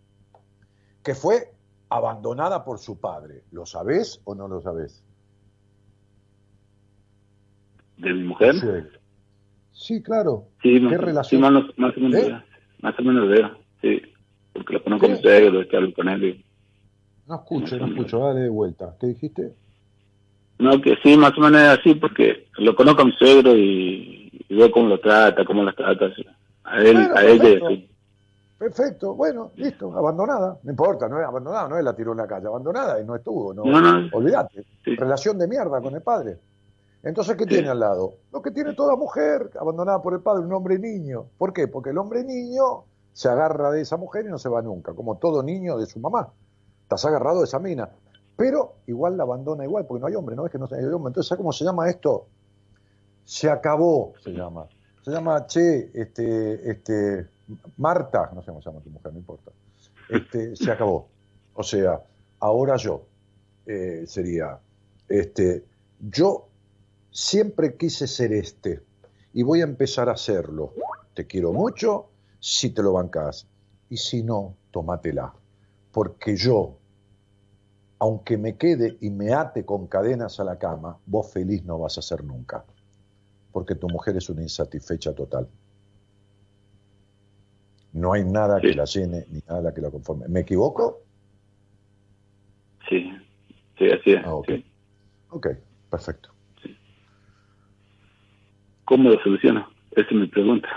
[1.03, 1.53] que fue
[1.89, 3.45] abandonada por su padre.
[3.53, 5.03] ¿Lo sabés o no lo sabés?
[7.97, 8.55] ¿De mi mujer?
[8.55, 8.67] Sí,
[9.81, 10.45] Sí, claro.
[10.63, 11.41] Sí, ¿Qué más, sí, relación?
[11.41, 12.27] más, o- más o menos ¿Eh?
[12.27, 12.43] veo.
[12.83, 13.51] Más o menos veo,
[13.81, 14.03] sí.
[14.53, 16.25] Porque lo conozco a mi suegro, que hablo con él.
[16.25, 16.45] y-
[17.27, 18.95] No escucho, no escucho, dale de vuelta.
[19.01, 19.55] ¿Qué dijiste?
[20.59, 24.45] No, que sí, más o menos es así, porque lo conozco a mi suegro y,
[24.49, 26.07] y veo cómo lo trata, cómo las trata.
[26.65, 27.67] A él, Bueno, a ella perfecto.
[27.69, 27.87] así.
[28.59, 30.59] Perfecto, bueno, listo, abandonada.
[30.63, 33.17] No importa, no es abandonada, no es la tiró en la calle, abandonada y no
[33.17, 34.09] estuvo, no, No, no.
[34.13, 34.63] olvídate.
[34.85, 36.37] Relación de mierda con el padre.
[37.03, 38.15] Entonces, ¿qué tiene al lado?
[38.33, 41.27] Lo que tiene toda mujer abandonada por el padre, un hombre niño.
[41.39, 41.67] ¿Por qué?
[41.67, 45.17] Porque el hombre niño se agarra de esa mujer y no se va nunca, como
[45.17, 46.33] todo niño de su mamá.
[46.83, 47.89] Estás agarrado de esa mina.
[48.37, 51.11] pero igual la abandona igual, porque no hay hombre, no es que no hay hombre.
[51.11, 52.27] Entonces, ¿sabes cómo se llama esto?
[53.25, 54.67] Se acabó, se llama.
[55.03, 57.29] Se llama, che, este, este,
[57.79, 59.51] Marta, no sé cómo se llama tu mujer, no importa.
[60.09, 61.09] Este, se acabó.
[61.55, 62.03] O sea,
[62.41, 63.03] ahora yo
[63.67, 64.59] eh, sería,
[65.09, 65.65] este,
[66.01, 66.50] yo
[67.11, 68.83] siempre quise ser este
[69.33, 70.75] y voy a empezar a hacerlo.
[71.15, 73.47] Te quiero mucho si te lo bancas
[73.89, 75.33] y si no, tómatela.
[75.93, 76.77] Porque yo,
[77.99, 81.99] aunque me quede y me ate con cadenas a la cama, vos feliz no vas
[81.99, 82.65] a ser nunca.
[83.53, 85.49] Porque tu mujer es una insatisfecha total.
[87.93, 90.29] No hay nada que la llene ni nada que la conforme.
[90.29, 91.01] ¿Me equivoco?
[92.89, 93.11] Sí,
[93.77, 94.25] sí, así es.
[94.25, 94.47] Ah, ok.
[94.47, 94.65] sí.
[95.31, 95.49] Ok,
[95.91, 96.31] perfecto.
[98.91, 99.69] ¿Cómo lo soluciono?
[99.93, 100.69] Esa es mi pregunta.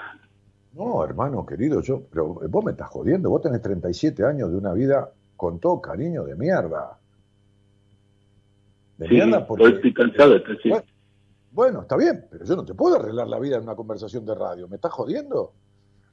[0.73, 3.27] No, hermano querido, yo, pero vos me estás jodiendo.
[3.31, 6.99] Vos tenés 37 años de una vida con todo cariño de mierda.
[8.99, 9.65] De Sí, mierda porque.
[9.65, 10.43] estoy cansado de.
[10.69, 10.83] Bueno,
[11.51, 14.35] bueno, está bien, pero yo no te puedo arreglar la vida en una conversación de
[14.35, 14.67] radio.
[14.67, 15.53] ¿Me estás jodiendo?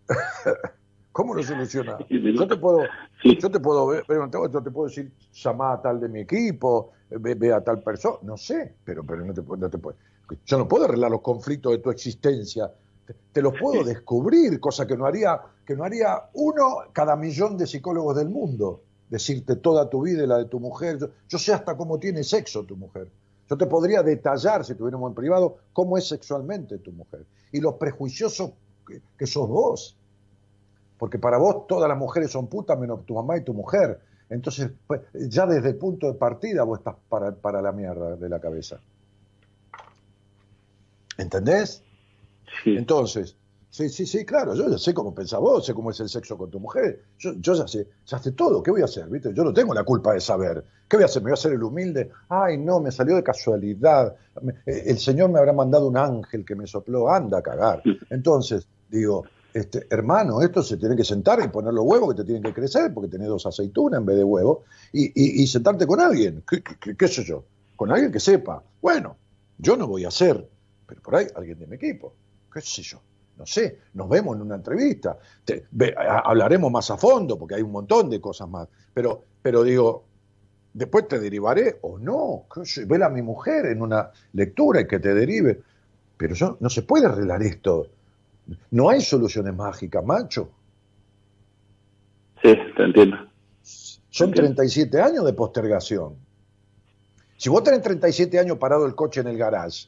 [1.13, 1.99] ¿Cómo lo soluciona?
[2.09, 2.81] Yo te puedo,
[3.23, 7.35] yo te puedo ver, yo te puedo decir, llamá a tal de mi equipo, ve,
[7.35, 9.99] ve a tal persona, no sé, pero, pero no te, puedo- no te puedo.
[10.45, 12.71] Yo no puedo arreglar los conflictos de tu existencia.
[13.07, 17.57] Te, te los puedo descubrir, cosa que no haría, que no haría uno cada millón
[17.57, 18.83] de psicólogos del mundo.
[19.09, 20.99] Decirte toda tu vida y la de tu mujer.
[20.99, 23.09] Yo, yo sé hasta cómo tiene sexo tu mujer.
[23.49, 27.27] Yo te podría detallar, si tuviéramos en privado, cómo es sexualmente tu mujer.
[27.51, 28.53] Y los prejuiciosos
[28.87, 29.97] que, que sos vos.
[30.97, 33.99] Porque para vos todas las mujeres son putas menos tu mamá y tu mujer.
[34.29, 38.29] Entonces, pues, ya desde el punto de partida vos estás para, para la mierda de
[38.29, 38.79] la cabeza.
[41.21, 41.83] ¿Entendés?
[42.77, 43.37] Entonces,
[43.71, 46.37] sí, sí, sí, claro, yo ya sé cómo pensás vos, sé cómo es el sexo
[46.37, 47.05] con tu mujer.
[47.19, 49.07] Yo, yo ya sé, ya sé todo, ¿qué voy a hacer?
[49.09, 49.33] ¿Viste?
[49.35, 50.65] Yo no tengo la culpa de saber.
[50.89, 51.23] ¿Qué voy a hacer?
[51.23, 52.11] ¿Me voy a hacer el humilde?
[52.29, 54.17] Ay, no, me salió de casualidad.
[54.67, 57.83] Eh, el Señor me habrá mandado un ángel que me sopló, anda a cagar.
[58.11, 59.25] Entonces, digo,
[59.55, 62.53] este, hermano, esto se tiene que sentar y poner los huevos que te tienen que
[62.55, 64.59] crecer, porque tenés dos aceitunas en vez de huevos,
[64.93, 67.45] y, y- y sentarte con alguien, ¿Qué, qué- qué- qué sé yo,
[67.77, 68.63] con alguien que sepa.
[68.83, 69.17] Bueno,
[69.59, 70.49] yo no voy a hacer,
[70.91, 72.13] pero por ahí alguien de mi equipo,
[72.53, 73.01] qué sé yo,
[73.39, 77.55] no sé, nos vemos en una entrevista, Te- ve- a- hablaremos más a fondo, porque
[77.55, 80.05] hay un montón de cosas más, pero, pero digo,
[80.75, 84.89] después te derivaré o no, qué sé, vela a mi mujer en una lectura y
[84.89, 85.63] que te derive,
[86.17, 87.87] pero yo, no se puede arreglar esto,
[88.73, 90.51] no hay soluciones mágicas, macho.
[92.43, 93.17] Sí, te entiendo.
[93.63, 96.17] Son 37 años de postergación.
[97.37, 99.87] Si vos tenés 37 años parado el coche en el garage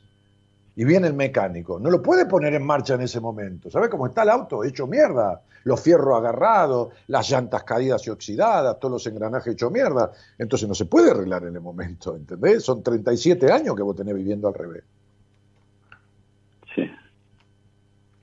[0.74, 3.70] y viene el mecánico, no lo puede poner en marcha en ese momento.
[3.70, 4.64] ¿Sabes cómo está el auto?
[4.64, 5.42] Hecho mierda.
[5.64, 10.10] Los fierros agarrados, las llantas caídas y oxidadas, todos los engranajes hecho mierda.
[10.38, 12.64] Entonces no se puede arreglar en el momento, ¿entendés?
[12.64, 14.82] Son 37 años que vos tenés viviendo al revés.
[16.74, 16.90] Sí.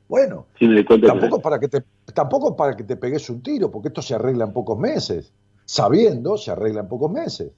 [0.10, 3.90] Bueno, Sí, que- tampoco para que te tampoco para que te pegues un tiro, porque
[3.90, 5.32] esto se arregla en pocos meses.
[5.66, 7.52] Sabiendo, se arregla en pocos meses.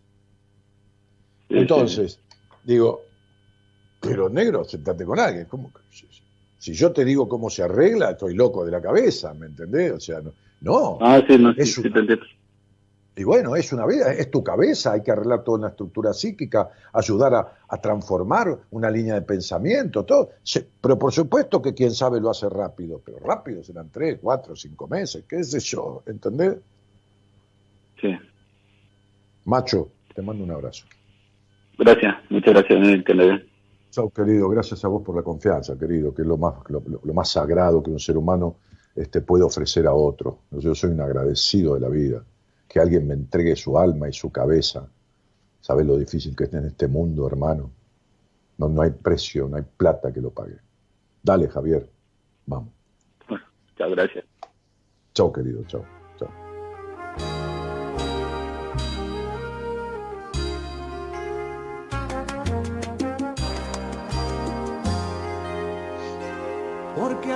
[1.48, 2.20] Sí, Entonces,
[2.66, 3.02] digo,
[4.02, 5.46] pero negro, sentate con alguien.
[5.46, 5.80] ¿Cómo que-
[6.58, 9.94] si- yo te digo cómo se arregla, estoy loco de la cabeza, ¿me entendés?
[9.94, 10.34] O sea, no.
[10.62, 10.98] no.
[11.02, 12.20] Ah, sí, no, sí, Es sí, una-
[13.14, 16.70] y bueno, es una vida, es tu cabeza, hay que arreglar toda una estructura psíquica,
[16.94, 20.30] ayudar a, a transformar una línea de pensamiento, todo.
[20.44, 24.56] Se- pero por supuesto que quien sabe lo hace rápido, pero rápido serán tres, cuatro,
[24.56, 26.56] cinco meses, qué sé yo, ¿entendés?
[28.00, 28.18] Sí.
[29.46, 30.86] Macho, te mando un abrazo.
[31.78, 33.51] Gracias, muchas gracias, Daniel, que le.
[33.92, 37.14] Chao, querido, gracias a vos por la confianza, querido, que es lo más, lo, lo-
[37.14, 38.56] más sagrado que un ser humano
[38.96, 40.40] este, puede ofrecer a otro.
[40.52, 42.24] Yo soy un agradecido de la vida,
[42.68, 44.88] que alguien me entregue su alma y su cabeza.
[45.60, 47.70] ¿Sabes lo difícil que es en este mundo, hermano?
[48.58, 50.58] No, no hay precio, no hay plata que lo pague.
[51.22, 51.90] Dale, Javier,
[52.46, 52.70] vamos.
[53.78, 54.26] Chao, gracias.
[55.14, 56.01] Chao, querido, chao.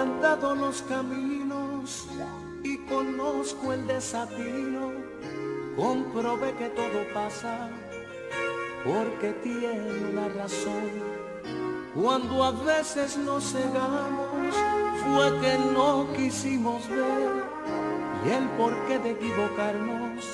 [0.05, 0.15] Chao.
[0.15, 2.07] porque han dado los caminos
[2.63, 4.91] y conozco el desatino,
[5.75, 7.69] comprobé que todo pasa
[8.83, 11.15] porque tiene una razón.
[11.93, 14.55] Cuando a veces nos cegamos
[15.03, 17.43] fue que no quisimos ver
[18.25, 20.25] y el porqué de equivocarnos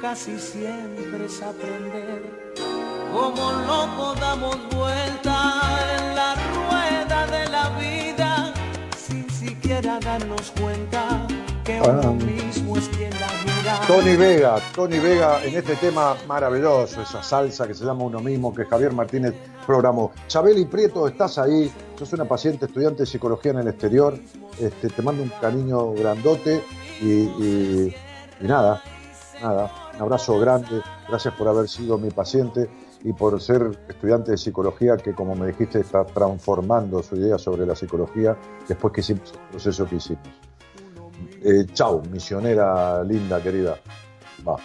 [0.00, 2.46] casi siempre es aprender.
[3.12, 6.05] Como loco damos vuelta
[9.68, 11.26] darnos cuenta
[11.64, 13.80] que uno mismo es quien la mira.
[13.88, 18.54] Tony Vega, Tony Vega en este tema maravilloso, esa salsa que se llama uno mismo,
[18.54, 19.34] que Javier Martínez
[19.66, 20.12] programó.
[20.28, 24.16] Chabeli Prieto, estás ahí, sos una paciente estudiante de psicología en el exterior,
[24.60, 26.62] este, te mando un cariño grandote
[27.00, 27.94] y, y-
[28.40, 28.80] y nada,
[29.42, 32.70] nada, un abrazo grande, gracias por haber sido mi paciente
[33.06, 37.64] y por ser estudiante de psicología que como me dijiste está transformando su idea sobre
[37.64, 40.26] la psicología después que hicimos el proceso que hicimos.
[41.40, 43.78] Eh, chau, misionera linda, querida.
[44.46, 44.56] Va.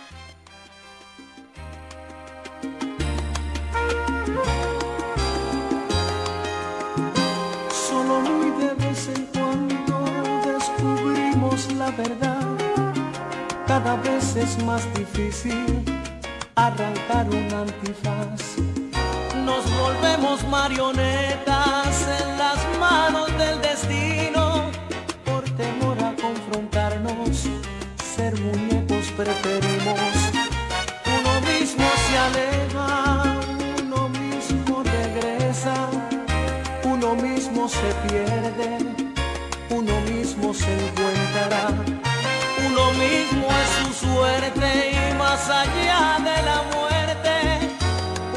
[7.69, 12.57] Solo muy de vez en cuando descubrimos la verdad.
[13.67, 15.90] Cada vez es más difícil
[16.67, 18.41] arrancar un antifaz.
[19.47, 24.69] Nos volvemos marionetas en las manos del destino.
[25.25, 27.49] Por temor a confrontarnos,
[28.15, 30.13] ser muñecos preferimos.
[31.17, 33.39] Uno mismo se aleja,
[33.83, 35.75] uno mismo regresa.
[36.83, 38.69] Uno mismo se pierde,
[39.69, 41.69] uno mismo se encuentra,
[42.67, 44.80] uno mismo es su suerte
[45.31, 47.35] más allá de la muerte,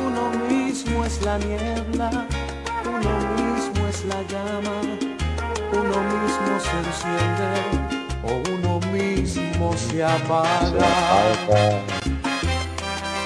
[0.07, 2.09] uno mismo es la niebla,
[2.87, 4.77] uno mismo es la llama,
[5.73, 7.51] uno mismo se enciende
[8.23, 10.87] o uno mismo se apaga.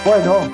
[0.02, 0.50] Bueno,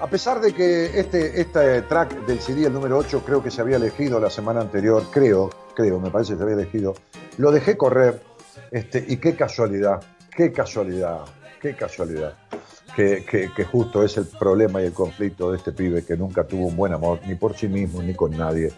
[0.00, 3.60] a pesar de que este, este track del CD, el número 8, creo que se
[3.60, 6.94] había elegido la semana anterior, creo, creo, me parece que se había elegido,
[7.38, 8.20] lo dejé correr,
[8.72, 10.02] este, y qué casualidad,
[10.34, 11.20] qué casualidad,
[11.60, 12.34] qué casualidad,
[12.96, 16.66] que, que- justo es el problema y el conflicto de este pibe que nunca tuvo
[16.66, 18.72] un buen amor, ni por sí mismo, ni con nadie,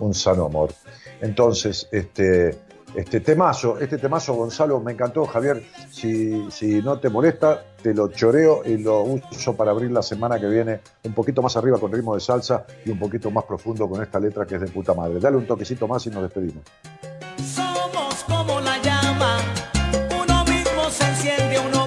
[0.00, 0.72] un sano amor.
[1.20, 2.58] Entonces, este,
[2.96, 5.62] este temazo, este temazo, Gonzalo, me encantó, Javier.
[5.90, 10.40] Si, si no te molesta, te lo choreo y lo uso para abrir la semana
[10.40, 13.88] que viene un poquito más arriba con ritmo de salsa y un poquito más profundo
[13.88, 15.20] con esta letra que es de puta madre.
[15.20, 16.64] Dale un toquecito más y nos despedimos.
[17.54, 19.38] Somos como la llama,
[20.22, 21.81] uno mismo se enciende, uno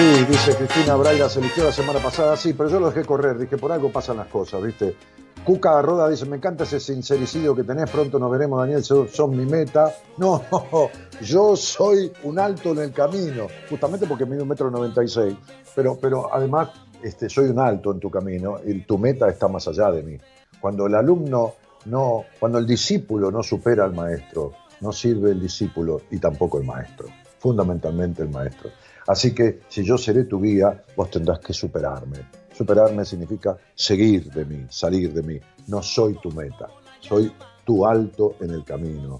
[0.00, 3.36] Sí, dice Cristina Braida, se eligió la semana pasada, sí, pero yo lo dejé correr,
[3.36, 4.96] dije, por algo pasan las cosas, ¿viste?
[5.44, 9.44] Cuca Roda dice, me encanta ese sincericidio que tenés, pronto nos veremos, Daniel, son mi
[9.44, 9.92] meta.
[10.16, 10.42] No,
[11.20, 15.36] yo soy un alto en el camino, justamente porque mido un metro noventa y seis,
[15.74, 16.70] pero, pero además
[17.02, 20.16] este, soy un alto en tu camino y tu meta está más allá de mí.
[20.62, 26.00] Cuando el alumno no, cuando el discípulo no supera al maestro, no sirve el discípulo
[26.10, 27.06] y tampoco el maestro,
[27.38, 28.70] fundamentalmente el maestro.
[29.10, 32.18] Así que si yo seré tu guía, vos tendrás que superarme.
[32.56, 35.40] Superarme significa seguir de mí, salir de mí.
[35.66, 36.68] No soy tu meta,
[37.00, 37.32] soy
[37.64, 39.18] tu alto en el camino.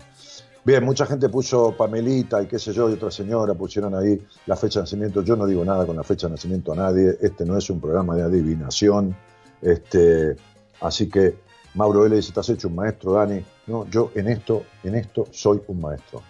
[0.64, 4.54] Bien, mucha gente puso Pamelita y qué sé yo, y otra señora pusieron ahí la
[4.54, 5.22] fecha de nacimiento.
[5.22, 7.16] Yo no digo nada con la fecha de nacimiento a nadie.
[7.20, 9.16] Este no es un programa de adivinación.
[9.60, 10.36] Este,
[10.82, 11.34] así que
[11.74, 13.44] Mauro L dice, estás hecho un maestro, Dani.
[13.66, 16.22] No, yo en esto, en esto soy un maestro.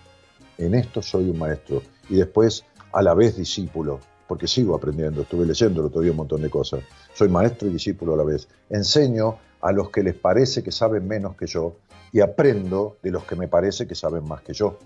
[0.57, 1.83] En esto soy un maestro.
[2.09, 5.23] Y después, a la vez, discípulo, porque sigo aprendiendo.
[5.23, 5.51] Estuve
[5.81, 6.81] otro día un montón de cosas.
[7.15, 8.49] Soy maestro y discípulo a la vez.
[8.69, 11.77] Enseño a los que les parece que saben menos que yo
[12.13, 14.79] y aprendo de los que me parece que saben más que yo.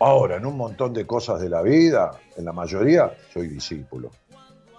[0.00, 4.10] Ahora, en un montón de cosas de la vida, en la mayoría, soy discípulo.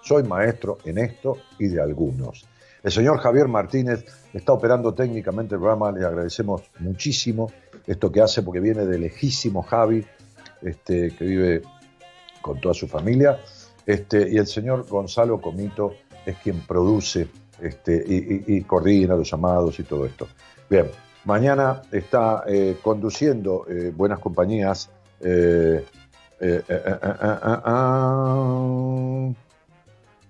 [0.02, 2.46] Soy maestro en esto y de algunos.
[2.84, 7.52] El señor Javier Martínez está operando técnicamente el programa, le agradecemos muchísimo
[7.88, 10.06] esto que hace porque viene de lejísimo Javi,
[10.62, 11.62] este, que vive
[12.46, 13.40] con toda su familia,
[13.88, 15.94] este, y el señor Gonzalo Comito
[16.24, 17.28] es quien produce
[17.60, 20.28] este, y, coordina los llamados y todo esto.
[20.70, 20.86] Bien,
[21.24, 24.92] mañana está eh, conduciendo eh, Buenas Compañías.
[25.22, 25.84] eh,
[27.66, 29.32] ah,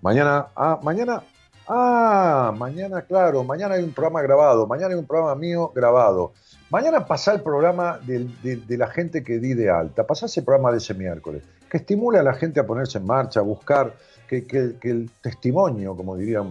[0.01, 1.23] mañana, ah, mañana,
[1.67, 6.31] ah, mañana, claro, mañana hay un programa grabado, mañana hay un programa mío grabado.
[6.69, 10.71] Mañana pasa el programa de, de la gente que di de alta, pasa ese programa
[10.71, 11.43] de ese miércoles,
[11.75, 13.93] que estimula a la gente a ponerse en marcha, a buscar
[14.29, 14.45] que,
[14.81, 16.41] el testimonio, como diría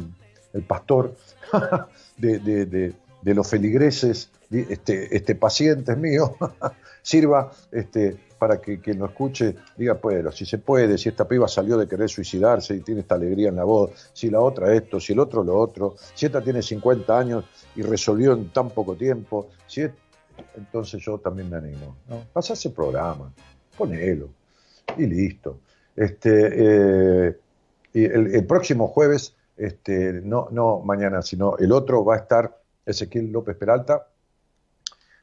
[0.53, 1.17] el pastor,
[2.19, 2.93] de,
[3.23, 6.33] los feligreses, este, este, pacientes míos,
[7.03, 11.49] sirva este, para que quien lo escuche diga, pues, si se puede, si esta piba
[11.49, 15.01] salió de querer suicidarse y tiene esta alegría en la voz, si la otra esto,
[15.01, 18.95] si el otro lo otro, si esta tiene 50 años y resolvió en tan poco
[18.95, 19.93] tiempo, si es-
[20.55, 21.97] entonces yo también me animo.
[22.11, 22.25] ¿no?
[22.31, 23.33] Pasa ese programa,
[23.79, 24.44] ponelo
[24.99, 25.61] y listo.
[25.97, 27.37] Este, eh,
[27.93, 32.59] y el, el próximo jueves, este, no, no mañana, sino el otro, va a estar
[32.85, 34.09] Ezequiel López Peralta,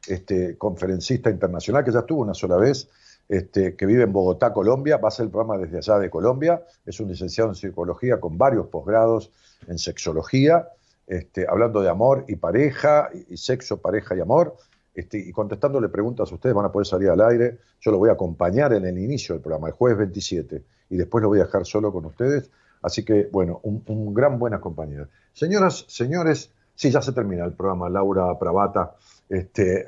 [0.07, 2.89] este, conferencista internacional que ya estuvo una sola vez,
[3.30, 6.64] este, que vive en Bogotá, Colombia, va a hacer el programa desde allá de Colombia,
[6.85, 9.31] es un licenciado en psicología con varios posgrados
[9.68, 10.69] en sexología,
[11.07, 14.56] este, hablando de amor y pareja, y, y sexo, pareja y amor,
[14.93, 18.09] este, y contestándole preguntas a ustedes van a poder salir al aire, yo lo voy
[18.09, 21.45] a acompañar en el inicio del programa, el jueves 27, y después lo voy a
[21.45, 22.49] dejar solo con ustedes,
[22.81, 25.07] así que bueno, un, gran buena compañía.
[25.31, 28.95] Señoras, señores, sí, ya se termina el programa, Laura Pravata,
[29.30, 29.85] este,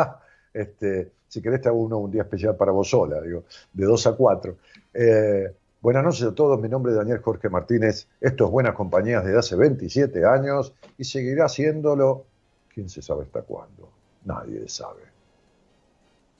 [0.54, 4.06] este, si querés te hago uno un día especial para vos sola, digo, de 2
[4.06, 4.56] a 4.
[4.94, 9.22] Eh, buenas noches a todos, mi nombre es Daniel Jorge Martínez, esto es Buenas Compañías
[9.22, 12.24] desde hace 27 años y seguirá haciéndolo,
[12.72, 13.95] quién se sabe hasta cuándo,
[14.26, 15.02] nadie sabe.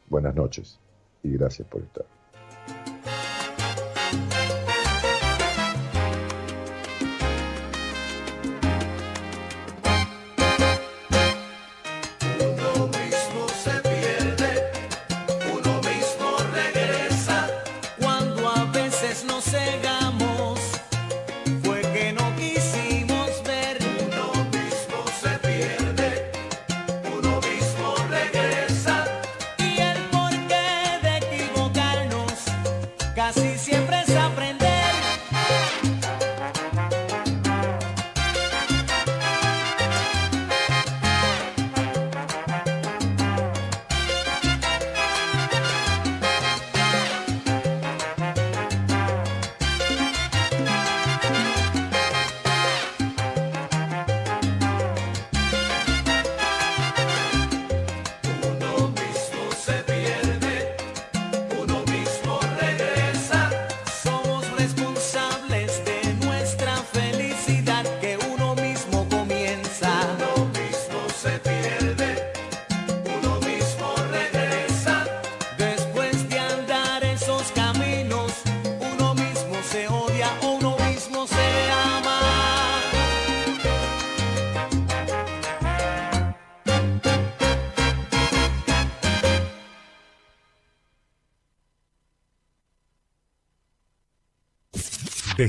[0.09, 0.79] Buenas noches
[1.23, 2.16] y gracias por estar.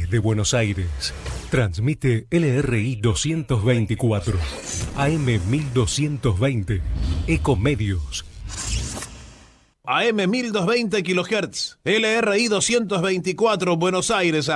[0.07, 1.13] Desde Buenos Aires,
[1.51, 4.39] transmite LRI 224,
[4.95, 6.81] AM 1220,
[7.27, 8.23] Ecomedios.
[9.83, 14.55] AM 1220 kHz, LRI 224, Buenos Aires, Argentina.